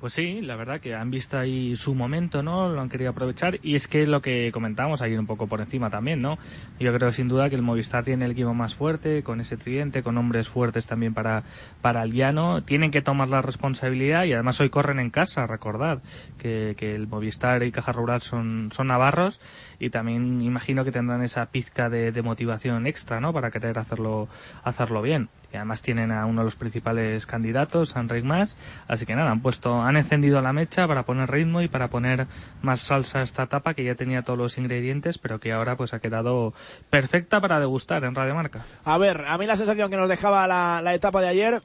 Pues 0.02 0.14
sí, 0.14 0.40
la 0.40 0.56
verdad 0.56 0.80
que 0.80 0.96
han 0.96 1.12
visto 1.12 1.38
ahí 1.38 1.76
su 1.76 1.94
momento, 1.94 2.42
¿no? 2.42 2.68
Lo 2.68 2.80
han 2.80 2.88
querido 2.88 3.10
aprovechar 3.10 3.60
y 3.62 3.76
es 3.76 3.86
que 3.86 4.02
es 4.02 4.08
lo 4.08 4.20
que 4.20 4.50
comentamos 4.50 5.00
ahí 5.00 5.14
un 5.16 5.28
poco 5.28 5.46
por 5.46 5.60
encima 5.60 5.90
también, 5.90 6.20
¿no? 6.20 6.38
Yo 6.80 6.92
creo 6.92 7.12
sin 7.12 7.28
duda 7.28 7.48
que 7.48 7.54
el 7.54 7.62
Movistar 7.62 8.02
tiene 8.02 8.24
el 8.24 8.32
equipo 8.32 8.52
más 8.52 8.74
fuerte, 8.74 9.22
con 9.22 9.40
ese 9.40 9.56
tridente, 9.56 10.02
con 10.02 10.18
hombres 10.18 10.48
fuertes 10.48 10.88
también 10.88 11.14
para, 11.14 11.44
para 11.82 12.02
el 12.02 12.10
llano. 12.14 12.64
Tienen 12.64 12.90
que 12.90 13.00
tomar 13.00 13.28
la 13.28 13.42
responsabilidad 13.42 14.24
y 14.24 14.32
además 14.32 14.60
hoy 14.60 14.70
corren 14.70 14.98
en 14.98 15.10
casa, 15.10 15.46
recordad 15.46 16.02
que, 16.36 16.74
que 16.76 16.96
el 16.96 17.06
Movistar 17.06 17.62
y 17.62 17.70
Caja 17.70 17.92
Rural 17.92 18.22
son, 18.22 18.70
son 18.72 18.88
navarros 18.88 19.38
y 19.78 19.90
también 19.90 20.42
imagino 20.42 20.84
que 20.84 20.90
tendrán 20.90 21.22
esa 21.22 21.46
pizca 21.46 21.88
de, 21.88 22.10
de 22.10 22.22
motivación 22.22 22.88
extra, 22.88 23.20
¿no? 23.20 23.32
Para 23.32 23.52
querer 23.52 23.78
hacerlo, 23.78 24.28
hacerlo 24.64 25.00
bien. 25.00 25.28
Y 25.52 25.56
además 25.56 25.82
tienen 25.82 26.12
a 26.12 26.24
uno 26.24 26.40
de 26.40 26.44
los 26.46 26.56
principales 26.56 27.26
candidatos, 27.26 27.94
Enric 27.94 28.24
Mas, 28.24 28.56
así 28.88 29.04
que 29.04 29.14
nada, 29.14 29.30
han 29.30 29.42
puesto, 29.42 29.82
han 29.82 29.96
encendido 29.96 30.40
la 30.40 30.52
mecha 30.54 30.88
para 30.88 31.02
poner 31.02 31.30
ritmo 31.30 31.60
y 31.60 31.68
para 31.68 31.88
poner 31.88 32.26
más 32.62 32.80
salsa 32.80 33.18
a 33.18 33.22
esta 33.22 33.42
etapa 33.42 33.74
que 33.74 33.84
ya 33.84 33.94
tenía 33.94 34.22
todos 34.22 34.38
los 34.38 34.56
ingredientes, 34.56 35.18
pero 35.18 35.40
que 35.40 35.52
ahora 35.52 35.76
pues 35.76 35.92
ha 35.92 35.98
quedado 35.98 36.54
perfecta 36.88 37.40
para 37.40 37.60
degustar 37.60 38.04
en 38.04 38.14
Radio 38.14 38.34
Marca. 38.34 38.64
A 38.84 38.96
ver, 38.96 39.26
a 39.26 39.36
mí 39.36 39.44
la 39.44 39.56
sensación 39.56 39.90
que 39.90 39.96
nos 39.98 40.08
dejaba 40.08 40.46
la, 40.46 40.94
etapa 40.94 41.20
de 41.20 41.28
ayer 41.28 41.62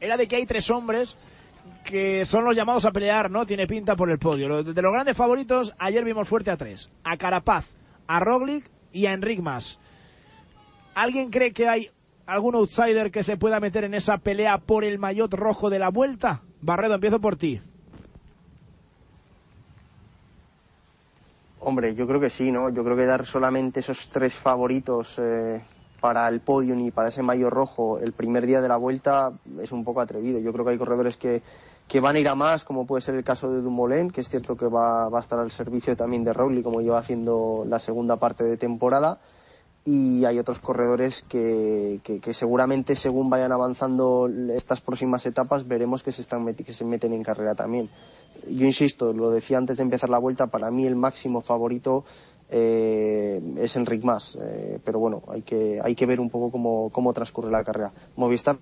era 0.00 0.16
de 0.16 0.26
que 0.26 0.36
hay 0.36 0.46
tres 0.46 0.68
hombres 0.70 1.16
que 1.84 2.26
son 2.26 2.44
los 2.44 2.56
llamados 2.56 2.84
a 2.84 2.90
pelear, 2.90 3.30
¿no? 3.30 3.46
Tiene 3.46 3.68
pinta 3.68 3.94
por 3.94 4.10
el 4.10 4.18
podio. 4.18 4.64
De 4.64 4.82
los 4.82 4.92
grandes 4.92 5.16
favoritos, 5.16 5.72
ayer 5.78 6.04
vimos 6.04 6.28
fuerte 6.28 6.50
a 6.50 6.56
tres. 6.56 6.90
A 7.04 7.16
Carapaz, 7.16 7.66
a 8.08 8.18
Roglic 8.18 8.68
y 8.92 9.06
a 9.06 9.12
Enric 9.12 9.40
Mas. 9.40 9.78
¿Alguien 10.94 11.30
cree 11.30 11.52
que 11.52 11.68
hay 11.68 11.90
algún 12.26 12.54
outsider 12.54 13.10
que 13.10 13.22
se 13.22 13.36
pueda 13.36 13.60
meter 13.60 13.84
en 13.84 13.94
esa 13.94 14.18
pelea 14.18 14.58
por 14.58 14.84
el 14.84 14.98
maillot 14.98 15.32
rojo 15.34 15.70
de 15.70 15.78
la 15.78 15.90
vuelta? 15.90 16.42
Barredo, 16.60 16.94
empiezo 16.94 17.20
por 17.20 17.36
ti. 17.36 17.60
Hombre, 21.60 21.94
yo 21.94 22.06
creo 22.08 22.20
que 22.20 22.30
sí, 22.30 22.50
¿no? 22.50 22.70
Yo 22.70 22.82
creo 22.82 22.96
que 22.96 23.06
dar 23.06 23.24
solamente 23.24 23.80
esos 23.80 24.08
tres 24.08 24.34
favoritos 24.34 25.20
eh, 25.22 25.62
para 26.00 26.28
el 26.28 26.40
podium 26.40 26.80
y 26.80 26.90
para 26.90 27.08
ese 27.08 27.22
mayo 27.22 27.50
rojo 27.50 28.00
el 28.00 28.12
primer 28.12 28.46
día 28.46 28.60
de 28.60 28.66
la 28.66 28.76
vuelta 28.76 29.30
es 29.60 29.70
un 29.70 29.84
poco 29.84 30.00
atrevido. 30.00 30.40
Yo 30.40 30.52
creo 30.52 30.64
que 30.64 30.72
hay 30.72 30.78
corredores 30.78 31.16
que, 31.16 31.40
que 31.86 32.00
van 32.00 32.16
a 32.16 32.18
ir 32.18 32.28
a 32.28 32.34
más, 32.34 32.64
como 32.64 32.84
puede 32.84 33.02
ser 33.02 33.14
el 33.14 33.22
caso 33.22 33.52
de 33.52 33.62
Dumoulin, 33.62 34.10
que 34.10 34.22
es 34.22 34.28
cierto 34.28 34.56
que 34.56 34.66
va, 34.66 35.08
va 35.08 35.18
a 35.18 35.20
estar 35.20 35.38
al 35.38 35.52
servicio 35.52 35.96
también 35.96 36.24
de 36.24 36.32
Rowley, 36.32 36.64
como 36.64 36.80
lleva 36.80 36.98
haciendo 36.98 37.64
la 37.68 37.78
segunda 37.78 38.16
parte 38.16 38.42
de 38.42 38.56
temporada. 38.56 39.20
Y 39.84 40.24
hay 40.24 40.38
otros 40.38 40.60
corredores 40.60 41.24
que, 41.28 42.00
que, 42.04 42.20
que 42.20 42.34
seguramente 42.34 42.94
según 42.94 43.28
vayan 43.30 43.50
avanzando 43.50 44.30
estas 44.54 44.80
próximas 44.80 45.26
etapas 45.26 45.66
veremos 45.66 46.04
que 46.04 46.12
se, 46.12 46.22
están 46.22 46.54
que 46.54 46.72
se 46.72 46.84
meten 46.84 47.12
en 47.12 47.24
carrera 47.24 47.56
también. 47.56 47.90
Yo 48.48 48.64
insisto, 48.64 49.12
lo 49.12 49.30
decía 49.30 49.58
antes 49.58 49.78
de 49.78 49.82
empezar 49.82 50.08
la 50.08 50.18
vuelta, 50.18 50.46
para 50.46 50.70
mí 50.70 50.86
el 50.86 50.94
máximo 50.94 51.40
favorito 51.40 52.04
eh, 52.54 53.40
es 53.58 53.76
Enric 53.76 54.04
Mas, 54.04 54.38
eh, 54.40 54.78
pero 54.84 54.98
bueno, 54.98 55.22
hay 55.28 55.42
que, 55.42 55.80
hay 55.82 55.94
que 55.94 56.06
ver 56.06 56.20
un 56.20 56.30
poco 56.30 56.50
cómo, 56.50 56.90
cómo 56.90 57.12
transcurre 57.12 57.50
la 57.50 57.64
carrera. 57.64 57.92
Movistar 58.14 58.58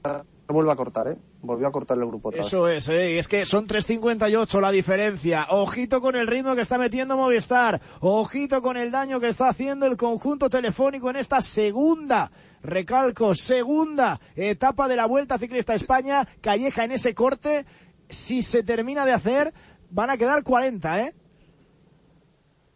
vuelve 0.51 0.72
a 0.72 0.76
cortar, 0.76 1.09
¿eh? 1.09 1.16
Volvió 1.40 1.66
a 1.66 1.72
cortar 1.72 1.98
el 1.98 2.07
grupo 2.07 2.28
otra 2.28 2.38
vez. 2.38 2.46
Eso 2.46 2.68
es, 2.68 2.88
¿eh? 2.88 3.14
Y 3.14 3.18
es 3.18 3.28
que 3.28 3.44
son 3.44 3.66
3.58 3.66 4.61
la 4.61 4.70
diferencia. 4.70 5.46
Ojito 5.51 6.01
con 6.01 6.16
el 6.16 6.26
ritmo 6.26 6.55
que 6.55 6.62
está 6.62 6.78
metiendo 6.78 7.16
Movistar. 7.16 7.80
Ojito 8.01 8.62
con 8.62 8.76
el 8.76 8.90
daño 8.90 9.20
que 9.20 9.28
está 9.28 9.48
haciendo 9.48 9.86
el 9.86 9.96
conjunto 9.96 10.51
telefónico 10.51 11.11
en 11.11 11.16
esta 11.16 11.40
segunda, 11.40 12.30
recalco, 12.62 13.34
segunda 13.34 14.20
etapa 14.36 14.88
de 14.88 14.96
la 14.96 15.07
Vuelta 15.07 15.38
Ciclista 15.38 15.72
a 15.72 15.76
España. 15.76 16.28
Calleja 16.40 16.84
en 16.84 16.92
ese 16.92 17.14
corte. 17.14 17.64
Si 18.09 18.42
se 18.42 18.62
termina 18.62 19.07
de 19.07 19.12
hacer, 19.12 19.55
van 19.90 20.11
a 20.11 20.16
quedar 20.16 20.42
40, 20.42 21.03
¿eh? 21.03 21.14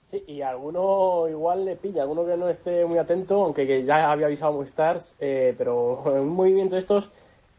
Sí, 0.05 0.23
y 0.29 0.43
alguno 0.43 1.27
igual 1.29 1.65
le 1.65 1.77
pilla, 1.77 2.03
alguno 2.03 2.25
que 2.25 2.37
no 2.37 2.49
esté 2.49 2.85
muy 2.85 2.99
atento, 2.99 3.43
aunque 3.43 3.67
que 3.67 3.85
ya 3.85 4.13
había 4.13 4.27
avisado 4.27 4.53
Movistar, 4.53 4.99
eh, 5.19 5.55
pero 5.59 6.05
en 6.15 6.21
un 6.21 6.29
movimiento 6.29 6.77
de 6.77 6.81
estos, 6.81 7.11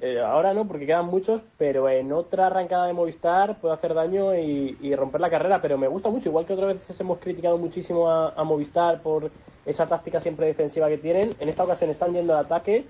eh, 0.02 0.20
ahora 0.20 0.54
no, 0.54 0.68
porque 0.68 0.86
quedan 0.86 1.06
muchos, 1.06 1.41
pero 1.58 1.89
en 1.89 2.12
otra 2.12 2.48
arrancada 2.48 2.88
de 2.88 2.93
Movistar 2.93 3.60
puede 3.60 3.74
hacer 3.74 3.93
daño 3.93 4.36
y, 4.36 4.96
romper 4.96 5.22
la 5.22 5.30
carrera, 5.30 5.62
pero 5.62 5.78
me 5.78 5.88
gusta 5.88 6.10
mucho, 6.10 6.30
igual 6.30 6.46
que 6.46 6.54
otras 6.54 6.76
veces 6.76 7.00
hemos 7.00 7.20
criticado 7.20 7.58
muchísimo 7.58 8.10
a, 8.10 8.43
Movistar 8.43 9.02
por 9.02 9.32
esa 9.66 9.88
táctica 9.88 10.20
siempre 10.20 10.48
defensiva 10.48 10.88
que 10.89 10.98
tienen, 10.98 11.36
en 11.39 11.50
esta 11.50 11.64
ocasión 11.64 11.89
están 11.89 12.14
yendo 12.14 12.34
al 12.34 12.46
ataque 12.46 12.86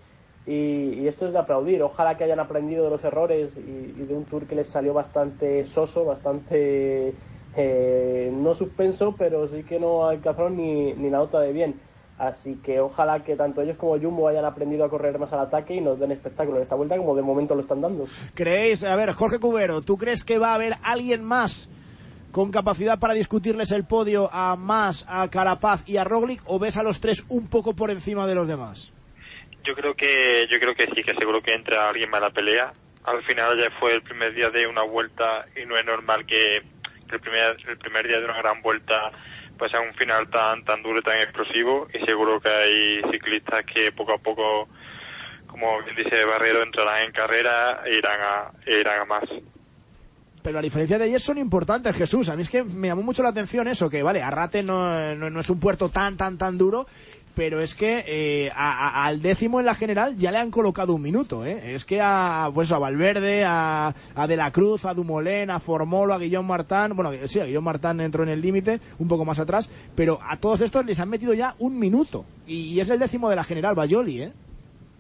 y, 0.47 1.07
esto 1.07 1.25
es 1.25 1.33
de 1.33 1.39
aplaudir, 1.39 1.83
ojalá 1.83 2.17
que 2.17 2.23
hayan 2.23 2.39
aprendido 2.39 2.83
de 2.85 2.89
los 2.89 3.03
errores 3.03 3.55
y, 3.55 4.01
y 4.01 4.05
de 4.05 4.15
un 4.15 4.25
tour 4.25 4.45
que 4.47 4.55
les 4.55 4.67
salió 4.67 4.93
bastante 4.93 5.65
soso, 5.65 6.05
bastante 6.05 7.13
eh, 7.57 8.29
no 8.33 8.53
suspenso, 8.53 9.15
pero 9.17 9.47
sí 9.47 9.63
que 9.63 9.79
no 9.79 10.07
alcanzaron 10.07 10.57
ni, 10.57 10.93
ni 10.93 11.09
la 11.09 11.19
nota 11.19 11.39
de 11.39 11.53
bien. 11.53 11.79
Así 12.17 12.55
que 12.63 12.79
ojalá 12.79 13.23
que 13.23 13.35
tanto 13.35 13.61
ellos 13.61 13.75
como 13.77 13.99
Jumbo 13.99 14.29
hayan 14.29 14.45
aprendido 14.45 14.85
a 14.85 14.89
correr 14.89 15.19
más 15.19 15.33
al 15.33 15.41
ataque 15.41 15.75
y 15.75 15.81
nos 15.81 15.99
den 15.99 16.13
espectáculo 16.13 16.57
en 16.57 16.63
esta 16.63 16.75
vuelta 16.75 16.95
como 16.95 17.13
de 17.13 17.21
momento 17.21 17.55
lo 17.55 17.61
están 17.61 17.81
dando. 17.81 18.05
¿Creéis? 18.33 18.85
A 18.85 18.95
ver, 18.95 19.11
Jorge 19.11 19.39
Cubero, 19.39 19.81
¿tú 19.81 19.97
crees 19.97 20.23
que 20.23 20.37
va 20.37 20.51
a 20.51 20.55
haber 20.55 20.75
alguien 20.81 21.23
más 21.25 21.69
con 22.31 22.51
capacidad 22.51 22.99
para 22.99 23.13
discutirles 23.13 23.71
el 23.71 23.85
podio 23.85 24.29
a 24.31 24.55
Mas, 24.55 25.05
a 25.09 25.29
Carapaz 25.29 25.87
y 25.87 25.97
a 25.97 26.05
Roglic 26.05 26.41
o 26.45 26.57
ves 26.57 26.77
a 26.77 26.83
los 26.83 27.01
tres 27.01 27.25
un 27.27 27.49
poco 27.49 27.75
por 27.75 27.91
encima 27.91 28.25
de 28.27 28.35
los 28.35 28.47
demás? 28.47 28.93
Yo 29.65 29.73
creo 29.73 29.93
que 29.93 30.47
yo 30.49 30.57
creo 30.59 30.73
que 30.73 30.85
sí, 30.85 31.03
que 31.03 31.15
seguro 31.19 31.41
que 31.41 31.53
entra 31.53 31.89
alguien 31.89 32.09
más 32.09 32.21
a 32.21 32.27
la 32.27 32.31
pelea. 32.31 32.71
Al 33.03 33.23
final 33.23 33.57
ya 33.57 33.69
fue 33.77 33.93
el 33.93 34.01
primer 34.03 34.33
día 34.33 34.49
de 34.49 34.67
una 34.67 34.83
vuelta 34.83 35.45
y 35.61 35.65
no 35.65 35.77
es 35.77 35.85
normal 35.85 36.25
que, 36.25 36.61
que 37.09 37.15
el 37.15 37.21
primer 37.21 37.57
el 37.67 37.77
primer 37.77 38.07
día 38.07 38.19
de 38.19 38.25
una 38.25 38.37
gran 38.37 38.61
vuelta 38.61 39.11
pues 39.57 39.71
sea 39.71 39.81
un 39.81 39.93
final 39.95 40.29
tan 40.29 40.63
tan 40.63 40.81
duro 40.83 40.99
y 40.99 41.03
tan 41.03 41.19
explosivo 41.19 41.87
y 41.93 42.05
seguro 42.05 42.39
que 42.39 42.49
hay 42.49 43.01
ciclistas 43.11 43.65
que 43.65 43.91
poco 43.91 44.13
a 44.13 44.17
poco 44.17 44.67
como 45.47 45.81
bien 45.83 45.95
dice 45.95 46.25
Barrero 46.25 46.63
entrarán 46.63 47.05
en 47.05 47.11
carrera 47.11 47.81
e 47.85 47.97
irán 47.97 48.19
a 48.21 48.51
e 48.65 48.79
irán 48.79 49.01
a 49.01 49.05
más. 49.05 49.23
Pero 50.43 50.57
la 50.57 50.61
diferencia 50.61 50.99
de 50.99 51.05
ayer 51.05 51.19
son 51.19 51.39
importantes, 51.39 51.95
Jesús. 51.95 52.29
A 52.29 52.35
mí 52.35 52.43
es 52.43 52.51
que 52.51 52.63
me 52.63 52.89
llamó 52.89 53.01
mucho 53.01 53.23
la 53.23 53.29
atención 53.29 53.67
eso, 53.67 53.89
que 53.89 54.03
vale, 54.03 54.21
Arrate 54.21 54.61
no, 54.61 55.15
no 55.15 55.39
es 55.39 55.49
un 55.49 55.59
puerto 55.59 55.89
tan, 55.89 56.17
tan, 56.17 56.37
tan 56.37 56.55
duro, 56.55 56.85
pero 57.35 57.59
es 57.59 57.75
que 57.75 58.03
eh, 58.07 58.51
al 58.55 59.21
décimo 59.21 59.59
en 59.59 59.65
la 59.65 59.75
general 59.75 60.15
ya 60.15 60.31
le 60.31 60.37
han 60.37 60.51
colocado 60.51 60.95
un 60.95 61.01
minuto, 61.01 61.45
¿eh? 61.45 61.75
Es 61.75 61.85
que 61.85 61.99
a, 62.01 62.49
pues 62.53 62.71
a 62.71 62.79
Valverde, 62.79 63.43
a, 63.43 63.93
a 64.15 64.27
De 64.27 64.37
la 64.37 64.51
Cruz, 64.51 64.85
a 64.85 64.93
Dumoulin, 64.93 65.49
a 65.49 65.59
Formolo, 65.59 66.13
a 66.13 66.17
Guillaume 66.17 66.47
Martán, 66.47 66.95
bueno, 66.95 67.11
sí, 67.27 67.39
a 67.39 67.45
Guillaume 67.45 67.65
Martán 67.65 67.99
entró 67.99 68.23
en 68.23 68.29
el 68.29 68.41
límite, 68.41 68.79
un 68.97 69.07
poco 69.07 69.25
más 69.25 69.39
atrás, 69.39 69.69
pero 69.95 70.19
a 70.27 70.37
todos 70.37 70.61
estos 70.61 70.85
les 70.85 70.99
han 70.99 71.09
metido 71.09 71.33
ya 71.33 71.55
un 71.59 71.77
minuto. 71.77 72.25
Y, 72.47 72.79
es 72.79 72.89
el 72.89 72.99
décimo 72.99 73.29
de 73.29 73.35
la 73.35 73.43
general, 73.43 73.75
Bayoli, 73.75 74.21
¿eh? 74.21 74.31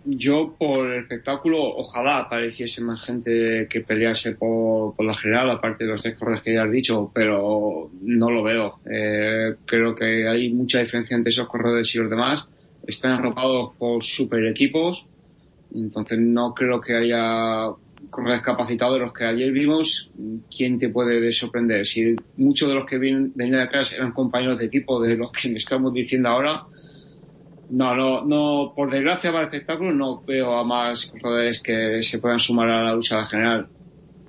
Yo, 0.07 0.55
por 0.55 0.91
el 0.91 1.01
espectáculo, 1.01 1.57
ojalá 1.63 2.19
apareciese 2.19 2.79
más 2.81 3.03
gente 3.03 3.67
que 3.67 3.81
pelease 3.81 4.35
por, 4.35 4.93
la 5.03 5.15
general, 5.15 5.49
aparte 5.49 5.83
de 5.83 5.89
los 5.89 6.03
tres 6.03 6.15
corredores 6.15 6.43
que 6.43 6.53
ya 6.53 6.63
has 6.63 6.71
dicho, 6.71 7.11
pero 7.11 7.89
no 8.01 8.29
lo 8.29 8.43
veo. 8.43 8.79
Eh, 8.85 9.55
creo 9.65 9.95
que 9.95 10.27
hay 10.27 10.53
mucha 10.53 10.79
diferencia 10.79 11.17
entre 11.17 11.31
esos 11.31 11.47
corredores 11.47 11.93
y 11.95 11.97
los 11.97 12.09
demás. 12.11 12.47
Están 12.85 13.13
arropados 13.13 13.73
por 13.79 14.03
super 14.03 14.45
equipos, 14.45 15.07
entonces 15.73 16.19
no 16.19 16.53
creo 16.53 16.79
que 16.79 16.93
haya 16.93 17.71
corredores 18.11 18.43
capacitados 18.43 18.95
de 18.95 18.99
los 19.01 19.11
que 19.11 19.25
ayer 19.25 19.51
vimos. 19.51 20.11
¿Quién 20.55 20.77
te 20.77 20.89
puede 20.89 21.31
sorprender? 21.31 21.83
Si 21.87 22.15
muchos 22.37 22.69
de 22.69 22.75
los 22.75 22.85
que 22.85 22.99
venían 22.99 23.55
atrás 23.55 23.91
eran 23.91 24.11
compañeros 24.11 24.59
de 24.59 24.65
equipo 24.65 25.01
de 25.01 25.17
los 25.17 25.31
que 25.31 25.49
me 25.49 25.55
estamos 25.55 25.91
diciendo 25.93 26.29
ahora, 26.29 26.65
no, 27.69 27.95
no, 27.95 28.25
no, 28.25 28.73
por 28.75 28.91
desgracia 28.91 29.31
para 29.31 29.43
el 29.43 29.53
espectáculo 29.53 29.91
no 29.91 30.21
veo 30.21 30.55
a 30.55 30.63
más 30.63 31.07
corredores 31.07 31.59
que 31.61 32.01
se 32.01 32.19
puedan 32.19 32.39
sumar 32.39 32.69
a 32.69 32.83
la 32.83 32.93
lucha 32.93 33.23
general. 33.25 33.67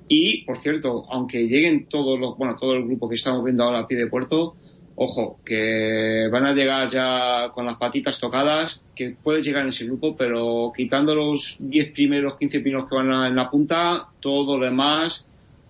Y, 0.08 0.44
por 0.44 0.56
cierto, 0.56 1.04
aunque 1.10 1.46
lleguen 1.46 1.86
todos 1.88 2.18
los, 2.18 2.36
bueno, 2.36 2.56
todo 2.58 2.74
el 2.74 2.84
grupo 2.84 3.08
que 3.08 3.16
estamos 3.16 3.44
viendo 3.44 3.64
ahora 3.64 3.80
a 3.80 3.86
pie 3.86 3.98
de 3.98 4.06
puerto, 4.06 4.54
ojo, 4.94 5.40
que 5.44 6.28
van 6.30 6.46
a 6.46 6.54
llegar 6.54 6.88
ya 6.88 7.50
con 7.52 7.66
las 7.66 7.76
patitas 7.76 8.18
tocadas, 8.18 8.82
que 8.94 9.16
puede 9.22 9.42
llegar 9.42 9.62
en 9.62 9.68
ese 9.68 9.84
grupo, 9.84 10.16
pero 10.16 10.72
quitando 10.74 11.14
los 11.14 11.56
10 11.58 11.92
primeros, 11.92 12.36
15 12.36 12.60
primeros 12.60 12.88
que 12.88 12.96
van 12.96 13.26
en 13.26 13.36
la 13.36 13.50
punta, 13.50 14.08
todo 14.20 14.56
lo 14.56 14.64
demás, 14.64 15.28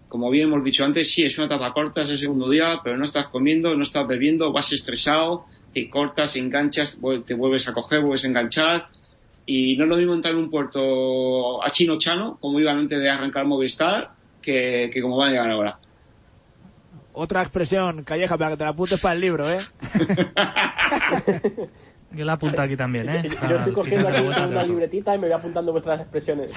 como 0.08 0.30
bien 0.30 0.48
hemos 0.48 0.64
dicho 0.64 0.84
antes, 0.84 1.10
sí, 1.10 1.24
es 1.24 1.36
una 1.38 1.46
etapa 1.46 1.72
corta, 1.72 2.02
es 2.02 2.10
el 2.10 2.18
segundo 2.18 2.48
día, 2.48 2.80
pero 2.84 2.96
no 2.96 3.04
estás 3.04 3.26
comiendo, 3.28 3.74
no 3.74 3.82
estás 3.82 4.06
bebiendo, 4.06 4.52
vas 4.52 4.72
estresado, 4.72 5.46
te 5.76 5.90
cortas, 5.90 6.36
enganchas, 6.36 6.98
te 7.26 7.34
vuelves 7.34 7.68
a 7.68 7.74
coger, 7.74 8.00
vuelves 8.00 8.24
a 8.24 8.28
enganchar. 8.28 8.88
Y 9.44 9.76
no 9.76 9.84
es 9.84 9.90
lo 9.90 9.98
mismo 9.98 10.14
entrar 10.14 10.32
en 10.32 10.40
un 10.40 10.50
puerto 10.50 11.62
a 11.62 11.68
chino 11.68 11.98
chano, 11.98 12.38
como 12.40 12.58
iban 12.58 12.78
antes 12.78 12.98
de 12.98 13.10
arrancar 13.10 13.44
Movistar, 13.44 14.12
que, 14.40 14.88
que 14.90 15.02
como 15.02 15.18
van 15.18 15.28
a 15.28 15.32
llegar 15.32 15.50
ahora. 15.50 15.78
Otra 17.12 17.42
expresión, 17.42 18.04
Calleja, 18.04 18.38
para 18.38 18.52
que 18.52 18.56
te 18.56 18.64
la 18.64 18.70
apuntes 18.70 18.98
para 18.98 19.16
el 19.16 19.20
libro, 19.20 19.50
¿eh? 19.50 19.60
Yo 22.12 22.24
la 22.24 22.34
apunto 22.34 22.62
aquí 22.62 22.76
también, 22.76 23.08
¿eh? 23.08 23.28
Yo, 23.48 23.56
estoy 23.56 23.72
cogiendo 23.72 24.08
aquí 24.08 24.26
una 24.26 24.62
libretita 24.64 25.14
y 25.14 25.18
me 25.18 25.26
voy 25.26 25.36
apuntando 25.36 25.72
vuestras 25.72 26.00
expresiones. 26.00 26.50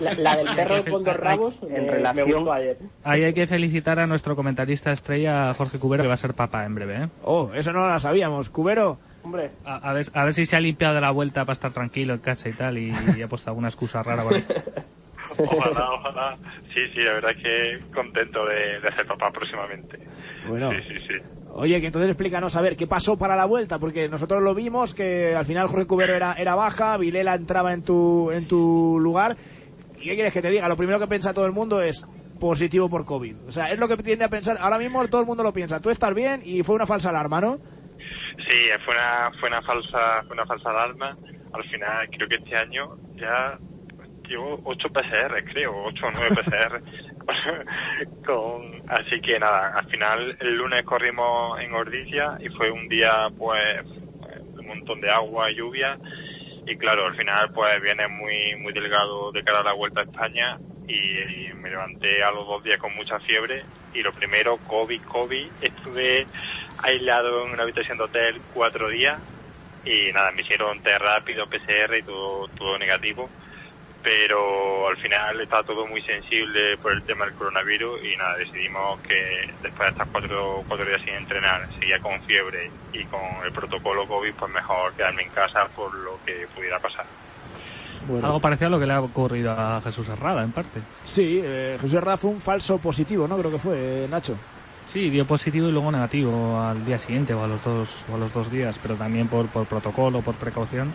La, 0.18 0.36
del 0.36 0.48
perro 0.54 0.84
con 0.90 1.04
dos 1.04 1.16
rabos 1.16 1.60
en 1.68 1.86
relación... 1.86 2.48
ayer. 2.50 2.78
Ahí 3.02 3.24
hay 3.24 3.34
que 3.34 3.46
felicitar 3.46 3.98
a 3.98 4.06
nuestro 4.06 4.34
comentarista 4.34 4.90
estrella, 4.90 5.52
Jorge 5.54 5.78
Cubero, 5.78 6.02
que 6.02 6.08
va 6.08 6.14
a 6.14 6.18
ser 6.18 6.34
papá 6.34 6.64
en 6.64 6.74
breve, 6.74 7.04
¿eh? 7.04 7.08
Oh, 7.22 7.50
eso 7.54 7.72
no 7.72 7.88
lo 7.88 8.00
sabíamos. 8.00 8.48
Cubero... 8.48 8.98
Hombre. 9.22 9.52
A, 9.64 9.92
ver, 9.94 10.04
a 10.12 10.24
ver 10.24 10.34
si 10.34 10.44
se 10.44 10.54
ha 10.54 10.60
limpiado 10.60 10.94
de 10.94 11.00
la 11.00 11.10
vuelta 11.10 11.46
para 11.46 11.54
estar 11.54 11.72
tranquilo 11.72 12.12
en 12.12 12.20
casa 12.20 12.48
y 12.50 12.52
tal 12.52 12.76
y, 12.76 12.90
ha 13.22 13.28
puesto 13.28 13.48
alguna 13.48 13.68
excusa 13.68 14.02
rara. 14.02 14.24
Ojalá, 15.38 15.90
ojalá. 15.92 16.36
Sí, 16.74 16.80
sí, 16.92 17.00
la 17.00 17.14
verdad 17.14 17.30
es 17.32 17.42
que 17.42 17.92
contento 17.94 18.44
de, 18.46 18.80
de 18.80 18.94
ser 18.94 19.06
papá 19.06 19.30
próximamente. 19.30 19.98
Bueno. 20.48 20.70
Sí, 20.70 20.76
sí, 20.88 20.94
sí. 21.08 21.14
Oye, 21.56 21.80
que 21.80 21.86
entonces 21.86 22.10
explícanos 22.10 22.56
a 22.56 22.62
ver 22.62 22.76
qué 22.76 22.86
pasó 22.88 23.16
para 23.16 23.36
la 23.36 23.44
vuelta, 23.44 23.78
porque 23.78 24.08
nosotros 24.08 24.42
lo 24.42 24.54
vimos 24.54 24.92
que 24.92 25.36
al 25.36 25.44
final 25.44 25.68
Jorge 25.68 25.86
Cubero 25.86 26.14
era, 26.14 26.32
era 26.32 26.56
baja, 26.56 26.96
Vilela 26.96 27.34
entraba 27.34 27.72
en 27.72 27.84
tu, 27.84 28.32
en 28.32 28.48
tu 28.48 28.98
lugar. 28.98 29.36
¿Y 29.98 30.08
qué 30.08 30.14
quieres 30.14 30.32
que 30.32 30.42
te 30.42 30.50
diga? 30.50 30.68
Lo 30.68 30.76
primero 30.76 30.98
que 30.98 31.06
piensa 31.06 31.32
todo 31.32 31.46
el 31.46 31.52
mundo 31.52 31.80
es 31.80 32.04
positivo 32.40 32.90
por 32.90 33.04
COVID. 33.04 33.36
O 33.46 33.52
sea, 33.52 33.70
es 33.70 33.78
lo 33.78 33.86
que 33.86 33.96
tiende 33.96 34.24
a 34.24 34.28
pensar. 34.28 34.56
Ahora 34.60 34.78
mismo 34.78 35.06
todo 35.06 35.20
el 35.20 35.26
mundo 35.26 35.44
lo 35.44 35.52
piensa. 35.52 35.80
Tú 35.80 35.90
estás 35.90 36.12
bien 36.12 36.42
y 36.44 36.64
fue 36.64 36.74
una 36.74 36.86
falsa 36.86 37.10
alarma, 37.10 37.40
¿no? 37.40 37.58
Sí, 38.48 38.58
fue 38.84 38.94
una, 38.94 39.30
fue 39.38 39.48
una 39.48 39.62
falsa, 39.62 40.22
fue 40.26 40.34
una 40.34 40.46
falsa 40.46 40.70
alarma. 40.70 41.16
Al 41.52 41.64
final, 41.70 42.08
creo 42.10 42.28
que 42.28 42.34
este 42.34 42.56
año 42.56 42.96
ya 43.14 43.58
llevo 44.28 44.60
8 44.64 44.88
PCR, 44.88 45.44
creo, 45.52 45.84
8 45.84 46.06
o 46.06 46.10
9 46.10 46.36
PCR. 46.36 46.82
con, 48.26 48.82
así 48.88 49.20
que 49.20 49.38
nada, 49.38 49.78
al 49.78 49.86
final 49.86 50.36
el 50.40 50.56
lunes 50.56 50.84
corrimos 50.84 51.58
en 51.60 51.72
Ordizia 51.72 52.36
y 52.40 52.48
fue 52.48 52.70
un 52.70 52.88
día 52.88 53.28
pues 53.36 53.84
un 54.58 54.66
montón 54.66 55.00
de 55.00 55.10
agua 55.10 55.50
lluvia. 55.50 55.98
Y 56.66 56.76
claro, 56.76 57.06
al 57.06 57.16
final 57.16 57.50
pues 57.52 57.82
viene 57.82 58.08
muy 58.08 58.56
muy 58.56 58.72
delgado 58.72 59.30
de 59.32 59.42
cara 59.42 59.60
a 59.60 59.64
la 59.64 59.72
vuelta 59.72 60.00
a 60.00 60.04
España. 60.04 60.58
Y, 60.86 61.52
me 61.54 61.70
levanté 61.70 62.22
a 62.22 62.30
los 62.30 62.46
dos 62.46 62.62
días 62.62 62.76
con 62.76 62.94
mucha 62.94 63.18
fiebre. 63.20 63.64
Y 63.94 64.02
lo 64.02 64.12
primero, 64.12 64.58
COVID, 64.68 65.00
COVID, 65.02 65.46
estuve 65.62 66.26
aislado 66.82 67.46
en 67.46 67.52
una 67.52 67.62
habitación 67.62 67.96
de 67.96 68.04
hotel 68.04 68.40
cuatro 68.52 68.90
días. 68.90 69.18
Y 69.86 70.12
nada, 70.12 70.30
me 70.32 70.42
hicieron 70.42 70.82
test 70.82 71.00
rápido, 71.00 71.46
PCR 71.46 71.96
y 71.96 72.02
todo, 72.02 72.48
todo 72.48 72.78
negativo 72.78 73.30
pero 74.04 74.86
al 74.86 74.98
final 74.98 75.40
está 75.40 75.62
todo 75.62 75.86
muy 75.86 76.02
sensible 76.02 76.76
por 76.76 76.92
el 76.92 77.02
tema 77.04 77.24
del 77.24 77.34
coronavirus 77.34 78.04
y 78.04 78.14
nada, 78.18 78.36
decidimos 78.36 79.00
que 79.00 79.50
después 79.62 79.86
de 79.86 79.92
estar 79.92 80.06
cuatro, 80.12 80.62
cuatro 80.68 80.86
días 80.86 81.00
sin 81.02 81.14
entrenar, 81.14 81.66
seguía 81.80 81.98
con 82.00 82.20
fiebre 82.24 82.70
y 82.92 83.02
con 83.06 83.20
el 83.42 83.50
protocolo 83.50 84.06
COVID, 84.06 84.34
pues 84.34 84.52
mejor 84.52 84.92
quedarme 84.92 85.22
en 85.22 85.30
casa 85.30 85.66
por 85.74 85.92
lo 85.94 86.18
que 86.26 86.46
pudiera 86.54 86.78
pasar. 86.78 87.06
Algo 88.22 88.40
parecido 88.40 88.66
a 88.66 88.70
lo 88.72 88.78
que 88.78 88.84
le 88.84 88.92
ha 88.92 89.00
ocurrido 89.00 89.52
a 89.52 89.80
Jesús 89.80 90.06
Herrada, 90.10 90.44
en 90.44 90.52
parte. 90.52 90.80
Sí, 91.02 91.40
eh, 91.42 91.78
Jesús 91.80 91.94
Herrada 91.94 92.18
fue 92.18 92.30
un 92.30 92.40
falso 92.42 92.76
positivo, 92.76 93.26
¿no? 93.26 93.38
Creo 93.38 93.52
que 93.52 93.58
fue, 93.58 94.04
eh, 94.04 94.08
Nacho. 94.10 94.36
Sí, 94.86 95.08
dio 95.08 95.24
positivo 95.24 95.68
y 95.68 95.72
luego 95.72 95.90
negativo 95.90 96.60
al 96.60 96.84
día 96.84 96.98
siguiente 96.98 97.32
o 97.32 97.42
a 97.42 97.48
los 97.48 97.64
dos, 97.64 98.04
o 98.12 98.16
a 98.16 98.18
los 98.18 98.30
dos 98.34 98.50
días, 98.50 98.78
pero 98.82 98.96
también 98.96 99.28
por, 99.28 99.46
por 99.46 99.64
protocolo, 99.64 100.20
por 100.20 100.34
precaución 100.34 100.92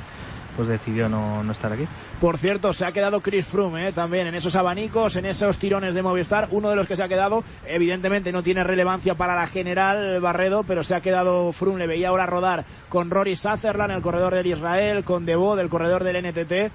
pues 0.55 0.67
decidió 0.67 1.09
no, 1.09 1.43
no, 1.43 1.51
estar 1.51 1.71
aquí. 1.71 1.87
Por 2.19 2.37
cierto, 2.37 2.73
se 2.73 2.85
ha 2.85 2.91
quedado 2.91 3.21
Chris 3.21 3.45
Froome 3.45 3.87
¿eh? 3.87 3.91
también 3.93 4.27
en 4.27 4.35
esos 4.35 4.55
abanicos, 4.55 5.15
en 5.15 5.25
esos 5.25 5.57
tirones 5.57 5.93
de 5.93 6.01
Movistar. 6.01 6.47
Uno 6.51 6.69
de 6.69 6.75
los 6.75 6.87
que 6.87 6.95
se 6.95 7.03
ha 7.03 7.07
quedado, 7.07 7.43
evidentemente 7.65 8.31
no 8.31 8.43
tiene 8.43 8.63
relevancia 8.63 9.15
para 9.15 9.35
la 9.35 9.47
general 9.47 10.19
Barredo, 10.19 10.63
pero 10.63 10.83
se 10.83 10.95
ha 10.95 11.01
quedado 11.01 11.51
Froome. 11.51 11.79
Le 11.79 11.87
veía 11.87 12.09
ahora 12.09 12.25
rodar 12.25 12.65
con 12.89 13.09
Rory 13.09 13.35
Sutherland, 13.35 13.93
el 13.93 14.01
corredor 14.01 14.35
del 14.35 14.47
Israel, 14.47 15.03
con 15.03 15.25
Debo, 15.25 15.55
del 15.55 15.69
corredor 15.69 16.03
del 16.03 16.23
NTT. 16.23 16.71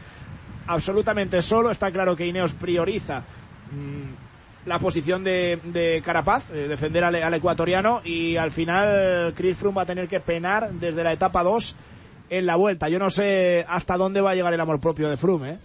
Absolutamente 0.66 1.42
solo. 1.42 1.70
Está 1.70 1.90
claro 1.90 2.16
que 2.16 2.26
Ineos 2.26 2.54
prioriza. 2.54 3.22
Mm, 3.70 4.24
la 4.66 4.78
posición 4.78 5.22
de, 5.24 6.00
Carapaz, 6.02 6.44
eh, 6.50 6.68
defender 6.68 7.04
al, 7.04 7.14
al, 7.16 7.34
ecuatoriano 7.34 8.00
y 8.02 8.36
al 8.36 8.50
final 8.50 9.34
Chris 9.36 9.58
Froome 9.58 9.76
va 9.76 9.82
a 9.82 9.86
tener 9.86 10.08
que 10.08 10.20
penar 10.20 10.72
desde 10.72 11.04
la 11.04 11.12
etapa 11.12 11.42
2 11.42 11.76
en 12.30 12.46
la 12.46 12.56
vuelta. 12.56 12.88
Yo 12.88 12.98
no 12.98 13.10
sé 13.10 13.64
hasta 13.68 13.96
dónde 13.96 14.20
va 14.20 14.30
a 14.30 14.34
llegar 14.34 14.52
el 14.54 14.60
amor 14.60 14.80
propio 14.80 15.08
de 15.08 15.16
Froome. 15.16 15.52
¿eh? 15.52 15.58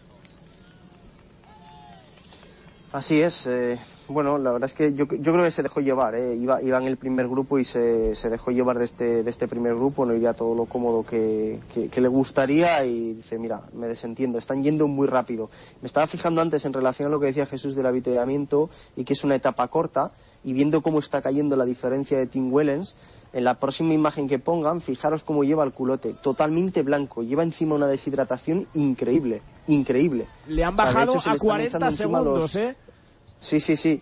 Así 2.92 3.22
es. 3.22 3.46
Eh, 3.46 3.80
bueno, 4.08 4.40
la 4.40 4.52
verdad 4.52 4.68
es 4.68 4.76
que 4.76 4.94
yo, 4.96 5.06
yo 5.06 5.32
creo 5.32 5.44
que 5.44 5.52
se 5.52 5.62
dejó 5.62 5.80
llevar. 5.80 6.16
¿eh? 6.16 6.36
Iba, 6.36 6.62
iba 6.64 6.80
en 6.80 6.86
el 6.86 6.98
primer 6.98 7.28
grupo 7.28 7.60
y 7.60 7.66
se, 7.66 8.16
se 8.16 8.30
dejó 8.30 8.50
llevar 8.50 8.80
de 8.80 8.86
este, 8.86 9.24
de 9.24 9.30
este 9.30 9.48
primer 9.48 9.76
grupo. 9.76 10.06
No 10.06 10.16
iría 10.16 10.34
todo 10.34 10.56
lo 10.56 10.66
cómodo 10.66 11.06
que, 11.06 11.60
que, 11.72 12.02
le 12.02 12.08
gustaría 12.08 12.84
y 12.86 13.14
dice, 13.14 13.38
mira, 13.38 13.62
me 13.74 13.88
desentiendo. 13.88 14.40
Están 14.40 14.64
yendo 14.64 14.88
muy 14.88 15.08
rápido. 15.08 15.50
Me 15.82 15.86
estaba 15.86 16.08
fijando 16.08 16.42
antes 16.42 16.66
en 16.66 16.74
relación 16.74 17.08
a 17.08 17.12
lo 17.12 17.20
que 17.20 17.28
decía 17.28 17.46
Jesús 17.46 17.76
del 17.76 17.86
avituallamiento 17.86 18.72
y 18.96 19.04
que 19.04 19.14
es 19.14 19.24
una 19.24 19.36
etapa 19.36 19.68
corta 19.68 20.12
y 20.44 20.54
viendo 20.54 20.82
cómo 20.82 20.98
está 20.98 21.22
cayendo 21.22 21.56
la 21.56 21.66
diferencia 21.66 22.18
de 22.18 22.26
Tim 22.26 22.52
Wellens 22.52 22.96
en 23.34 23.44
la 23.44 23.60
próxima 23.60 23.94
imagen 23.94 24.28
que 24.28 24.40
pongan, 24.40 24.82
fijaros 24.82 25.24
cómo 25.24 25.44
lleva 25.44 25.64
el 25.64 25.72
culote, 25.72 26.14
totalmente 26.14 26.82
blanco, 26.82 27.24
lleva 27.24 27.44
encima 27.44 27.76
una 27.76 27.88
deshidratación 27.88 28.68
increíble, 28.74 29.42
increíble. 29.68 30.28
Le 30.48 30.64
han 30.64 30.76
bajado 30.76 31.14
a 31.24 31.38
40 31.38 31.92
segundos, 31.92 32.56
¿eh? 32.56 32.76
Sí, 33.40 33.60
sí, 33.60 33.76
sí. 33.76 34.02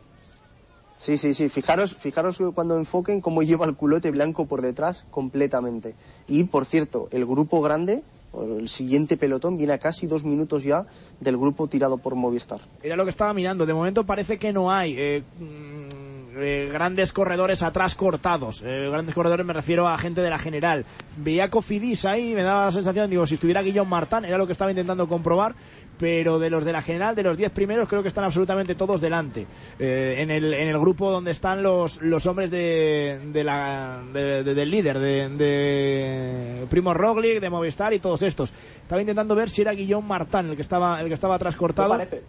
Sí, 0.98 1.18
sí, 1.18 1.36
sí. 1.36 1.48
Fijaros, 1.48 1.96
fijaros 1.96 2.40
cuando 2.56 2.76
enfoquen 2.76 3.22
cómo 3.22 3.44
lleva 3.44 3.68
el 3.68 3.76
culote 3.76 4.10
blanco 4.10 4.46
por 4.46 4.64
detrás 4.64 5.06
completamente. 5.12 5.94
Y, 6.28 6.46
por 6.46 6.66
cierto, 6.66 7.08
el 7.12 7.24
grupo 7.24 7.62
grande, 7.62 8.02
el 8.34 8.68
siguiente 8.68 9.16
pelotón, 9.16 9.58
viene 9.58 9.74
a 9.74 9.78
casi 9.78 10.08
dos 10.08 10.24
minutos 10.24 10.64
ya 10.64 10.88
del 11.20 11.38
grupo 11.38 11.68
tirado 11.68 11.98
por 11.98 12.16
Movistar. 12.16 12.60
Era 12.82 12.96
lo 12.96 13.04
que 13.04 13.12
estaba 13.12 13.32
mirando. 13.36 13.68
De 13.68 13.76
momento 13.76 14.06
parece 14.08 14.40
que 14.40 14.52
no 14.52 14.72
hay. 14.72 14.96
Eh, 14.98 15.24
mm, 15.40 16.07
eh, 16.40 16.70
grandes 16.72 17.12
corredores 17.14 17.64
atrás 17.64 17.96
cortados. 17.96 18.62
Eh, 18.66 18.90
grandes 18.92 19.14
corredores 19.16 19.46
me 19.46 19.54
refiero 19.54 19.88
a 19.88 19.98
gente 19.98 20.22
de 20.22 20.30
la 20.30 20.38
general. 20.38 20.86
Veía 21.18 21.50
Cofidis 21.50 22.06
ahí, 22.06 22.34
me 22.34 22.44
daba 22.44 22.66
la 22.66 22.72
sensación, 22.72 23.10
digo, 23.10 23.26
si 23.26 23.36
estuviera 23.36 23.62
Guillaume 23.62 23.90
Martán, 23.92 24.26
era 24.26 24.38
lo 24.38 24.46
que 24.46 24.54
estaba 24.54 24.72
intentando 24.72 25.08
comprobar, 25.08 25.56
pero 25.98 26.38
de 26.38 26.50
los 26.52 26.64
de 26.64 26.72
la 26.72 26.82
general, 26.82 27.16
de 27.16 27.24
los 27.24 27.38
10 27.38 27.52
primeros, 27.52 27.90
creo 27.90 28.02
que 28.04 28.08
están 28.10 28.24
absolutamente 28.24 28.76
todos 28.76 29.02
delante. 29.02 29.48
Eh, 29.80 30.16
en, 30.20 30.30
el, 30.30 30.54
en 30.54 30.68
el 30.68 30.78
grupo 30.80 31.10
donde 31.12 31.32
están 31.32 31.64
los, 31.64 32.02
los 32.02 32.26
hombres 32.28 32.52
de, 32.52 33.20
de 33.34 33.44
la, 33.44 34.04
de- 34.14 34.44
de- 34.44 34.54
del 34.54 34.70
líder, 34.70 35.00
de, 35.00 35.30
de 35.30 36.66
Primo 36.70 36.94
Roglic, 36.94 37.40
de 37.40 37.50
Movistar 37.50 37.94
y 37.94 38.00
todos 38.00 38.22
estos. 38.22 38.54
Estaba 38.84 39.02
intentando 39.02 39.34
ver 39.36 39.50
si 39.50 39.62
era 39.64 39.72
Guillaume 39.72 40.08
Martán 40.08 40.50
el 40.52 40.56
que 40.56 40.62
estaba, 40.62 41.02
el 41.02 41.08
que 41.08 41.14
estaba 41.16 41.36
atrás 41.36 41.56
cortado. 41.56 41.90
No 41.90 41.98
parece. 41.98 42.22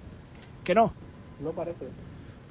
Que 0.64 0.74
no. 0.74 0.92
No 1.40 1.50
parece. 1.50 1.86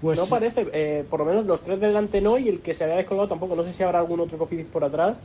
Pues 0.02 0.20
no 0.20 0.28
parece, 0.28 0.68
eh, 0.74 1.04
por 1.10 1.20
lo 1.20 1.26
menos 1.26 1.46
los 1.46 1.62
tres 1.62 1.80
de 1.80 1.88
delante 1.88 2.22
no 2.22 2.38
y 2.38 2.50
el 2.50 2.62
que 2.62 2.74
se 2.74 2.84
había 2.84 2.98
descolgado 2.98 3.30
tampoco. 3.30 3.56
No 3.56 3.64
sé 3.64 3.74
si 3.74 3.84
habrá 3.84 4.00
algún 4.00 4.20
otro 4.20 4.38
Cofidis 4.38 4.68
por 4.68 4.84
atrás, 4.84 5.18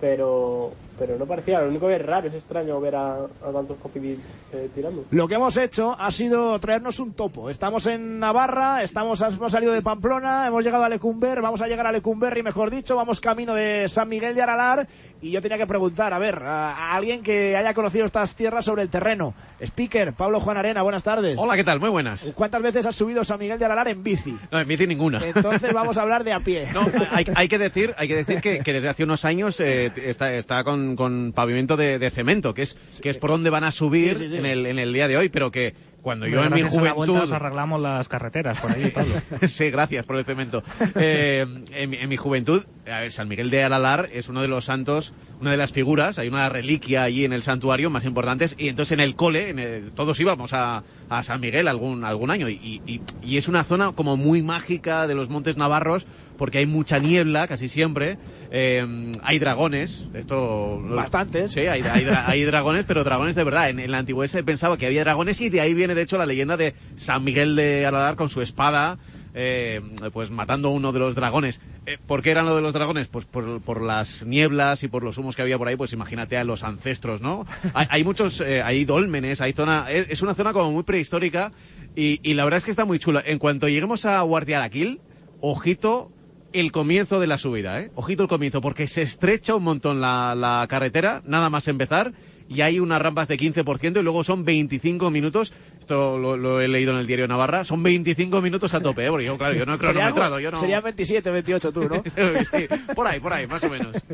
pero 0.00 0.72
pero 0.98 1.16
no 1.16 1.26
parecía. 1.26 1.60
Lo 1.60 1.68
único 1.68 1.86
que 1.86 1.96
es 1.96 2.04
raro, 2.04 2.28
es 2.28 2.34
extraño 2.34 2.80
ver 2.80 2.96
a, 2.96 3.14
a 3.16 3.52
tantos 3.52 3.76
Cofidis 3.78 4.18
eh, 4.52 4.68
tirando. 4.74 5.04
Lo 5.10 5.28
que 5.28 5.34
hemos 5.34 5.56
hecho 5.56 5.94
ha 5.98 6.10
sido 6.10 6.58
traernos 6.58 6.98
un 7.00 7.12
topo. 7.12 7.50
Estamos 7.50 7.86
en 7.86 8.18
Navarra, 8.18 8.82
estamos, 8.82 9.20
hemos 9.20 9.52
salido 9.52 9.72
de 9.72 9.82
Pamplona, 9.82 10.46
hemos 10.46 10.64
llegado 10.64 10.84
a 10.84 10.88
Lecumber, 10.88 11.40
vamos 11.40 11.62
a 11.62 11.68
llegar 11.68 11.86
a 11.86 11.92
Lecumberri, 11.92 12.42
mejor 12.42 12.70
dicho, 12.70 12.96
vamos 12.96 13.20
camino 13.20 13.54
de 13.54 13.88
San 13.88 14.08
Miguel 14.08 14.34
de 14.34 14.42
Aralar 14.42 14.88
y 15.20 15.30
yo 15.32 15.40
tenía 15.42 15.58
que 15.58 15.66
preguntar, 15.66 16.12
a 16.14 16.18
ver, 16.18 16.36
a, 16.42 16.72
a 16.72 16.94
alguien 16.94 17.22
que 17.22 17.56
haya 17.56 17.74
conocido 17.74 18.04
estas 18.04 18.34
tierras 18.34 18.64
sobre 18.64 18.82
el 18.82 18.88
terreno. 18.88 19.34
Speaker, 19.60 20.12
Pablo 20.12 20.38
Juan 20.40 20.56
Arena, 20.56 20.82
buenas 20.82 21.02
tardes. 21.02 21.36
Hola, 21.38 21.56
¿qué 21.56 21.64
tal? 21.64 21.80
Muy 21.80 21.90
buenas. 21.90 22.22
¿Cuántas 22.34 22.62
veces 22.62 22.86
has 22.86 22.94
subido 22.94 23.24
San 23.24 23.38
Miguel 23.40 23.58
de 23.58 23.64
Aralar 23.64 23.88
en 23.88 24.02
bici? 24.02 24.36
No, 24.52 24.60
en 24.60 24.68
bici 24.68 24.86
ninguna. 24.86 25.20
Entonces 25.26 25.72
vamos 25.72 25.98
a 25.98 26.02
hablar 26.02 26.22
de 26.22 26.32
a 26.32 26.40
pie. 26.40 26.68
No, 26.72 26.86
hay, 27.10 27.26
hay 27.34 27.48
que 27.48 27.58
decir, 27.58 27.94
hay 27.98 28.06
que 28.08 28.16
decir 28.16 28.40
que, 28.40 28.60
que 28.60 28.72
desde 28.72 28.88
hace 28.88 29.04
unos 29.04 29.24
años 29.24 29.58
eh, 29.58 29.90
está, 29.96 30.32
está 30.34 30.62
con, 30.62 30.94
con 30.94 31.32
pavimento 31.32 31.76
de, 31.76 31.98
de 31.98 32.10
cemento, 32.10 32.54
que 32.54 32.62
es, 32.62 32.76
que 33.02 33.10
es 33.10 33.16
por 33.18 33.30
donde 33.30 33.50
van 33.50 33.64
a 33.64 33.72
subir 33.72 34.16
Sí, 34.16 34.24
sí, 34.24 34.28
sí. 34.28 34.36
En, 34.36 34.46
el, 34.46 34.66
en 34.66 34.78
el 34.78 34.92
día 34.92 35.08
de 35.08 35.16
hoy, 35.16 35.28
pero 35.28 35.50
que 35.50 35.74
cuando 36.08 36.26
yo 36.26 36.42
en 36.42 36.54
mi 36.54 36.62
vuelta 36.62 36.78
juventud... 36.78 37.18
os 37.20 37.32
arreglamos 37.32 37.82
las 37.82 38.08
carreteras 38.08 38.58
por 38.60 38.72
ahí, 38.72 38.90
Pablo. 38.90 39.16
sí, 39.46 39.70
gracias 39.70 40.06
por 40.06 40.16
el 40.16 40.24
cemento. 40.24 40.62
Eh, 40.94 41.44
en, 41.70 41.90
mi- 41.90 41.98
en 41.98 42.08
mi 42.08 42.16
juventud, 42.16 42.64
a 42.86 43.00
ver, 43.00 43.12
San 43.12 43.28
Miguel 43.28 43.50
de 43.50 43.62
Alalar 43.62 44.08
es 44.10 44.30
uno 44.30 44.40
de 44.40 44.48
los 44.48 44.64
santos, 44.64 45.12
una 45.38 45.50
de 45.50 45.58
las 45.58 45.70
figuras, 45.70 46.18
hay 46.18 46.28
una 46.28 46.48
reliquia 46.48 47.02
allí 47.02 47.26
en 47.26 47.34
el 47.34 47.42
santuario 47.42 47.90
más 47.90 48.06
importantes, 48.06 48.54
y 48.58 48.68
entonces 48.68 48.92
en 48.92 49.00
el 49.00 49.16
cole, 49.16 49.50
en 49.50 49.58
el- 49.58 49.92
todos 49.92 50.18
íbamos 50.18 50.54
a, 50.54 50.82
a 51.10 51.22
San 51.22 51.40
Miguel 51.42 51.68
algún, 51.68 52.04
algún 52.04 52.30
año, 52.30 52.48
y, 52.48 52.80
y- 52.86 53.02
y 53.20 53.36
es 53.36 53.46
una 53.46 53.64
zona 53.64 53.92
como 53.92 54.16
muy 54.16 54.40
mágica 54.40 55.06
de 55.06 55.14
los 55.14 55.28
Montes 55.28 55.58
Navarros, 55.58 56.06
porque 56.38 56.58
hay 56.58 56.66
mucha 56.66 56.98
niebla 56.98 57.46
casi 57.48 57.68
siempre, 57.68 58.16
eh, 58.50 59.12
hay 59.22 59.38
dragones, 59.38 60.06
esto... 60.14 60.80
Bastantes. 60.80 61.50
Sí, 61.50 61.60
hay, 61.60 61.82
hay, 61.82 62.06
hay 62.06 62.42
dragones, 62.44 62.84
pero 62.86 63.04
dragones 63.04 63.34
de 63.34 63.44
verdad. 63.44 63.68
En, 63.68 63.80
en 63.80 63.90
la 63.90 63.98
antigüedad 63.98 64.30
se 64.30 64.44
pensaba 64.44 64.78
que 64.78 64.86
había 64.86 65.02
dragones 65.02 65.40
y 65.40 65.50
de 65.50 65.60
ahí 65.60 65.74
viene 65.74 65.94
de 65.94 66.02
hecho 66.02 66.16
la 66.16 66.24
leyenda 66.24 66.56
de 66.56 66.74
San 66.96 67.24
Miguel 67.24 67.56
de 67.56 67.84
Aladar 67.84 68.16
con 68.16 68.28
su 68.28 68.40
espada, 68.40 68.98
eh, 69.34 69.80
pues 70.12 70.30
matando 70.30 70.70
uno 70.70 70.92
de 70.92 71.00
los 71.00 71.14
dragones. 71.14 71.60
Eh, 71.86 71.98
¿Por 72.06 72.22
qué 72.22 72.30
eran 72.30 72.46
lo 72.46 72.56
de 72.56 72.62
los 72.62 72.72
dragones? 72.72 73.08
Pues 73.08 73.24
por, 73.24 73.60
por 73.60 73.82
las 73.82 74.24
nieblas 74.24 74.82
y 74.84 74.88
por 74.88 75.02
los 75.02 75.18
humos 75.18 75.36
que 75.36 75.42
había 75.42 75.58
por 75.58 75.68
ahí, 75.68 75.76
pues 75.76 75.92
imagínate 75.92 76.36
a 76.36 76.44
los 76.44 76.62
ancestros, 76.62 77.20
¿no? 77.20 77.46
Hay, 77.74 77.86
hay 77.90 78.04
muchos, 78.04 78.40
eh, 78.40 78.62
hay 78.62 78.84
dólmenes, 78.84 79.40
hay 79.40 79.52
zona, 79.52 79.90
es, 79.90 80.06
es 80.08 80.22
una 80.22 80.34
zona 80.34 80.52
como 80.52 80.70
muy 80.72 80.84
prehistórica 80.84 81.52
y, 81.96 82.20
y 82.22 82.34
la 82.34 82.44
verdad 82.44 82.58
es 82.58 82.64
que 82.64 82.70
está 82.70 82.84
muy 82.84 82.98
chula. 82.98 83.22
En 83.26 83.38
cuanto 83.38 83.68
lleguemos 83.68 84.04
a 84.06 84.20
Guardialaquil, 84.22 85.00
ojito 85.40 86.10
el 86.52 86.72
comienzo 86.72 87.20
de 87.20 87.26
la 87.26 87.38
subida, 87.38 87.80
¿eh? 87.80 87.90
Ojito 87.94 88.22
el 88.22 88.28
comienzo, 88.28 88.60
porque 88.60 88.86
se 88.86 89.02
estrecha 89.02 89.54
un 89.54 89.64
montón 89.64 90.00
la, 90.00 90.34
la 90.34 90.66
carretera, 90.68 91.22
nada 91.24 91.50
más 91.50 91.68
empezar, 91.68 92.12
y 92.48 92.62
hay 92.62 92.80
unas 92.80 93.00
rampas 93.00 93.28
de 93.28 93.36
15% 93.36 94.00
y 94.00 94.02
luego 94.02 94.24
son 94.24 94.44
25 94.44 95.10
minutos, 95.10 95.52
esto 95.78 96.18
lo, 96.18 96.36
lo 96.36 96.60
he 96.60 96.68
leído 96.68 96.92
en 96.92 96.98
el 96.98 97.06
diario 97.06 97.28
Navarra, 97.28 97.64
son 97.64 97.82
25 97.82 98.40
minutos 98.40 98.74
a 98.74 98.80
tope, 98.80 99.06
¿eh? 99.06 99.10
Porque 99.10 99.26
yo, 99.26 99.36
claro, 99.36 99.54
yo 99.54 99.66
no 99.66 99.74
he 99.74 99.78
cronometrado, 99.78 100.40
yo 100.40 100.50
no... 100.50 100.56
Serían 100.56 100.82
27, 100.82 101.30
28 101.30 101.72
tú, 101.72 101.88
¿no? 101.88 102.02
Sí, 102.50 102.66
por 102.94 103.06
ahí, 103.06 103.20
por 103.20 103.32
ahí, 103.32 103.46
más 103.46 103.62
o 103.62 103.70
menos. 103.70 103.96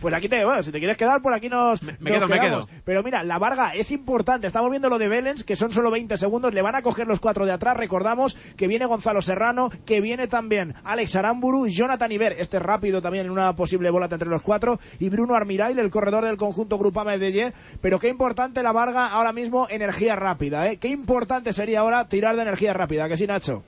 Pues 0.00 0.14
aquí 0.14 0.28
te, 0.28 0.44
bueno, 0.44 0.62
si 0.62 0.70
te 0.70 0.78
quieres 0.78 0.96
quedar, 0.96 1.20
por 1.20 1.32
aquí 1.32 1.48
nos, 1.48 1.82
me 1.82 1.92
nos 1.92 2.00
quedo, 2.00 2.28
me 2.28 2.40
quedo. 2.40 2.68
Pero 2.84 3.02
mira, 3.02 3.24
la 3.24 3.38
Varga 3.38 3.74
es 3.74 3.90
importante. 3.90 4.46
Estamos 4.46 4.70
viendo 4.70 4.88
lo 4.88 4.98
de 4.98 5.08
Belens, 5.08 5.42
que 5.42 5.56
son 5.56 5.70
solo 5.70 5.90
20 5.90 6.16
segundos. 6.16 6.54
Le 6.54 6.62
van 6.62 6.76
a 6.76 6.82
coger 6.82 7.06
los 7.06 7.18
cuatro 7.18 7.44
de 7.46 7.52
atrás. 7.52 7.76
Recordamos 7.76 8.34
que 8.56 8.68
viene 8.68 8.86
Gonzalo 8.86 9.20
Serrano, 9.22 9.70
que 9.84 10.00
viene 10.00 10.28
también 10.28 10.74
Alex 10.84 11.16
Aramburu, 11.16 11.66
Jonathan 11.66 12.12
Iber, 12.12 12.34
este 12.38 12.58
rápido 12.58 13.02
también 13.02 13.26
en 13.26 13.32
una 13.32 13.54
posible 13.56 13.90
bola 13.90 14.08
entre 14.10 14.28
los 14.28 14.42
cuatro, 14.42 14.78
y 15.00 15.08
Bruno 15.08 15.34
Armirail, 15.34 15.78
el 15.78 15.90
corredor 15.90 16.24
del 16.24 16.36
conjunto 16.36 16.78
Grupama 16.78 17.16
de 17.16 17.32
Ye. 17.32 17.52
Pero 17.80 17.98
qué 17.98 18.08
importante 18.08 18.62
la 18.62 18.72
Varga 18.72 19.06
ahora 19.06 19.32
mismo, 19.32 19.68
energía 19.70 20.16
rápida, 20.16 20.70
¿eh? 20.70 20.78
Qué 20.78 20.88
importante 20.88 21.52
sería 21.52 21.80
ahora 21.80 22.08
tirar 22.08 22.36
de 22.36 22.42
energía 22.42 22.72
rápida, 22.72 23.08
que 23.08 23.16
sí, 23.16 23.26
Nacho. 23.26 23.62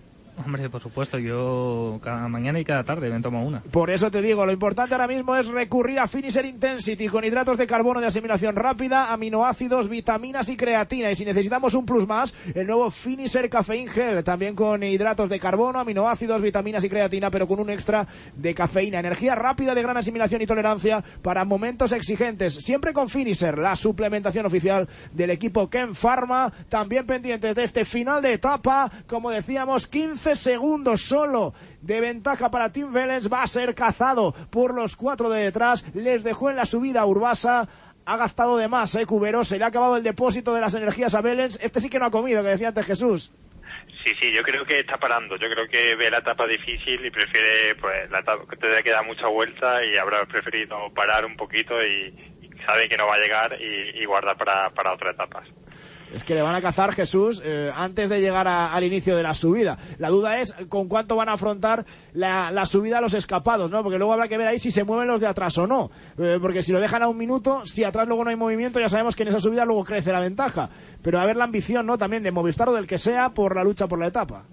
Hombre, 0.44 0.70
por 0.70 0.80
supuesto, 0.80 1.18
yo 1.18 2.00
cada 2.02 2.26
mañana 2.28 2.58
y 2.58 2.64
cada 2.64 2.82
tarde 2.82 3.10
me 3.10 3.20
tomo 3.20 3.44
una. 3.44 3.60
Por 3.60 3.90
eso 3.90 4.10
te 4.10 4.22
digo, 4.22 4.46
lo 4.46 4.52
importante 4.52 4.94
ahora 4.94 5.06
mismo 5.06 5.36
es 5.36 5.46
recurrir 5.46 6.00
a 6.00 6.06
Finisher 6.06 6.44
Intensity 6.46 7.08
con 7.08 7.24
hidratos 7.24 7.58
de 7.58 7.66
carbono 7.66 8.00
de 8.00 8.06
asimilación 8.06 8.56
rápida, 8.56 9.12
aminoácidos, 9.12 9.88
vitaminas 9.88 10.48
y 10.48 10.56
creatina. 10.56 11.10
Y 11.10 11.16
si 11.16 11.24
necesitamos 11.24 11.74
un 11.74 11.84
plus 11.84 12.06
más, 12.08 12.34
el 12.54 12.66
nuevo 12.66 12.90
Finisher 12.90 13.48
Caffeine 13.50 13.90
Gel, 13.90 14.24
también 14.24 14.54
con 14.54 14.82
hidratos 14.82 15.28
de 15.28 15.38
carbono, 15.38 15.78
aminoácidos, 15.78 16.40
vitaminas 16.40 16.84
y 16.84 16.88
creatina, 16.88 17.30
pero 17.30 17.46
con 17.46 17.60
un 17.60 17.70
extra 17.70 18.06
de 18.34 18.54
cafeína. 18.54 19.00
Energía 19.00 19.34
rápida 19.34 19.74
de 19.74 19.82
gran 19.82 19.96
asimilación 19.96 20.40
y 20.40 20.46
tolerancia 20.46 21.04
para 21.22 21.44
momentos 21.44 21.92
exigentes. 21.92 22.54
Siempre 22.54 22.92
con 22.92 23.08
Finisher, 23.08 23.58
la 23.58 23.76
suplementación 23.76 24.46
oficial 24.46 24.88
del 25.12 25.30
equipo 25.30 25.68
Ken 25.68 25.94
Pharma. 25.94 26.52
También 26.68 27.06
pendientes 27.06 27.54
de 27.54 27.64
este 27.64 27.84
final 27.84 28.22
de 28.22 28.34
etapa, 28.34 28.90
como 29.06 29.30
decíamos, 29.30 29.86
15 29.86 30.29
segundos 30.36 31.02
solo 31.02 31.54
de 31.80 32.00
ventaja 32.00 32.50
para 32.50 32.70
Tim 32.72 32.92
Vélez. 32.92 33.32
Va 33.32 33.42
a 33.42 33.46
ser 33.46 33.74
cazado 33.74 34.32
por 34.50 34.74
los 34.74 34.96
cuatro 34.96 35.28
de 35.28 35.44
detrás. 35.44 35.84
Les 35.94 36.22
dejó 36.22 36.50
en 36.50 36.56
la 36.56 36.64
subida 36.64 37.04
Urbasa. 37.04 37.68
Ha 38.06 38.16
gastado 38.16 38.56
de 38.56 38.68
más, 38.68 38.94
eh, 38.94 39.06
Cubero. 39.06 39.44
Se 39.44 39.58
le 39.58 39.64
ha 39.64 39.68
acabado 39.68 39.96
el 39.96 40.02
depósito 40.02 40.54
de 40.54 40.60
las 40.60 40.74
energías 40.74 41.14
a 41.14 41.20
Vélez. 41.20 41.58
Este 41.62 41.80
sí 41.80 41.88
que 41.88 41.98
no 41.98 42.06
ha 42.06 42.10
comido, 42.10 42.42
que 42.42 42.48
decía 42.48 42.68
antes 42.68 42.86
Jesús. 42.86 43.32
Sí, 44.02 44.12
sí, 44.18 44.32
yo 44.34 44.42
creo 44.42 44.64
que 44.64 44.80
está 44.80 44.96
parando. 44.96 45.36
Yo 45.36 45.48
creo 45.50 45.68
que 45.68 45.94
ve 45.94 46.10
la 46.10 46.18
etapa 46.18 46.46
difícil 46.46 47.04
y 47.04 47.10
prefiere, 47.10 47.74
pues, 47.76 48.10
la 48.10 48.20
etapa 48.20 48.44
que 48.48 48.56
todavía 48.56 48.82
queda 48.82 49.02
mucha 49.02 49.26
vuelta 49.28 49.84
y 49.84 49.96
habrá 49.98 50.24
preferido 50.24 50.76
parar 50.94 51.24
un 51.26 51.36
poquito 51.36 51.74
y, 51.82 52.06
y 52.40 52.50
sabe 52.64 52.88
que 52.88 52.96
no 52.96 53.06
va 53.06 53.16
a 53.16 53.18
llegar 53.18 53.56
y, 53.60 54.00
y 54.02 54.04
guardar 54.06 54.36
para, 54.38 54.70
para 54.70 54.94
otras 54.94 55.14
etapas. 55.14 55.46
Es 56.14 56.24
que 56.24 56.34
le 56.34 56.42
van 56.42 56.54
a 56.54 56.60
cazar 56.60 56.92
Jesús 56.92 57.40
eh, 57.44 57.70
antes 57.74 58.08
de 58.10 58.20
llegar 58.20 58.48
a- 58.48 58.72
al 58.72 58.82
inicio 58.84 59.16
de 59.16 59.22
la 59.22 59.32
subida. 59.34 59.78
La 59.98 60.08
duda 60.08 60.40
es 60.40 60.52
con 60.68 60.88
cuánto 60.88 61.14
van 61.16 61.28
a 61.28 61.34
afrontar 61.34 61.84
la, 62.14 62.50
la 62.50 62.66
subida 62.66 62.98
a 62.98 63.00
los 63.00 63.14
escapados, 63.14 63.70
¿no? 63.70 63.82
Porque 63.82 63.98
luego 63.98 64.12
habrá 64.12 64.26
que 64.26 64.36
ver 64.36 64.48
ahí 64.48 64.58
si 64.58 64.70
se 64.70 64.82
mueven 64.84 65.06
los 65.08 65.20
de 65.20 65.28
atrás 65.28 65.56
o 65.58 65.66
no. 65.66 65.90
Eh, 66.18 66.38
porque 66.40 66.62
si 66.62 66.72
lo 66.72 66.80
dejan 66.80 67.02
a 67.02 67.08
un 67.08 67.16
minuto, 67.16 67.64
si 67.64 67.84
atrás 67.84 68.08
luego 68.08 68.24
no 68.24 68.30
hay 68.30 68.36
movimiento, 68.36 68.80
ya 68.80 68.88
sabemos 68.88 69.14
que 69.14 69.22
en 69.22 69.28
esa 69.28 69.40
subida 69.40 69.64
luego 69.64 69.84
crece 69.84 70.10
la 70.12 70.20
ventaja. 70.20 70.68
Pero 71.02 71.20
a 71.20 71.26
ver 71.26 71.36
la 71.36 71.44
ambición, 71.44 71.86
¿no? 71.86 71.96
También 71.96 72.22
de 72.22 72.32
Movistar 72.32 72.68
o 72.68 72.72
del 72.74 72.86
que 72.86 72.98
sea 72.98 73.30
por 73.30 73.54
la 73.54 73.62
lucha 73.62 73.86
por 73.86 73.98
la 74.00 74.08
etapa. 74.08 74.44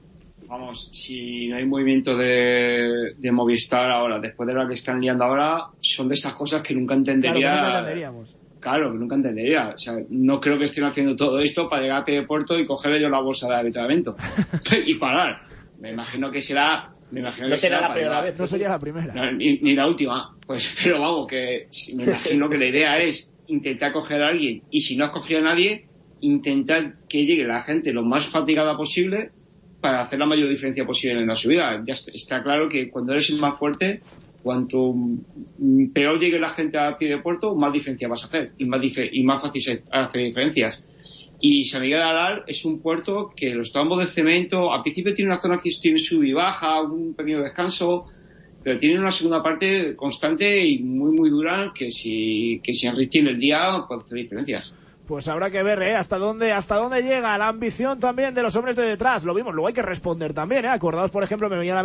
Vamos, 0.47 0.89
si 0.93 1.47
no 1.49 1.57
hay 1.57 1.65
movimiento 1.65 2.15
de, 2.15 3.15
de 3.17 3.31
Movistar 3.33 3.91
ahora, 3.91 4.17
después 4.19 4.47
de 4.47 4.53
lo 4.53 4.65
que 4.67 4.75
están 4.75 5.01
liando 5.01 5.25
ahora, 5.25 5.65
son 5.81 6.07
de 6.07 6.13
esas 6.13 6.35
cosas 6.35 6.61
que 6.61 6.73
nunca 6.73 6.93
entendería. 6.93 7.33
Claro, 7.33 7.55
que 7.57 7.61
nunca 7.65 7.79
entenderíamos. 7.79 8.35
Claro, 8.59 8.91
que 8.91 8.97
nunca 8.97 9.15
entendería. 9.15 9.69
O 9.75 9.77
sea, 9.77 9.93
no 10.09 10.39
creo 10.39 10.57
que 10.57 10.65
estén 10.65 10.83
haciendo 10.83 11.15
todo 11.15 11.39
esto 11.39 11.69
para 11.69 11.81
llegar 11.81 12.01
a 12.01 12.05
pie 12.05 12.15
de 12.15 12.23
puerto 12.27 12.57
y 12.59 12.65
cogerle 12.65 13.01
yo 13.01 13.09
la 13.09 13.19
bolsa 13.21 13.47
de 13.47 13.55
habituamiento 13.55 14.15
y 14.85 14.95
parar. 14.95 15.41
Me 15.79 15.91
imagino 15.91 16.31
que 16.31 16.41
será. 16.41 16.91
Me 17.11 17.21
imagino 17.21 17.47
No 17.47 17.53
que 17.53 17.59
será 17.59 17.81
la 17.81 17.93
primera 17.93 18.21
vez. 18.21 18.37
No 18.37 18.47
sería 18.47 18.69
la 18.69 18.79
primera. 18.79 19.13
no, 19.13 19.31
ni, 19.31 19.59
ni 19.59 19.75
la 19.75 19.87
última. 19.87 20.35
Pues, 20.45 20.75
pero 20.83 20.99
vamos, 20.99 21.27
que 21.27 21.67
me 21.95 22.03
imagino 22.03 22.49
que 22.49 22.57
la 22.57 22.65
idea 22.65 22.97
es 22.99 23.31
intentar 23.47 23.93
coger 23.93 24.21
a 24.21 24.27
alguien 24.27 24.63
y 24.71 24.81
si 24.81 24.97
no 24.97 25.05
has 25.05 25.11
cogido 25.11 25.39
a 25.39 25.43
nadie, 25.43 25.85
intentar 26.19 26.95
que 27.07 27.25
llegue 27.25 27.45
la 27.45 27.61
gente 27.61 27.93
lo 27.93 28.03
más 28.03 28.25
fatigada 28.27 28.75
posible 28.75 29.31
para 29.79 30.01
hacer 30.01 30.19
la 30.19 30.25
mayor 30.25 30.49
diferencia 30.49 30.85
posible 30.85 31.21
en 31.21 31.27
la 31.27 31.35
subida. 31.35 31.81
Ya 31.85 31.93
está, 31.93 32.11
está 32.11 32.43
claro 32.43 32.67
que 32.67 32.89
cuando 32.89 33.13
eres 33.13 33.29
el 33.29 33.39
más 33.39 33.57
fuerte, 33.57 34.01
cuanto 34.43 34.93
mm, 34.93 35.87
peor 35.93 36.19
llegue 36.19 36.39
la 36.39 36.49
gente 36.49 36.77
a 36.77 36.97
pie 36.97 37.09
de 37.09 37.17
puerto, 37.19 37.55
más 37.55 37.73
diferencia 37.73 38.07
vas 38.07 38.23
a 38.23 38.27
hacer 38.27 38.53
y 38.57 38.65
más, 38.65 38.81
y 39.11 39.23
más 39.23 39.41
fácil 39.41 39.61
se 39.61 39.83
hace 39.91 40.19
diferencias. 40.19 40.83
Y 41.39 41.65
San 41.65 41.83
Miguel 41.83 41.99
de 41.99 42.03
Alar 42.03 42.43
es 42.47 42.65
un 42.65 42.79
puerto 42.79 43.31
que 43.35 43.53
los 43.53 43.71
tambos 43.71 43.99
de 43.99 44.07
cemento, 44.07 44.73
al 44.73 44.81
principio 44.81 45.13
tiene 45.13 45.31
una 45.31 45.39
zona 45.39 45.59
que 45.59 45.69
tiene 45.79 45.99
sub 45.99 46.23
y 46.23 46.33
baja, 46.33 46.81
un 46.81 47.13
pequeño 47.13 47.43
descanso, 47.43 48.05
pero 48.63 48.79
tiene 48.79 48.99
una 48.99 49.11
segunda 49.11 49.43
parte 49.43 49.95
constante 49.95 50.65
y 50.65 50.79
muy 50.79 51.11
muy 51.11 51.29
dura 51.29 51.71
que 51.75 51.91
si, 51.91 52.59
que 52.63 52.73
si 52.73 52.87
enriquece 52.87 53.29
el 53.29 53.39
día 53.39 53.83
puede 53.87 54.01
hacer 54.01 54.17
diferencias. 54.17 54.73
Pues 55.07 55.25
habrá 55.29 55.49
que 55.49 55.63
ver, 55.63 55.81
¿eh? 55.83 55.95
Hasta 55.95 56.17
dónde, 56.17 56.51
hasta 56.51 56.75
dónde 56.75 57.01
llega 57.01 57.37
la 57.37 57.47
ambición 57.47 57.97
también 57.97 58.33
de 58.33 58.43
los 58.43 58.53
hombres 58.57 58.75
de 58.75 58.83
detrás. 58.83 59.23
Lo 59.23 59.33
vimos, 59.33 59.53
luego 59.53 59.69
hay 59.69 59.73
que 59.73 59.81
responder 59.81 60.33
también, 60.33 60.65
¿eh? 60.65 60.67
Acordaos, 60.67 61.11
por 61.11 61.23
ejemplo, 61.23 61.49
me 61.49 61.57
venía 61.57 61.81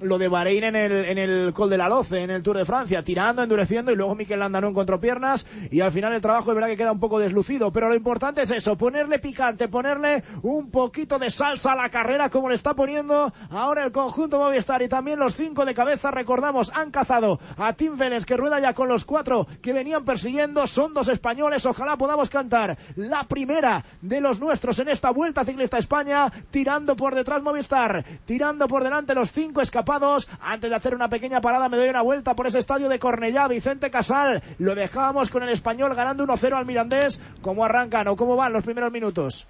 lo 0.00 0.18
de 0.18 0.26
Bahrein 0.26 0.64
en 0.64 0.74
el, 0.74 0.92
en 1.04 1.18
el 1.18 1.52
Col 1.52 1.70
de 1.70 1.78
la 1.78 1.88
Loce, 1.88 2.20
en 2.20 2.30
el 2.30 2.42
Tour 2.42 2.56
de 2.56 2.64
Francia, 2.64 3.04
tirando, 3.04 3.44
endureciendo 3.44 3.92
y 3.92 3.96
luego 3.96 4.16
Miquel 4.16 4.40
Landa 4.40 4.60
no 4.60 4.70
encontró 4.70 4.98
piernas 4.98 5.46
y 5.70 5.80
al 5.80 5.92
final 5.92 6.12
el 6.14 6.20
trabajo 6.20 6.50
es 6.50 6.56
verdad 6.56 6.68
que 6.68 6.76
queda 6.76 6.90
un 6.90 6.98
poco 6.98 7.20
deslucido. 7.20 7.72
Pero 7.72 7.88
lo 7.88 7.94
importante 7.94 8.42
es 8.42 8.50
eso, 8.50 8.76
ponerle 8.76 9.20
picante, 9.20 9.68
ponerle 9.68 10.24
un 10.42 10.72
poquito 10.72 11.16
de 11.20 11.30
salsa 11.30 11.74
a 11.74 11.76
la 11.76 11.90
carrera 11.90 12.28
como 12.28 12.48
le 12.48 12.56
está 12.56 12.74
poniendo 12.74 13.32
ahora 13.50 13.84
el 13.84 13.92
conjunto 13.92 14.40
Movistar 14.40 14.82
y 14.82 14.88
también 14.88 15.20
los 15.20 15.36
cinco 15.36 15.64
de 15.64 15.74
cabeza, 15.74 16.10
recordamos, 16.10 16.72
han 16.74 16.90
cazado 16.90 17.38
a 17.56 17.72
Tim 17.74 17.96
Vélez 17.96 18.26
que 18.26 18.36
rueda 18.36 18.58
ya 18.58 18.74
con 18.74 18.88
los 18.88 19.04
cuatro 19.04 19.46
que 19.62 19.72
venían 19.72 20.04
persiguiendo, 20.04 20.66
son 20.66 20.92
dos 20.92 21.06
españoles, 21.06 21.64
ojalá 21.64 21.96
podamos 21.96 22.28
cantar 22.28 22.47
la 22.96 23.24
primera 23.24 23.84
de 24.00 24.20
los 24.20 24.40
nuestros 24.40 24.78
en 24.78 24.88
esta 24.88 25.10
Vuelta 25.10 25.44
Ciclista 25.44 25.78
España, 25.78 26.30
tirando 26.50 26.96
por 26.96 27.14
detrás 27.14 27.42
Movistar, 27.42 28.04
tirando 28.24 28.66
por 28.66 28.82
delante 28.82 29.14
los 29.14 29.32
cinco 29.32 29.60
escapados. 29.60 30.28
Antes 30.40 30.70
de 30.70 30.76
hacer 30.76 30.94
una 30.94 31.08
pequeña 31.08 31.40
parada 31.40 31.68
me 31.68 31.76
doy 31.76 31.88
una 31.88 32.02
vuelta 32.02 32.34
por 32.34 32.46
ese 32.46 32.58
estadio 32.58 32.88
de 32.88 32.98
Cornellá, 32.98 33.48
Vicente 33.48 33.90
Casal. 33.90 34.42
Lo 34.58 34.74
dejábamos 34.74 35.30
con 35.30 35.42
el 35.42 35.50
español 35.50 35.94
ganando 35.94 36.26
1-0 36.26 36.54
al 36.54 36.66
Mirandés. 36.66 37.20
¿Cómo 37.42 37.64
arrancan 37.64 38.08
o 38.08 38.16
cómo 38.16 38.36
van 38.36 38.52
los 38.52 38.64
primeros 38.64 38.92
minutos? 38.92 39.46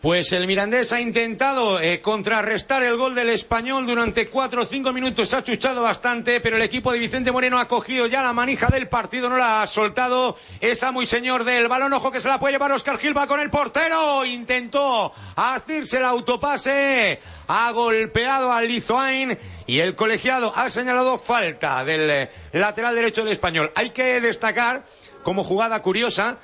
Pues 0.00 0.32
el 0.32 0.46
Mirandés 0.46 0.94
ha 0.94 1.00
intentado 1.02 1.78
eh, 1.78 2.00
contrarrestar 2.00 2.82
el 2.82 2.96
gol 2.96 3.14
del 3.14 3.28
español 3.28 3.84
durante 3.84 4.28
cuatro 4.28 4.62
o 4.62 4.64
cinco 4.64 4.94
minutos. 4.94 5.34
Ha 5.34 5.44
chuchado 5.44 5.82
bastante, 5.82 6.40
pero 6.40 6.56
el 6.56 6.62
equipo 6.62 6.90
de 6.90 6.98
Vicente 6.98 7.30
Moreno 7.30 7.58
ha 7.58 7.68
cogido 7.68 8.06
ya 8.06 8.22
la 8.22 8.32
manija 8.32 8.68
del 8.68 8.88
partido, 8.88 9.28
no 9.28 9.36
la 9.36 9.60
ha 9.60 9.66
soltado. 9.66 10.38
Esa 10.58 10.90
muy 10.90 11.06
señor 11.06 11.44
del 11.44 11.68
balón, 11.68 11.92
ojo 11.92 12.10
que 12.10 12.22
se 12.22 12.28
la 12.28 12.38
puede 12.38 12.54
llevar 12.54 12.72
Oscar 12.72 12.96
Gilba 12.96 13.26
con 13.26 13.40
el 13.40 13.50
portero. 13.50 14.24
Intentó 14.24 15.12
hacerse 15.36 15.98
el 15.98 16.06
autopase. 16.06 17.20
Ha 17.48 17.70
golpeado 17.72 18.50
al 18.50 18.68
Lizoain 18.68 19.36
y 19.66 19.80
el 19.80 19.96
colegiado 19.96 20.50
ha 20.56 20.70
señalado 20.70 21.18
falta 21.18 21.84
del 21.84 22.08
eh, 22.08 22.30
lateral 22.52 22.94
derecho 22.94 23.22
del 23.22 23.32
español. 23.32 23.70
Hay 23.74 23.90
que 23.90 24.22
destacar 24.22 24.82
como 25.22 25.44
jugada 25.44 25.82
curiosa 25.82 26.38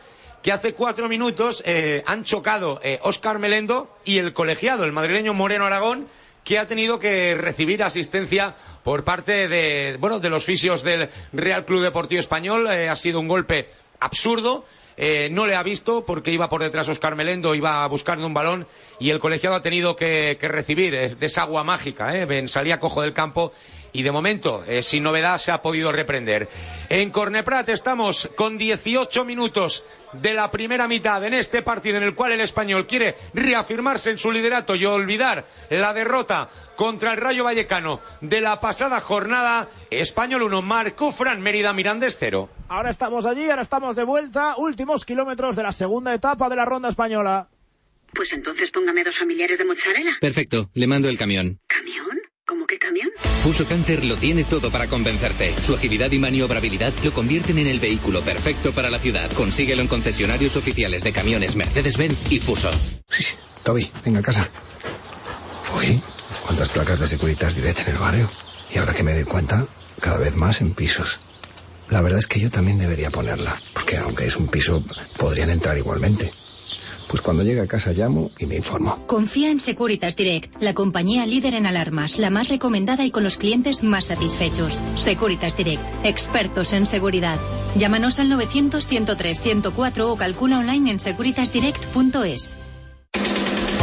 que 0.47 0.53
hace 0.53 0.75
cuatro 0.75 1.09
minutos 1.09 1.61
eh, 1.67 2.05
han 2.07 2.23
chocado 2.23 2.79
eh, 2.81 3.01
Óscar 3.03 3.41
Melendo 3.41 3.91
y 4.05 4.19
el 4.19 4.33
colegiado, 4.33 4.85
el 4.85 4.93
madrileño 4.93 5.35
Moreno 5.35 5.65
Aragón, 5.65 6.07
que 6.45 6.61
ha 6.61 6.69
tenido 6.69 7.01
que 7.01 7.35
recibir 7.35 7.83
asistencia 7.83 8.55
por 8.85 9.03
parte 9.03 9.49
de, 9.49 9.97
bueno, 9.99 10.21
de 10.21 10.31
los 10.31 10.45
fisios 10.45 10.85
del 10.85 11.11
Real 11.33 11.65
Club 11.65 11.83
Deportivo 11.83 12.21
Español. 12.21 12.69
Eh, 12.71 12.89
ha 12.89 12.95
sido 12.95 13.19
un 13.19 13.27
golpe 13.27 13.67
absurdo. 13.99 14.65
Eh, 14.97 15.29
no 15.31 15.47
le 15.47 15.55
ha 15.55 15.63
visto 15.63 16.07
porque 16.07 16.31
iba 16.31 16.49
por 16.49 16.63
detrás 16.63 16.89
Oscar 16.89 17.17
Melendo, 17.17 17.55
iba 17.55 17.87
buscando 17.87 18.27
un 18.27 18.33
balón 18.33 18.67
y 18.99 19.11
el 19.11 19.19
colegiado 19.19 19.55
ha 19.57 19.61
tenido 19.63 19.95
que, 19.95 20.39
que 20.41 20.49
recibir 20.49 20.95
eh, 20.95 21.15
desagua 21.19 21.65
mágica. 21.65 22.17
Eh, 22.17 22.49
salía 22.49 22.81
cojo 22.81 23.03
del 23.03 23.13
campo 23.13 23.53
y 23.97 24.03
de 24.03 24.13
momento, 24.13 24.63
eh, 24.67 24.83
sin 24.83 25.03
novedad, 25.03 25.39
se 25.39 25.51
ha 25.53 25.63
podido 25.63 25.91
reprender. 25.91 26.49
En 26.91 27.11
Corneprat 27.11 27.71
estamos 27.71 28.29
con 28.37 28.59
18 28.59 29.25
minutos 29.25 29.85
de 30.13 30.35
la 30.35 30.51
primera 30.51 30.87
mitad 30.87 31.25
en 31.25 31.33
este 31.33 31.63
partido 31.63 31.97
en 31.97 32.03
el 32.03 32.15
cual 32.15 32.33
el 32.33 32.43
español 32.43 32.87
quiere 32.87 33.17
reafirmarse 33.33 34.11
en 34.11 34.19
su 34.19 34.31
liderato 34.31 34.75
y 34.75 34.85
olvidar 34.85 35.47
la 35.71 35.95
derrota 35.95 36.51
contra 36.77 37.13
el 37.15 37.17
Rayo 37.17 37.45
Vallecano 37.45 38.01
de 38.21 38.43
la 38.43 38.61
pasada 38.61 39.01
jornada. 39.01 39.71
Español 39.89 40.43
1, 40.43 40.61
Marco 40.61 41.11
Fran 41.11 41.41
Mérida 41.41 41.73
Mirandés 41.73 42.19
0. 42.21 42.51
Ahora 42.69 42.91
estamos 42.91 43.25
allí, 43.25 43.49
ahora 43.49 43.63
estamos 43.63 43.97
de 43.97 44.05
vuelta. 44.05 44.57
Últimos 44.59 45.07
kilómetros 45.07 45.57
de 45.57 45.63
la 45.63 45.73
segunda 45.73 46.13
etapa 46.13 46.51
de 46.51 46.57
la 46.57 46.67
ronda 46.67 46.91
española. 46.91 47.49
Pues 48.15 48.33
entonces 48.33 48.71
póngame 48.71 49.05
dos 49.05 49.17
familiares 49.17 49.59
de 49.59 49.65
mozzarella. 49.65 50.13
Perfecto, 50.21 50.71
le 50.75 50.87
mando 50.87 51.09
el 51.09 51.19
camión. 51.19 51.27
¿Camión? 51.47 51.61
Fuso 53.47 53.65
Canter 53.65 54.05
lo 54.05 54.17
tiene 54.17 54.43
todo 54.43 54.73
para 54.73 54.89
convencerte. 54.89 55.55
Su 55.65 55.77
agilidad 55.77 56.11
y 56.11 56.19
maniobrabilidad 56.19 56.93
lo 57.05 57.13
convierten 57.13 57.59
en 57.59 57.69
el 57.69 57.79
vehículo 57.79 58.21
perfecto 58.23 58.73
para 58.73 58.91
la 58.91 58.99
ciudad. 58.99 59.31
Consíguelo 59.31 59.83
en 59.83 59.87
concesionarios 59.87 60.57
oficiales 60.57 61.05
de 61.05 61.13
camiones 61.13 61.55
Mercedes-Benz 61.55 62.33
y 62.33 62.41
Fuso. 62.41 62.73
Toby, 63.63 63.89
venga 64.05 64.19
a 64.19 64.23
casa. 64.25 64.49
Uy, 65.79 66.03
cuántas 66.45 66.71
placas 66.71 66.99
de 66.99 67.07
Securitas 67.07 67.55
Direct 67.55 67.87
en 67.87 67.95
el 67.95 67.99
barrio. 67.99 68.29
Y 68.69 68.79
ahora 68.79 68.95
que 68.95 69.05
me 69.05 69.15
doy 69.15 69.23
cuenta, 69.23 69.65
cada 70.01 70.19
vez 70.19 70.35
más 70.35 70.61
en 70.61 70.75
pisos. 70.75 71.21
La 71.89 72.01
verdad 72.01 72.19
es 72.19 72.27
que 72.27 72.41
yo 72.41 72.51
también 72.51 72.79
debería 72.79 73.13
ponerla, 73.13 73.55
porque 73.75 73.97
aunque 73.99 74.27
es 74.27 74.35
un 74.35 74.49
piso, 74.49 74.83
podrían 75.17 75.51
entrar 75.51 75.79
igualmente. 75.79 76.33
Pues 77.09 77.23
cuando 77.23 77.43
llegue 77.43 77.61
a 77.61 77.67
casa 77.67 77.93
llamo 77.93 78.31
y 78.39 78.47
me 78.47 78.57
informo. 78.57 79.07
Confía 79.07 79.51
en 79.51 79.61
Securitas 79.61 80.17
Direct, 80.17 80.61
la 80.61 80.75
compañía 80.75 81.27
líder 81.27 81.55
en 81.55 81.67
alarmas, 81.67 82.19
la 82.19 82.31
más 82.31 82.49
recomendada 82.49 83.05
y 83.05 83.11
con 83.11 83.25
los 83.25 83.39
clientes 83.39 83.83
más 83.83 84.07
satisfechos. 84.07 84.81
Securitas 84.97 85.57
Direct, 85.57 85.83
expertos 86.05 86.73
en 86.73 86.87
seguridad. 86.87 87.39
Llámanos 87.77 88.19
al 88.19 88.31
900-103-104 88.31 90.01
o 90.03 90.17
calcula 90.17 90.59
online 90.59 90.91
en 90.91 91.01
securitasdirect.es. 91.01 92.66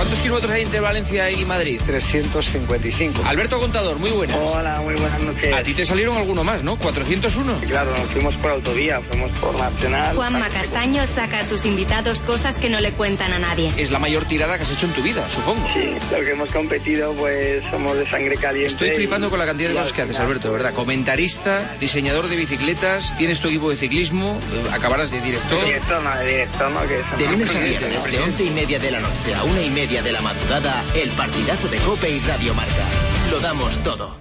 ¿Cuántos 0.03 0.19
kilómetros 0.19 0.51
hay 0.51 0.63
entre 0.63 0.81
Valencia 0.81 1.31
y 1.31 1.45
Madrid? 1.45 1.79
355. 1.85 3.21
Alberto 3.25 3.57
Contador, 3.57 3.97
muy 3.97 4.11
buenas. 4.11 4.35
Hola, 4.37 4.81
muy 4.81 4.95
buenas 4.95 5.21
noches. 5.21 5.53
A 5.53 5.63
ti 5.63 5.73
te 5.73 5.85
salieron 5.85 6.17
alguno 6.17 6.43
más, 6.43 6.61
¿no? 6.61 6.77
401. 6.77 7.61
Claro, 7.61 7.91
nos 7.97 8.09
fuimos 8.09 8.35
por 8.35 8.51
autovía, 8.51 8.99
fuimos 8.99 9.31
por 9.37 9.57
nacional. 9.57 10.13
Juanma 10.13 10.49
Castaño 10.49 11.07
saca 11.07 11.39
a 11.39 11.43
sus 11.45 11.63
invitados 11.63 12.21
cosas 12.21 12.57
que 12.57 12.69
no 12.69 12.81
le 12.81 12.91
cuentan 12.91 13.31
a 13.31 13.39
nadie. 13.39 13.71
Es 13.77 13.91
la 13.91 13.99
mayor 13.99 14.25
tirada 14.25 14.57
que 14.57 14.63
has 14.63 14.71
hecho 14.71 14.87
en 14.87 14.91
tu 14.91 15.01
vida, 15.01 15.25
supongo. 15.29 15.65
Sí, 15.73 15.95
lo 16.11 16.19
que 16.21 16.31
hemos 16.31 16.51
competido, 16.51 17.13
pues 17.13 17.63
somos 17.71 17.97
de 17.97 18.05
sangre 18.09 18.35
caliente. 18.35 18.73
Estoy 18.73 18.91
flipando 18.91 19.29
con 19.29 19.39
la 19.39 19.45
cantidad 19.45 19.69
de 19.69 19.75
cosas 19.75 19.93
que 19.93 20.01
haces, 20.01 20.19
Alberto, 20.19 20.49
de 20.49 20.53
verdad. 20.55 20.73
Comentarista, 20.73 21.77
diseñador 21.79 22.27
de 22.27 22.35
bicicletas, 22.35 23.17
tienes 23.17 23.39
tu 23.39 23.47
equipo 23.47 23.69
de 23.69 23.77
ciclismo, 23.77 24.37
eh, 24.53 24.69
acabarás 24.73 25.11
de 25.11 25.21
director. 25.21 25.63
Director, 25.63 26.03
no, 26.03 26.13
de 26.17 26.27
director, 26.27 26.71
no, 26.71 26.81
que 26.81 27.23
De 27.23 27.31
lunes 27.31 27.55
a 27.55 27.59
viernes, 27.61 28.03
de 28.03 28.19
once 28.19 28.43
y 28.43 28.49
media 28.49 28.79
de 28.79 28.91
la 28.91 28.99
noche 28.99 29.33
a 29.33 29.43
una 29.45 29.61
y 29.61 29.69
media 29.69 29.92
de 30.01 30.11
la 30.11 30.21
madrugada, 30.21 30.83
el 30.95 31.11
partidazo 31.11 31.67
de 31.67 31.77
Cope 31.77 32.09
y 32.09 32.19
Radio 32.21 32.55
Marca. 32.55 32.87
Lo 33.29 33.39
damos 33.39 33.77
todo. 33.83 34.17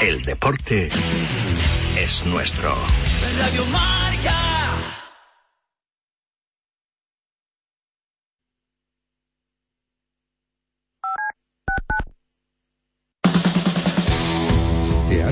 El 0.00 0.22
deporte 0.22 0.88
es 1.98 2.24
nuestro. 2.24 2.74
Radio 3.38 3.66
Marca. 3.66 4.67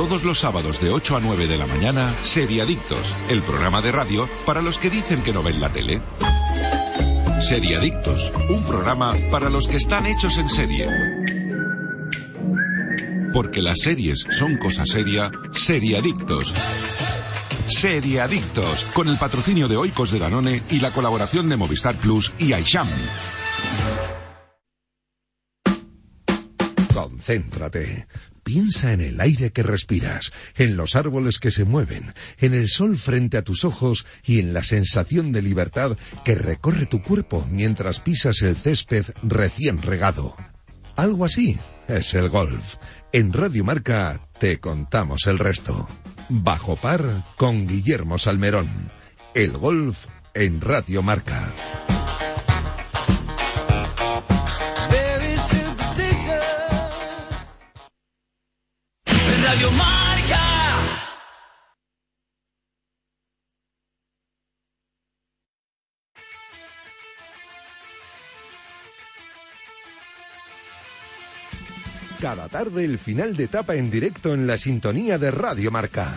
Todos 0.00 0.24
los 0.24 0.38
sábados 0.38 0.80
de 0.80 0.88
8 0.88 1.16
a 1.18 1.20
9 1.20 1.46
de 1.46 1.58
la 1.58 1.66
mañana, 1.66 2.14
Seriadictos, 2.24 3.14
el 3.28 3.42
programa 3.42 3.82
de 3.82 3.92
radio 3.92 4.30
para 4.46 4.62
los 4.62 4.78
que 4.78 4.88
dicen 4.88 5.22
que 5.22 5.30
no 5.30 5.42
ven 5.42 5.60
la 5.60 5.70
tele. 5.70 6.00
Seriadictos, 7.42 8.32
un 8.48 8.64
programa 8.64 9.14
para 9.30 9.50
los 9.50 9.68
que 9.68 9.76
están 9.76 10.06
hechos 10.06 10.38
en 10.38 10.48
serie. 10.48 10.88
Porque 13.34 13.60
las 13.60 13.80
series 13.80 14.26
son 14.30 14.56
cosa 14.56 14.86
seria, 14.86 15.30
Seriadictos. 15.52 16.54
Seriadictos, 17.66 18.84
con 18.94 19.06
el 19.06 19.18
patrocinio 19.18 19.68
de 19.68 19.76
Oikos 19.76 20.12
de 20.12 20.18
Danone 20.18 20.62
y 20.70 20.80
la 20.80 20.92
colaboración 20.92 21.50
de 21.50 21.58
Movistar 21.58 21.98
Plus 21.98 22.32
y 22.38 22.54
Aisham. 22.54 22.88
Concéntrate. 27.30 28.08
Piensa 28.42 28.92
en 28.92 29.00
el 29.00 29.20
aire 29.20 29.52
que 29.52 29.62
respiras, 29.62 30.32
en 30.56 30.76
los 30.76 30.96
árboles 30.96 31.38
que 31.38 31.52
se 31.52 31.64
mueven, 31.64 32.12
en 32.38 32.54
el 32.54 32.68
sol 32.68 32.96
frente 32.96 33.36
a 33.36 33.42
tus 33.42 33.64
ojos 33.64 34.04
y 34.24 34.40
en 34.40 34.52
la 34.52 34.64
sensación 34.64 35.30
de 35.30 35.40
libertad 35.40 35.96
que 36.24 36.34
recorre 36.34 36.86
tu 36.86 37.02
cuerpo 37.02 37.46
mientras 37.48 38.00
pisas 38.00 38.42
el 38.42 38.56
césped 38.56 39.04
recién 39.22 39.80
regado. 39.80 40.34
Algo 40.96 41.24
así 41.24 41.56
es 41.86 42.14
el 42.14 42.28
golf. 42.30 42.74
En 43.12 43.32
Radio 43.32 43.62
Marca 43.62 44.28
te 44.40 44.58
contamos 44.58 45.28
el 45.28 45.38
resto. 45.38 45.88
Bajo 46.28 46.74
par 46.74 47.24
con 47.36 47.68
Guillermo 47.68 48.18
Salmerón. 48.18 48.90
El 49.34 49.52
golf 49.52 50.06
en 50.34 50.60
Radio 50.60 51.02
Marca. 51.04 51.52
Radio 59.50 59.72
Marca. 59.72 60.38
Cada 72.20 72.48
tarde 72.48 72.84
el 72.84 72.98
final 72.98 73.34
de 73.34 73.42
etapa 73.42 73.74
en 73.74 73.90
directo 73.90 74.34
en 74.34 74.46
la 74.46 74.56
sintonía 74.56 75.18
de 75.18 75.32
Radio 75.32 75.72
Marca. 75.72 76.14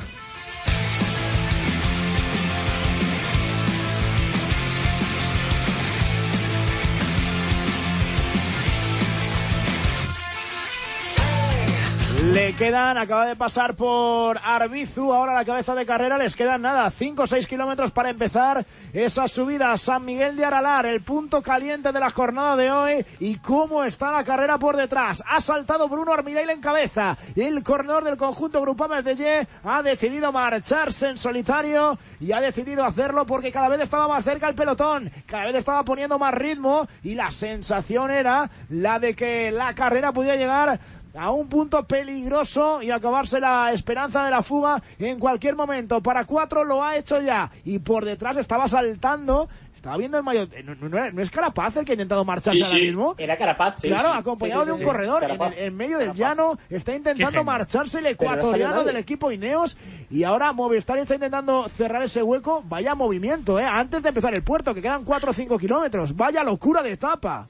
Le 12.44 12.52
quedan, 12.52 12.98
acaba 12.98 13.26
de 13.26 13.38
pasar 13.38 13.74
por 13.74 14.38
Arbizu, 14.38 15.14
ahora 15.14 15.34
la 15.34 15.46
cabeza 15.46 15.74
de 15.76 15.86
carrera, 15.86 16.18
les 16.18 16.36
quedan 16.36 16.62
nada, 16.62 16.92
5 16.92 17.24
o 17.24 17.26
6 17.26 17.48
kilómetros 17.48 17.92
para 17.92 18.10
empezar 18.10 18.66
esa 18.92 19.30
subida 19.30 19.72
a 19.72 19.78
San 19.78 20.04
Miguel 20.04 20.36
de 20.36 20.44
Aralar, 20.44 20.86
el 20.86 21.00
punto 21.00 21.42
caliente 21.42 21.94
de 21.94 22.00
la 22.02 22.10
jornada 22.10 22.58
de 22.58 22.70
hoy 22.70 23.06
y 23.22 23.38
cómo 23.38 23.86
está 23.86 24.12
la 24.12 24.26
carrera 24.26 24.58
por 24.58 24.76
detrás. 24.76 25.24
Ha 25.26 25.40
saltado 25.40 25.88
Bruno 25.88 26.12
Armidail 26.12 26.50
en 26.50 26.60
cabeza 26.60 27.18
el 27.34 27.64
corredor 27.64 28.04
del 28.04 28.18
conjunto 28.18 28.60
Grupames 28.60 29.06
de 29.06 29.16
Ye 29.16 29.48
ha 29.64 29.82
decidido 29.82 30.34
marcharse 30.34 31.08
en 31.08 31.18
solitario 31.18 31.98
y 32.20 32.34
ha 32.34 32.42
decidido 32.42 32.84
hacerlo 32.84 33.26
porque 33.26 33.54
cada 33.54 33.70
vez 33.70 33.80
estaba 33.80 34.10
más 34.10 34.26
cerca 34.26 34.50
el 34.50 34.56
pelotón, 34.56 35.10
cada 35.26 35.46
vez 35.46 35.56
estaba 35.56 35.84
poniendo 35.84 36.20
más 36.20 36.34
ritmo 36.34 36.90
y 37.04 37.16
la 37.16 37.32
sensación 37.32 38.12
era 38.12 38.50
la 38.68 39.00
de 39.00 39.16
que 39.16 39.50
la 39.50 39.74
carrera 39.74 40.12
podía 40.12 40.36
llegar 40.36 40.78
a 41.16 41.32
un 41.32 41.48
punto 41.48 41.84
peligroso 41.86 42.82
y 42.82 42.90
acabarse 42.92 43.40
la 43.40 43.72
esperanza 43.72 44.24
de 44.26 44.32
la 44.32 44.42
fuga 44.44 44.82
en 45.00 45.20
cualquier 45.20 45.56
momento. 45.56 46.02
Para 46.02 46.26
cuatro 46.26 46.64
lo 46.64 46.84
ha 46.84 46.98
hecho 46.98 47.22
ya 47.22 47.52
y 47.66 47.80
por 47.80 48.04
detrás 48.06 48.38
estaba 48.38 48.68
saltando. 48.68 49.48
Estaba 49.76 49.98
viendo 49.98 50.18
el 50.18 50.24
mayor. 50.24 50.48
No, 50.64 50.76
no- 50.76 51.12
no 51.12 51.22
es 51.22 51.30
Carapaz 51.30 51.76
el 51.76 51.84
que 51.84 51.92
ha 51.92 51.96
intentado 51.96 52.24
marcharse 52.24 52.60
Sí, 52.60 52.64
ahora 52.64 52.76
sí. 52.78 52.82
mismo. 52.84 53.16
Era 53.18 53.38
Carapaz, 53.38 53.82
sí, 53.82 53.90
Claro, 53.90 54.14
sí. 54.14 54.18
acompañado 54.20 54.62
Sí, 54.62 54.64
sí, 54.64 54.68
de 54.68 54.72
un 54.74 54.80
sí. 54.80 54.86
corredor 54.86 55.24
en, 55.26 55.32
el- 55.32 55.54
en 55.58 55.76
medio 55.76 55.98
del 55.98 56.08
Carapaz. 56.14 56.18
llano. 56.20 56.58
Está 56.70 56.96
intentando 56.96 57.44
marcharse 57.44 57.98
el 57.98 58.06
no 58.06 58.10
ecuatoriano 58.12 58.76
nadie. 58.76 58.86
del 58.88 58.96
equipo 58.96 59.30
Ineos. 59.30 59.78
Y 60.10 60.24
ahora 60.24 60.54
Movistar 60.54 60.98
está 61.00 61.16
intentando 61.16 61.68
cerrar 61.68 62.02
ese 62.02 62.24
hueco. 62.24 62.64
Vaya 62.66 62.96
movimiento, 62.96 63.60
¿eh? 63.60 63.66
Antes 63.66 64.02
de 64.02 64.08
empezar 64.10 64.34
el 64.34 64.42
puerto, 64.42 64.74
que 64.74 64.82
quedan 64.82 65.04
4 65.04 65.32
o 65.32 65.34
5 65.34 65.60
kilómetros. 65.60 66.16
Vaya 66.16 66.44
locura 66.46 66.82
de 66.82 66.94
etapa. 66.94 67.46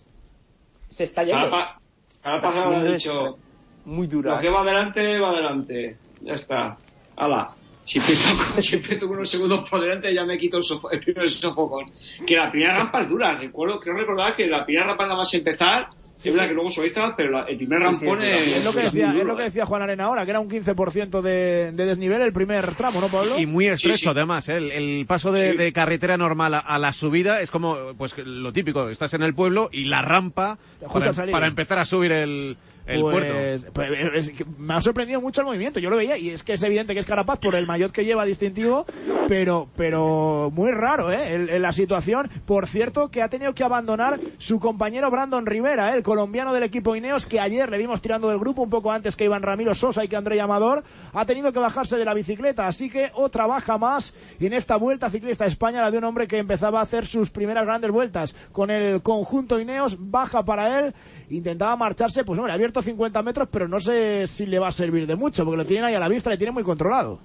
Se 0.87 1.03
está 1.03 1.21
yendo. 1.21 1.49
Carapaz, 1.51 1.77
Carapaz 2.23 2.65
ha 2.65 2.83
dicho, 2.83 3.37
muy 3.85 4.07
lo 4.07 4.39
que 4.39 4.49
va 4.49 4.61
adelante, 4.61 5.19
va 5.19 5.29
adelante. 5.31 5.97
Ya 6.21 6.33
está. 6.35 6.77
Hala. 7.15 7.51
Si 7.83 7.99
empiezo, 7.99 8.35
con, 8.53 8.63
si 8.63 8.75
empiezo 8.75 9.07
con 9.07 9.17
unos 9.17 9.29
segundos 9.29 9.69
por 9.69 9.81
delante, 9.81 10.13
ya 10.13 10.23
me 10.25 10.37
quito 10.37 10.57
el, 10.57 10.63
sofo- 10.63 10.89
el 10.91 10.99
primer 11.01 11.29
sofocón. 11.29 11.91
Que 12.25 12.37
la 12.37 12.49
primera 12.49 12.77
rampa 12.77 13.01
es 13.01 13.09
dura. 13.09 13.35
Recuerdo, 13.37 13.79
creo 13.79 13.95
recordar 13.95 14.35
que 14.35 14.47
la 14.47 14.63
primera 14.65 14.87
rampa 14.87 15.03
nada 15.03 15.17
más 15.17 15.33
empezar, 15.33 15.87
Sí, 16.15 16.29
es 16.29 16.35
verdad 16.35 16.45
sí. 16.45 16.49
que 16.49 16.55
luego 16.55 16.69
suaviza, 16.69 17.13
pero 17.17 17.31
la- 17.31 17.41
el 17.41 17.57
primer 17.57 17.79
Sí, 17.79 17.85
sí, 17.95 18.05
rampón 18.05 18.23
es, 18.23 18.35
es, 18.35 18.57
es 18.57 18.65
lo 18.65 18.71
que 18.71 18.77
es 18.85 18.93
decía, 18.93 19.09
es 19.19 19.25
lo 19.25 19.35
que 19.35 19.41
¿eh? 19.41 19.45
decía 19.45 19.65
Juan 19.65 19.81
Arena 19.81 20.05
ahora, 20.05 20.23
que 20.23 20.29
era 20.31 20.39
un 20.39 20.49
15% 20.49 21.21
de, 21.21 21.71
de 21.73 21.85
desnivel 21.85 22.21
el 22.21 22.31
primer 22.31 22.73
tramo, 22.75 23.01
¿no, 23.01 23.09
Pablo? 23.09 23.37
Y 23.37 23.45
muy 23.45 23.65
estrecho, 23.67 24.11
además. 24.11 24.47
¿eh? 24.47 24.55
El, 24.57 24.71
el 24.71 25.05
paso 25.05 25.33
de, 25.33 25.53
de 25.53 25.73
carretera 25.73 26.15
normal 26.15 26.53
a, 26.53 26.59
a 26.59 26.79
la 26.79 26.93
subida 26.93 27.41
es 27.41 27.51
como, 27.51 27.93
pues, 27.97 28.15
lo 28.17 28.53
típico. 28.53 28.87
Estás 28.87 29.13
en 29.15 29.23
el 29.23 29.33
pueblo 29.35 29.69
y 29.73 29.83
la 29.85 30.01
rampa 30.01 30.57
para, 30.93 31.11
para 31.11 31.47
empezar 31.47 31.79
a 31.79 31.85
subir 31.85 32.13
el, 32.13 32.55
el 32.85 33.01
Pues, 33.01 33.13
puerto. 33.25 33.71
pues, 33.73 33.91
es 34.15 34.31
que 34.31 34.45
me 34.57 34.73
ha 34.73 34.81
sorprendido 34.81 35.21
mucho 35.21 35.41
el 35.41 35.47
movimiento. 35.47 35.79
Yo 35.79 35.89
lo 35.89 35.95
veía 35.97 36.17
y 36.17 36.29
es 36.29 36.43
que 36.43 36.53
es 36.53 36.63
evidente 36.63 36.93
que 36.93 36.99
es 36.99 37.05
Carapaz 37.05 37.39
por 37.39 37.55
el 37.55 37.65
maillot 37.65 37.91
que 37.91 38.05
lleva 38.05 38.25
distintivo, 38.25 38.85
pero, 39.27 39.67
pero 39.75 40.51
muy 40.53 40.71
raro, 40.71 41.11
¿eh? 41.11 41.33
El- 41.33 41.49
el- 41.49 41.61
la 41.61 41.71
situación. 41.71 42.29
Por 42.45 42.67
cierto, 42.67 43.09
que 43.09 43.21
ha 43.21 43.29
tenido 43.29 43.53
que 43.53 43.63
abandonar 43.63 44.19
su 44.37 44.59
compañero 44.59 45.09
Brandon 45.09 45.45
Rivera, 45.45 45.93
¿eh? 45.93 45.97
el 45.97 46.03
colombiano 46.03 46.53
del 46.53 46.63
equipo 46.63 46.95
Ineos, 46.95 47.25
que 47.27 47.39
ayer 47.39 47.69
le 47.69 47.77
vimos 47.77 48.01
tirando 48.01 48.27
del 48.29 48.39
grupo 48.39 48.61
un 48.63 48.69
poco 48.69 48.91
antes 48.91 49.15
que 49.15 49.25
Iván 49.25 49.43
Ramiro 49.43 49.73
Sosa 49.73 50.03
y 50.03 50.07
que 50.07 50.15
André 50.15 50.39
Amador. 50.41 50.83
Ha 51.13 51.25
tenido 51.25 51.51
que 51.53 51.59
bajarse 51.59 51.97
de 51.97 52.05
la 52.05 52.13
bicicleta, 52.13 52.67
así 52.67 52.89
que 52.89 53.11
otra 53.13 53.47
baja 53.47 53.77
más 53.77 54.13
en 54.39 54.53
esta 54.53 54.75
vuelta 54.75 55.09
ciclista 55.09 55.45
a 55.45 55.47
España, 55.47 55.81
la 55.81 55.89
de 55.91 55.97
un 55.99 56.03
hombre 56.03 56.27
que 56.27 56.37
empezaba 56.37 56.79
a 56.79 56.83
hacer 56.83 57.05
sus 57.05 57.29
primeras 57.29 57.65
grandes 57.65 57.91
vueltas 57.91 58.35
con 58.51 58.69
el 58.69 59.01
conjunto 59.01 59.59
Ineos. 59.59 59.97
Baja 59.99 60.43
para 60.43 60.79
él 60.79 60.93
intentaba 61.29 61.75
marcharse, 61.75 62.23
pues 62.23 62.37
hombre, 62.39 62.53
abierto 62.53 62.72
50 62.81 63.21
metros, 63.23 63.47
pero 63.51 63.67
no 63.67 63.79
sé 63.79 64.25
si 64.27 64.45
le 64.45 64.59
va 64.59 64.69
a 64.69 64.71
servir 64.71 65.05
de 65.05 65.15
mucho, 65.15 65.43
porque 65.45 65.57
lo 65.57 65.65
tienen 65.65 65.85
ahí 65.85 65.95
a 65.95 65.99
la 65.99 66.07
vista, 66.09 66.29
le 66.29 66.37
tiene 66.37 66.51
muy 66.51 66.63
controlado. 66.63 67.19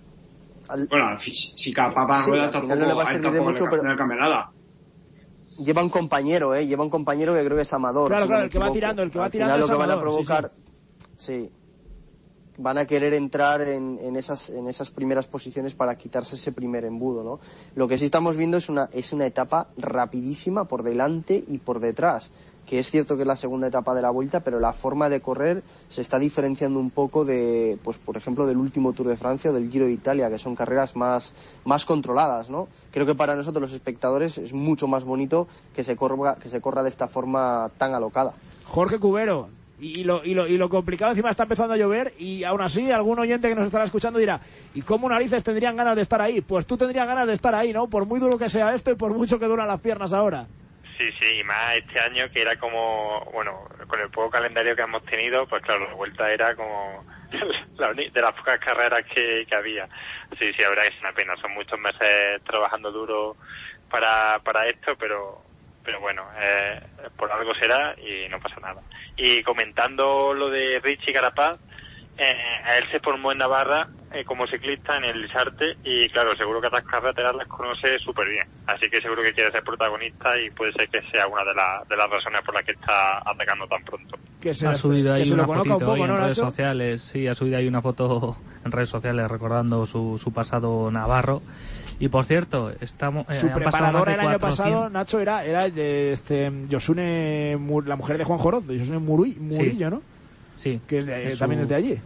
Bueno, 0.90 1.18
si, 1.18 1.32
si 1.34 1.72
Carapaz 1.72 2.24
Sí, 2.24 2.30
rueda 2.30 2.44
al 2.44 2.50
final 2.50 2.62
tampoco, 2.68 2.80
no 2.80 2.86
le 2.86 2.94
va 2.94 3.02
a 3.04 3.06
servir 3.12 3.30
de 3.30 3.40
mucho, 3.40 3.64
le- 3.64 3.70
pero- 3.70 3.82
no 3.84 3.90
le 3.90 3.96
cambia 3.96 4.16
nada. 4.18 4.50
Lleva 5.58 5.82
un 5.82 5.88
compañero, 5.88 6.54
¿eh? 6.54 6.66
Lleva 6.66 6.84
un 6.84 6.90
compañero 6.90 7.34
que 7.34 7.44
creo 7.44 7.56
que 7.56 7.62
es 7.62 7.72
Amador. 7.72 8.08
Claro, 8.08 8.24
si 8.24 8.28
claro, 8.28 8.44
el 8.44 8.50
que 8.50 8.58
va 8.58 8.70
tirando, 8.70 9.02
el 9.02 9.10
que 9.10 9.18
va 9.18 9.24
Al 9.24 9.30
tirando 9.32 9.54
final 9.54 9.64
es 9.64 9.68
lo 9.70 9.74
que 9.74 9.78
van 9.80 9.90
a 9.90 9.92
Amador, 9.94 10.10
sí, 10.10 10.24
provocar... 10.26 10.50
Sí. 11.16 11.50
Van 12.60 12.76
a 12.78 12.84
querer 12.86 13.14
entrar 13.14 13.62
en, 13.62 13.98
en 14.02 14.16
esas, 14.16 14.50
en 14.50 14.66
esas 14.68 14.90
primeras 14.90 15.26
posiciones 15.26 15.74
para 15.74 15.96
quitarse 15.96 16.34
ese 16.36 16.50
primer 16.52 16.84
embudo, 16.84 17.22
¿no? 17.24 17.38
Lo 17.76 17.86
que 17.88 17.98
sí 17.98 18.04
estamos 18.04 18.36
viendo 18.36 18.56
es 18.56 18.68
una, 18.68 18.88
es 18.92 19.12
una 19.12 19.26
etapa 19.26 19.68
rapidísima 19.78 20.64
por 20.66 20.82
delante 20.82 21.42
y 21.48 21.58
por 21.58 21.78
detrás. 21.80 22.28
Que 22.68 22.78
es 22.78 22.90
cierto 22.90 23.16
que 23.16 23.22
es 23.22 23.26
la 23.26 23.36
segunda 23.36 23.68
etapa 23.68 23.94
de 23.94 24.02
la 24.02 24.10
vuelta, 24.10 24.40
pero 24.40 24.60
la 24.60 24.74
forma 24.74 25.08
de 25.08 25.20
correr 25.20 25.62
se 25.88 26.02
está 26.02 26.18
diferenciando 26.18 26.78
un 26.78 26.90
poco 26.90 27.24
de, 27.24 27.78
pues 27.82 27.96
por 27.96 28.18
ejemplo, 28.18 28.46
del 28.46 28.58
último 28.58 28.92
Tour 28.92 29.08
de 29.08 29.16
Francia 29.16 29.50
o 29.50 29.54
del 29.54 29.70
Giro 29.70 29.86
de 29.86 29.92
Italia, 29.92 30.28
que 30.28 30.36
son 30.36 30.54
carreras 30.54 30.94
más, 30.94 31.32
más 31.64 31.86
controladas, 31.86 32.50
¿no? 32.50 32.68
Creo 32.90 33.06
que 33.06 33.14
para 33.14 33.36
nosotros 33.36 33.62
los 33.62 33.72
espectadores 33.72 34.36
es 34.36 34.52
mucho 34.52 34.86
más 34.86 35.04
bonito 35.04 35.48
que 35.74 35.82
se 35.82 35.96
corra, 35.96 36.34
que 36.34 36.50
se 36.50 36.60
corra 36.60 36.82
de 36.82 36.90
esta 36.90 37.08
forma 37.08 37.70
tan 37.78 37.94
alocada. 37.94 38.34
Jorge 38.66 38.98
Cubero. 38.98 39.48
Y 39.80 40.02
lo, 40.02 40.24
y, 40.24 40.34
lo, 40.34 40.46
y 40.48 40.58
lo 40.58 40.68
complicado 40.68 41.12
encima 41.12 41.30
está 41.30 41.44
empezando 41.44 41.72
a 41.72 41.76
llover 41.76 42.12
y 42.18 42.42
aún 42.42 42.60
así 42.60 42.90
algún 42.90 43.18
oyente 43.20 43.48
que 43.48 43.54
nos 43.54 43.66
estará 43.66 43.84
escuchando 43.84 44.18
dirá, 44.18 44.40
¿y 44.74 44.82
cómo 44.82 45.08
narices 45.08 45.44
tendrían 45.44 45.76
ganas 45.76 45.94
de 45.94 46.02
estar 46.02 46.20
ahí? 46.20 46.40
Pues 46.40 46.66
tú 46.66 46.76
tendrías 46.76 47.06
ganas 47.06 47.28
de 47.28 47.34
estar 47.34 47.54
ahí, 47.54 47.72
¿no? 47.72 47.86
Por 47.86 48.04
muy 48.04 48.18
duro 48.18 48.36
que 48.36 48.50
sea 48.50 48.74
esto 48.74 48.90
y 48.90 48.96
por 48.96 49.14
mucho 49.14 49.38
que 49.38 49.46
duran 49.46 49.68
las 49.68 49.80
piernas 49.80 50.12
ahora. 50.12 50.48
Sí, 50.98 51.12
sí, 51.20 51.26
y 51.38 51.44
más 51.44 51.76
este 51.76 52.00
año 52.00 52.28
que 52.32 52.42
era 52.42 52.58
como, 52.58 53.20
bueno, 53.32 53.68
con 53.86 54.00
el 54.00 54.10
poco 54.10 54.30
calendario 54.30 54.74
que 54.74 54.82
hemos 54.82 55.04
tenido, 55.04 55.46
pues 55.46 55.62
claro, 55.62 55.86
la 55.86 55.94
vuelta 55.94 56.28
era 56.28 56.56
como 56.56 57.04
la 57.78 57.92
de 57.94 58.20
las 58.20 58.34
pocas 58.34 58.58
carreras 58.58 59.04
que, 59.06 59.46
que 59.48 59.54
había. 59.54 59.86
Sí, 60.36 60.52
sí, 60.52 60.58
verdad 60.58 60.82
que 60.82 60.94
es 60.94 61.00
una 61.00 61.12
pena, 61.12 61.36
son 61.36 61.52
muchos 61.52 61.78
meses 61.78 62.42
trabajando 62.42 62.90
duro 62.90 63.36
para, 63.88 64.40
para 64.40 64.66
esto, 64.66 64.96
pero, 64.98 65.40
pero 65.84 66.00
bueno, 66.00 66.26
eh, 66.36 66.80
por 67.16 67.30
algo 67.30 67.54
será 67.54 67.94
y 68.00 68.28
no 68.28 68.40
pasa 68.40 68.58
nada. 68.58 68.82
Y 69.16 69.44
comentando 69.44 70.34
lo 70.34 70.50
de 70.50 70.80
Richie 70.80 71.12
Carapaz, 71.12 71.60
eh, 72.18 72.34
a 72.64 72.78
él 72.78 72.84
se 72.90 73.00
formó 73.00 73.32
en 73.32 73.38
Navarra 73.38 73.86
eh, 74.12 74.24
como 74.24 74.46
ciclista 74.46 74.96
en 74.96 75.04
el 75.04 75.22
Lisarte 75.22 75.76
y 75.84 76.08
claro, 76.10 76.34
seguro 76.36 76.60
que 76.60 76.66
estas 76.66 76.84
carreteras 76.84 77.34
las 77.36 77.46
conoce 77.46 77.98
súper 78.04 78.28
bien. 78.28 78.44
Así 78.66 78.88
que 78.90 79.00
seguro 79.00 79.22
que 79.22 79.32
quiere 79.32 79.52
ser 79.52 79.62
protagonista 79.62 80.36
y 80.38 80.50
puede 80.50 80.72
ser 80.72 80.88
que 80.88 81.00
sea 81.10 81.26
una 81.26 81.44
de, 81.44 81.54
la- 81.54 81.82
de 81.88 81.96
las 81.96 82.10
razones 82.10 82.42
por 82.44 82.54
las 82.54 82.64
que 82.64 82.72
está 82.72 83.18
atacando 83.18 83.66
tan 83.66 83.82
pronto. 83.84 84.16
Que 84.40 84.54
se, 84.54 84.66
ha 84.68 84.74
subido 84.74 85.12
ahí 85.14 85.30
una 85.30 85.46
fotito 85.46 85.74
un 85.74 85.80
poco, 85.80 85.92
hoy 85.92 86.00
¿no, 86.00 86.14
en 86.16 86.20
redes 86.22 86.36
sociales, 86.36 87.02
sí, 87.02 87.26
ha 87.28 87.34
subido 87.34 87.58
ahí 87.58 87.68
una 87.68 87.82
foto 87.82 88.36
en 88.64 88.72
redes 88.72 88.88
sociales 88.88 89.28
recordando 89.30 89.84
su, 89.86 90.18
su 90.18 90.32
pasado 90.32 90.90
navarro. 90.90 91.42
Y 92.00 92.08
por 92.08 92.24
cierto, 92.24 92.70
estamos 92.80 93.28
eh, 93.28 93.34
Su 93.34 93.52
preparadora 93.52 94.14
el 94.14 94.20
año 94.20 94.38
400 94.38 94.40
pasado, 94.40 94.88
Nacho, 94.90 95.20
era, 95.20 95.44
era 95.44 95.66
eh, 95.66 96.12
este, 96.12 96.50
Yosune, 96.68 97.58
la 97.84 97.96
mujer 97.96 98.16
de 98.18 98.24
Juan 98.24 98.38
Joroz, 98.38 98.66
Yosune 98.68 98.98
Muri- 99.00 99.36
Murillo, 99.38 99.90
¿no? 99.90 100.02
Sí. 100.58 100.80
Que 100.86 100.98
es 100.98 101.06
de- 101.06 101.28
Es 101.28 101.38
también 101.38 101.60
su- 101.60 101.62
es 101.62 101.68
de 101.70 101.74
allí. 101.74 101.98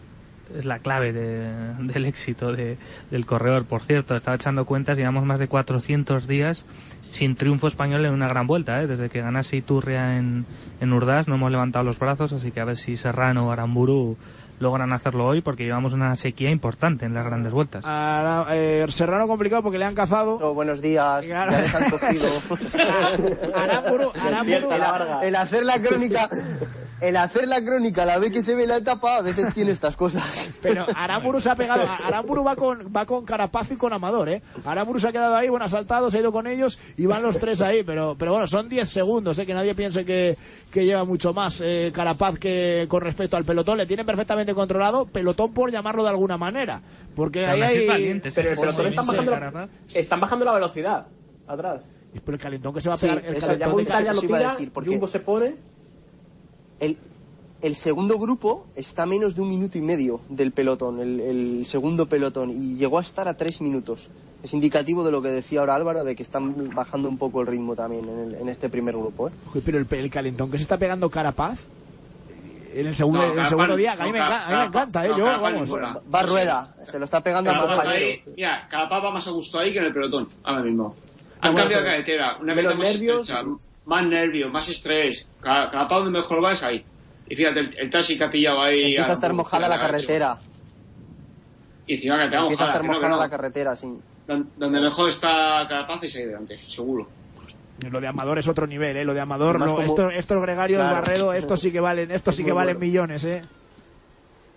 es 0.56 0.64
la 0.66 0.78
clave 0.78 1.12
de- 1.12 1.74
del 1.80 2.04
éxito 2.04 2.52
de- 2.52 2.76
del 3.10 3.26
corredor. 3.26 3.64
Por 3.64 3.82
cierto, 3.82 4.14
estaba 4.14 4.36
echando 4.36 4.64
cuentas, 4.66 4.96
llevamos 4.98 5.24
más 5.24 5.38
de 5.40 5.48
400 5.48 6.26
días 6.28 6.64
sin 7.10 7.34
triunfo 7.36 7.66
español 7.66 8.04
en 8.06 8.12
una 8.14 8.28
gran 8.28 8.46
vuelta. 8.46 8.80
¿eh? 8.82 8.86
Desde 8.86 9.08
que 9.10 9.20
ganase 9.20 9.56
Iturria 9.56 10.16
en, 10.18 10.44
en 10.80 10.92
Urdaz 10.92 11.26
no 11.28 11.34
hemos 11.34 11.50
levantado 11.50 11.84
los 11.84 11.98
brazos, 11.98 12.32
así 12.32 12.50
que 12.52 12.60
a 12.60 12.64
ver 12.64 12.76
si 12.76 12.96
Serrano 12.96 13.48
o 13.48 13.50
Aramburu 13.50 14.16
logran 14.60 14.92
hacerlo 14.92 15.26
hoy 15.26 15.40
porque 15.40 15.64
llevamos 15.64 15.92
una 15.92 16.14
sequía 16.14 16.48
importante 16.50 17.04
en 17.04 17.14
las 17.14 17.24
grandes 17.26 17.52
vueltas. 17.52 17.84
Ahora, 17.84 18.46
eh, 18.54 18.84
Serrano 18.90 19.26
complicado 19.26 19.62
porque 19.62 19.76
le 19.78 19.84
han 19.86 19.94
cazado. 19.94 20.34
Oh, 20.40 20.54
buenos 20.54 20.80
días, 20.80 21.26
ya 21.26 21.46
les 21.46 21.74
han 21.74 21.90
cogido. 21.90 22.28
Aramburu, 23.54 24.12
Aramburu. 24.20 24.72
el, 24.72 25.28
el 25.28 25.36
hacer 25.36 25.64
la 25.64 25.80
crónica, 25.80 26.28
el 27.02 27.16
hacer 27.16 27.48
la 27.48 27.60
crónica, 27.64 28.04
la 28.06 28.18
vez 28.18 28.30
que 28.30 28.42
se 28.42 28.54
ve 28.54 28.64
la 28.64 28.76
etapa, 28.76 29.16
a 29.16 29.22
veces 29.22 29.52
tiene 29.52 29.72
estas 29.72 29.96
cosas. 29.96 30.54
Pero 30.62 30.86
Aramburu 30.94 31.40
se 31.40 31.50
ha 31.50 31.56
pegado, 31.56 31.82
Aramburu 31.82 32.44
va 32.44 32.54
con, 32.54 32.92
va 32.94 33.04
con 33.04 33.24
Carapaz 33.24 33.72
y 33.72 33.76
con 33.76 33.92
Amador, 33.92 34.28
¿eh? 34.28 34.40
Aramburu 34.64 35.00
se 35.00 35.08
ha 35.08 35.12
quedado 35.12 35.34
ahí, 35.34 35.48
bueno, 35.48 35.64
ha 35.64 35.68
saltado, 35.68 36.10
se 36.10 36.18
ha 36.18 36.20
ido 36.20 36.30
con 36.30 36.46
ellos 36.46 36.78
y 36.96 37.06
van 37.06 37.22
los 37.22 37.38
tres 37.38 37.60
ahí, 37.60 37.82
pero, 37.82 38.14
pero 38.16 38.30
bueno, 38.30 38.46
son 38.46 38.68
10 38.68 38.88
segundos, 38.88 39.36
¿eh? 39.40 39.44
Que 39.44 39.52
nadie 39.52 39.74
piense 39.74 40.04
que, 40.04 40.36
que 40.70 40.84
lleva 40.84 41.04
mucho 41.04 41.32
más 41.32 41.60
eh, 41.60 41.90
Carapaz 41.92 42.38
que 42.38 42.86
con 42.88 43.00
respecto 43.00 43.36
al 43.36 43.44
pelotón, 43.44 43.78
le 43.78 43.86
tienen 43.86 44.06
perfectamente 44.06 44.54
controlado, 44.54 45.04
pelotón 45.06 45.52
por 45.52 45.72
llamarlo 45.72 46.04
de 46.04 46.10
alguna 46.10 46.36
manera, 46.36 46.80
porque 47.16 47.40
Pero 47.40 47.52
ahí 47.52 47.62
hay... 47.62 47.76
es 47.78 47.88
valiente 47.88 48.28
ese 48.28 48.42
Pero 48.42 48.52
el 48.54 48.60
pelotón 48.60 48.86
están 48.86 49.06
bajando, 49.06 49.30
la, 49.32 49.68
están 49.92 50.20
bajando 50.20 50.44
la 50.44 50.52
velocidad 50.52 51.06
atrás. 51.48 51.84
Por 52.24 52.34
el 52.34 52.40
calentón 52.40 52.74
que 52.74 52.80
se 52.80 52.90
va 52.90 52.94
a 52.94 52.98
Sí, 52.98 53.06
pegar, 53.06 53.24
el 53.24 53.40
calentón 53.40 53.86
ya 53.86 54.12
de 54.12 54.20
tira, 54.20 54.56
Jumbo 54.84 55.06
se 55.08 55.18
pone. 55.20 55.56
El, 56.82 56.96
el 57.62 57.76
segundo 57.76 58.18
grupo 58.18 58.66
está 58.74 59.04
a 59.04 59.06
menos 59.06 59.36
de 59.36 59.40
un 59.42 59.48
minuto 59.50 59.78
y 59.78 59.82
medio 59.82 60.20
del 60.28 60.50
pelotón, 60.50 60.98
el, 61.00 61.20
el 61.20 61.64
segundo 61.66 62.06
pelotón, 62.06 62.50
y 62.50 62.76
llegó 62.76 62.98
a 62.98 63.02
estar 63.02 63.28
a 63.28 63.34
tres 63.34 63.60
minutos. 63.60 64.10
Es 64.42 64.52
indicativo 64.52 65.04
de 65.04 65.12
lo 65.12 65.22
que 65.22 65.28
decía 65.28 65.60
ahora 65.60 65.76
Álvaro, 65.76 66.02
de 66.02 66.16
que 66.16 66.24
están 66.24 66.74
bajando 66.74 67.08
un 67.08 67.16
poco 67.18 67.40
el 67.42 67.46
ritmo 67.46 67.76
también 67.76 68.08
en, 68.08 68.18
el- 68.18 68.34
en 68.34 68.48
este 68.48 68.68
primer 68.68 68.96
grupo. 68.96 69.28
¿eh? 69.28 69.32
Uy, 69.54 69.62
Pero 69.64 69.78
el, 69.78 69.86
el 69.88 70.10
calentón 70.10 70.50
que 70.50 70.56
se 70.58 70.62
está 70.64 70.76
pegando 70.76 71.08
Carapaz 71.08 71.60
en 72.74 72.86
el 72.88 72.96
segundo, 72.96 73.18
No, 73.20 73.24
en 73.26 73.30
el 73.30 73.36
Carapaz- 73.44 73.48
segundo 73.50 73.76
día, 73.76 73.94
que 73.96 74.02
a 74.02 74.04
mí, 74.06 74.10
no, 74.10 74.14
me, 74.14 74.20
a 74.20 74.24
mí 74.26 74.30
me 74.32 74.54
Carapaz- 74.54 74.66
encanta, 74.66 75.04
¿eh? 75.06 75.08
no, 75.10 75.18
Yo, 75.18 75.24
Carapaz 75.26 75.52
vamos. 75.70 76.04
Va 76.12 76.22
rueda, 76.24 76.74
se 76.82 76.98
lo 76.98 77.04
está 77.04 77.20
pegando 77.20 77.50
a 77.50 77.54
Carapaz 77.54 77.76
compañero. 77.76 78.06
ahí, 78.06 78.22
mira, 78.36 78.66
Carapaz 78.68 79.04
va 79.04 79.10
más 79.12 79.28
a 79.28 79.30
gusto 79.30 79.58
ahí 79.60 79.72
que 79.72 79.78
en 79.78 79.84
el 79.84 79.92
pelotón, 79.92 80.26
ahora 80.42 80.62
mismo. 80.64 80.96
Han 81.40 81.52
bueno, 81.52 81.56
cambiado 81.64 81.84
de 81.84 81.90
carretera, 81.90 82.36
una 82.40 82.54
meta 82.56 82.74
más 82.74 82.78
nervios 82.92 83.20
estrecha, 83.28 83.44
más 83.86 84.06
nervios, 84.06 84.50
más 84.52 84.68
estrés. 84.68 85.28
Ca- 85.40 85.70
Carapaz 85.70 86.04
donde 86.04 86.18
mejor 86.20 86.42
va 86.44 86.52
es 86.52 86.62
ahí. 86.62 86.84
Y 87.28 87.36
fíjate, 87.36 87.60
el, 87.60 87.74
el 87.78 87.90
taxi 87.90 88.16
que 88.18 88.24
ha 88.24 88.30
pillado 88.30 88.62
ahí... 88.62 88.82
Empieza 88.84 89.10
a 89.10 89.14
estar 89.14 89.32
mojada 89.32 89.68
la 89.68 89.78
carretera. 89.80 90.36
Y 91.86 91.94
encima 91.94 92.18
que 92.22 92.30
te 92.30 92.36
va 92.36 92.42
Empieza 92.42 92.64
a 92.64 92.66
mojada, 92.66 92.70
estar 92.70 92.84
no, 92.84 92.92
mojada 92.92 93.14
no. 93.14 93.20
la 93.20 93.30
carretera, 93.30 93.76
sí. 93.76 93.88
Don- 94.26 94.50
Donde 94.56 94.80
mejor 94.80 95.08
está 95.08 95.66
Carapaz 95.68 96.02
es 96.04 96.16
ahí 96.16 96.26
delante, 96.26 96.60
seguro. 96.68 97.08
Lo 97.78 98.00
de 98.00 98.06
Amador 98.06 98.38
es 98.38 98.46
otro 98.46 98.66
nivel, 98.66 98.96
¿eh? 98.96 99.04
Lo 99.04 99.14
de 99.14 99.20
Amador, 99.20 99.58
no, 99.58 99.66
como- 99.66 99.80
estos, 99.82 100.12
estos 100.14 100.40
gregarios 100.42 100.78
Claro. 100.80 100.94
Barredo, 100.96 101.32
estos 101.32 101.60
sí 101.60 101.72
que 101.72 101.80
valen, 101.80 102.10
estos 102.12 102.34
Es 102.34 102.36
sí 102.38 102.44
que 102.44 102.52
valen 102.52 102.76
bueno. 102.76 102.86
millones, 102.86 103.24
¿eh? 103.24 103.42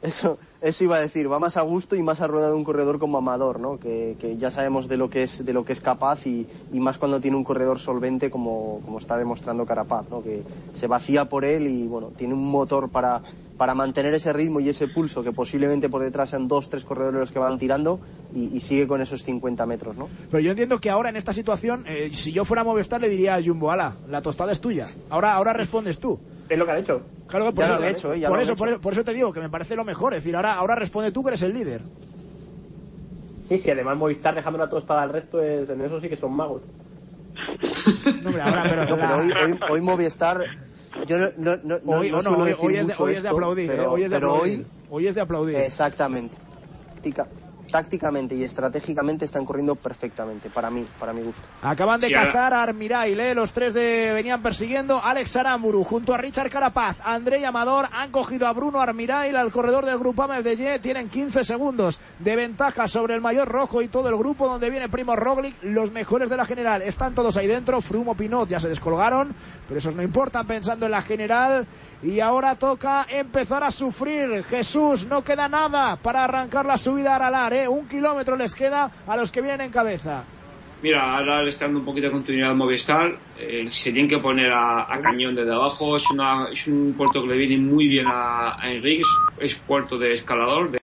Eso, 0.02 0.38
eso 0.66 0.84
iba 0.84 0.96
a 0.96 1.00
decir, 1.00 1.32
va 1.32 1.38
más 1.38 1.58
a 1.58 1.62
gusto 1.62 1.96
y 1.96 2.02
más 2.02 2.22
a 2.22 2.28
rueda 2.28 2.48
de 2.48 2.56
un 2.56 2.64
corredor 2.64 2.98
como 2.98 3.20
Amador, 3.20 3.60
¿no? 3.60 3.80
Que, 3.80 4.18
que 4.20 4.36
ya 4.36 4.50
sabemos 4.50 4.88
de 4.88 4.98
lo 4.98 5.12
que 5.12 5.22
es, 5.22 5.46
de 5.46 5.54
lo 5.54 5.64
que 5.64 5.74
es 5.74 5.82
capaz 5.82 6.26
y, 6.26 6.48
y 6.74 6.80
más 6.80 6.98
cuando 6.98 7.20
tiene 7.20 7.38
un 7.38 7.44
corredor 7.44 7.80
solvente 7.80 8.32
como, 8.32 8.82
como 8.84 8.98
está 8.98 9.16
demostrando 9.16 9.68
Carapaz, 9.68 10.10
¿no? 10.10 10.24
Que 10.24 10.42
se 10.74 10.88
vacía 10.88 11.26
por 11.26 11.46
él 11.46 11.68
y 11.68 11.88
bueno, 11.88 12.08
tiene 12.18 12.34
un 12.34 12.50
motor 12.50 12.90
para, 12.90 13.22
para 13.58 13.76
mantener 13.76 14.16
ese 14.16 14.34
ritmo 14.34 14.60
y 14.60 14.70
ese 14.70 14.88
pulso 14.88 15.22
que 15.22 15.32
posiblemente 15.32 15.88
por 15.88 16.02
detrás 16.02 16.32
sean 16.32 16.48
dos, 16.48 16.68
tres 16.68 16.84
corredores 16.84 17.20
los 17.20 17.32
que 17.32 17.38
van 17.38 17.60
tirando 17.60 18.00
y, 18.34 18.56
y 18.56 18.60
sigue 18.60 18.88
con 18.88 19.02
esos 19.02 19.24
50 19.24 19.68
metros, 19.68 19.96
¿no? 19.96 20.10
Pero 20.32 20.42
yo 20.42 20.50
entiendo 20.50 20.80
que 20.80 20.90
ahora 20.90 21.10
en 21.10 21.16
esta 21.16 21.32
situación, 21.32 21.84
eh, 21.88 22.10
si 22.12 22.32
yo 22.32 22.44
fuera 22.44 22.64
Movistar 22.64 23.00
le 23.02 23.10
diría 23.10 23.36
a 23.36 23.44
Jumbo, 23.44 23.70
ala, 23.70 23.94
la 24.10 24.24
tostada 24.24 24.52
es 24.52 24.62
tuya. 24.62 24.88
Ahora, 25.12 25.36
ahora 25.36 25.54
respondes 25.54 26.00
tú. 26.00 26.20
Es 26.50 26.58
lo 26.58 26.66
que 26.66 26.72
ha 26.72 26.78
hecho. 26.78 27.02
Claro, 27.28 27.46
por 27.54 27.64
Ya 27.64 27.66
eso, 27.72 27.80
lo 27.80 27.86
ha 27.86 27.90
hecho, 27.90 28.14
¿eh? 28.14 28.20
Ya 28.20 28.28
por, 28.28 28.38
lo 28.38 28.44
eso, 28.44 28.52
hecho. 28.54 28.58
por 28.58 28.70
eso, 28.70 28.82
por 28.82 28.94
eso 28.94 29.04
te 29.04 29.14
digo 29.14 29.34
que 29.34 29.40
me 29.40 29.50
parece 29.50 29.76
lo 29.76 29.84
mejor. 29.84 30.14
Es 30.14 30.24
decir, 30.24 30.36
ahora, 30.36 30.54
ahora 30.56 30.76
responde 30.76 31.12
tú 31.12 31.24
que 31.24 31.30
eres 31.30 31.42
el 31.42 31.54
líder. 31.54 31.82
Sí, 33.48 33.58
sí, 33.58 33.70
además 33.72 33.98
Movistar 33.98 34.34
dejando 34.36 34.58
una 34.58 34.70
tostada 34.70 35.04
al 35.04 35.12
resto, 35.12 35.42
es, 35.42 35.70
en 35.70 35.82
eso 35.82 36.00
sí 36.00 36.10
que 36.10 36.16
son 36.16 36.34
magos. 36.34 36.62
No, 38.22 38.30
hombre, 38.30 38.42
ahora, 38.42 38.64
pero, 38.70 38.86
No, 38.90 38.96
pero 38.96 39.18
hoy, 39.18 39.32
hoy, 39.44 39.60
hoy 39.70 39.82
Movistar, 39.82 40.44
yo 41.08 41.18
no, 41.18 41.26
no, 41.38 41.56
no, 41.64 41.80
no- 41.84 41.98
Hoy- 41.98 42.10
no 42.12 42.18
hoy- 42.18 42.52
es 42.76 42.78
de- 42.78 42.84
mucho 42.84 43.04
hoy 43.04 43.14
es 43.14 43.24
de 43.24 43.30
aplaudir, 43.30 43.68
pero, 43.70 43.84
¿eh? 43.84 43.88
Hoy 43.88 44.04
es 44.04 44.10
de 44.12 44.16
pero 44.18 44.32
aplaudir. 44.34 44.60
hoy 44.60 44.68
Hoy 44.88 45.08
es 45.08 45.16
de 45.16 45.22
aplaudir. 45.22 45.56
Exactamente. 45.58 46.38
Táctica- 46.96 47.28
tácticamente 47.76 48.36
y 48.36 48.44
estratégicamente 48.46 49.26
están 49.26 49.44
corriendo 49.44 49.76
perfectamente, 49.76 50.50
para 50.50 50.70
mí, 50.70 50.88
para 50.98 51.12
mi 51.12 51.24
gusto. 51.24 51.42
Acaban 51.62 52.00
de 52.00 52.08
Sí, 52.08 52.14
cazar 52.14 52.54
a 52.54 52.64
Armirail, 52.64 53.20
¿eh? 53.20 53.36
los 53.36 53.52
tres 53.52 53.74
de 53.74 54.14
venían 54.14 54.42
persiguiendo. 54.42 55.04
Alex 55.04 55.36
Aramburu 55.36 55.84
junto 55.84 56.14
a 56.14 56.18
Richard 56.18 56.50
Carapaz, 56.50 56.96
André 57.04 57.46
Amador 57.46 57.90
han 57.92 58.12
cogido 58.12 58.48
a 58.48 58.54
Bruno 58.54 58.80
Armirail 58.80 59.36
al 59.36 59.52
corredor 59.52 59.86
del 59.86 60.00
grupo 60.00 60.24
AMFDG. 60.24 60.80
Tienen 60.80 61.10
15 61.10 61.44
segundos 61.44 62.00
de 62.20 62.38
ventaja 62.38 62.88
sobre 62.88 63.14
el 63.14 63.20
mayor 63.20 63.50
rojo 63.50 63.82
y 63.82 63.90
todo 63.90 64.08
el 64.08 64.16
grupo 64.16 64.48
donde 64.48 64.70
viene 64.70 64.88
Primo 64.88 65.18
Roglic. 65.18 65.56
Los 65.62 65.92
mejores 65.92 66.30
de 66.30 66.38
la 66.38 66.46
general 66.46 66.82
están 66.82 67.14
todos 67.14 67.36
ahí 67.36 67.48
dentro. 67.48 67.82
Frumo 67.82 68.16
Pinot 68.16 68.48
ya 68.48 68.62
se 68.62 68.70
descolgaron, 68.70 69.36
pero 69.68 69.80
esos 69.80 69.96
no 69.96 70.02
importan 70.02 70.48
pensando 70.48 70.86
en 70.86 70.94
la 70.94 71.02
general. 71.02 71.68
Y 72.02 72.20
ahora 72.22 72.56
toca 72.56 73.06
empezar 73.10 73.64
a 73.64 73.72
sufrir. 73.72 74.44
Jesús, 74.46 75.08
no 75.08 75.24
queda 75.24 75.50
nada 75.50 75.98
para 75.98 76.24
arrancar 76.24 76.66
la 76.66 76.78
subida 76.78 77.14
a 77.14 77.16
Aralar. 77.16 77.54
¿eh? 77.54 77.65
Un 77.68 77.88
kilómetro 77.88 78.36
les 78.36 78.54
queda 78.56 78.92
a 79.08 79.18
los 79.18 79.32
que 79.32 79.42
vienen 79.42 79.62
en 79.62 79.72
cabeza. 79.72 80.24
Mira, 80.82 81.18
ahora 81.18 81.42
le 81.42 81.50
está 81.50 81.66
dando 81.66 81.80
un 81.80 81.86
poquito 81.86 82.08
de 82.08 82.12
continuidad 82.14 82.52
al 82.52 82.58
Movistar. 82.58 83.18
Eh, 83.40 83.66
se 83.70 83.92
tienen 83.92 84.08
que 84.08 84.20
poner 84.20 84.52
a, 84.52 84.94
a 84.94 85.00
cañón 85.02 85.34
desde 85.34 85.52
abajo. 85.54 85.96
Es, 85.96 86.10
una, 86.12 86.48
es 86.52 86.68
un 86.68 86.94
puerto 86.96 87.22
que 87.24 87.28
le 87.30 87.38
viene 87.38 87.58
muy 87.58 87.88
bien 87.88 88.06
a, 88.08 88.62
a 88.62 88.70
Enrique. 88.70 89.02
Es, 89.40 89.54
es 89.54 89.56
puerto 89.56 89.98
de 89.98 90.14
escalador. 90.14 90.72
de- 90.72 90.80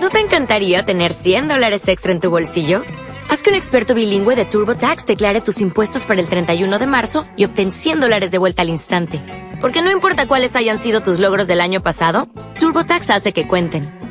¿No 0.00 0.10
te 0.10 0.18
encantaría 0.20 0.84
tener 0.84 1.12
100 1.12 1.48
dólares 1.48 1.86
extra 1.88 2.12
en 2.12 2.20
tu 2.20 2.28
bolsillo? 2.30 2.82
Haz 3.30 3.42
que 3.42 3.50
un 3.50 3.56
experto 3.56 3.94
bilingüe 3.94 4.34
de 4.34 4.44
TurboTax 4.44 5.06
declare 5.06 5.40
tus 5.40 5.60
impuestos 5.62 6.04
para 6.04 6.20
el 6.20 6.28
31 6.28 6.78
de 6.78 6.86
marzo 6.86 7.24
y 7.36 7.44
obtén 7.46 7.70
100 7.72 8.00
dólares 8.00 8.30
de 8.32 8.38
vuelta 8.38 8.62
al 8.62 8.68
instante. 8.68 9.20
Porque 9.60 9.80
no 9.80 9.90
importa 9.90 10.26
cuáles 10.26 10.56
hayan 10.56 10.78
sido 10.80 11.02
tus 11.02 11.18
logros 11.20 11.46
del 11.46 11.60
año 11.60 11.80
pasado, 11.82 12.28
TurboTax 12.58 13.08
hace 13.10 13.32
que 13.32 13.46
cuenten. 13.46 14.01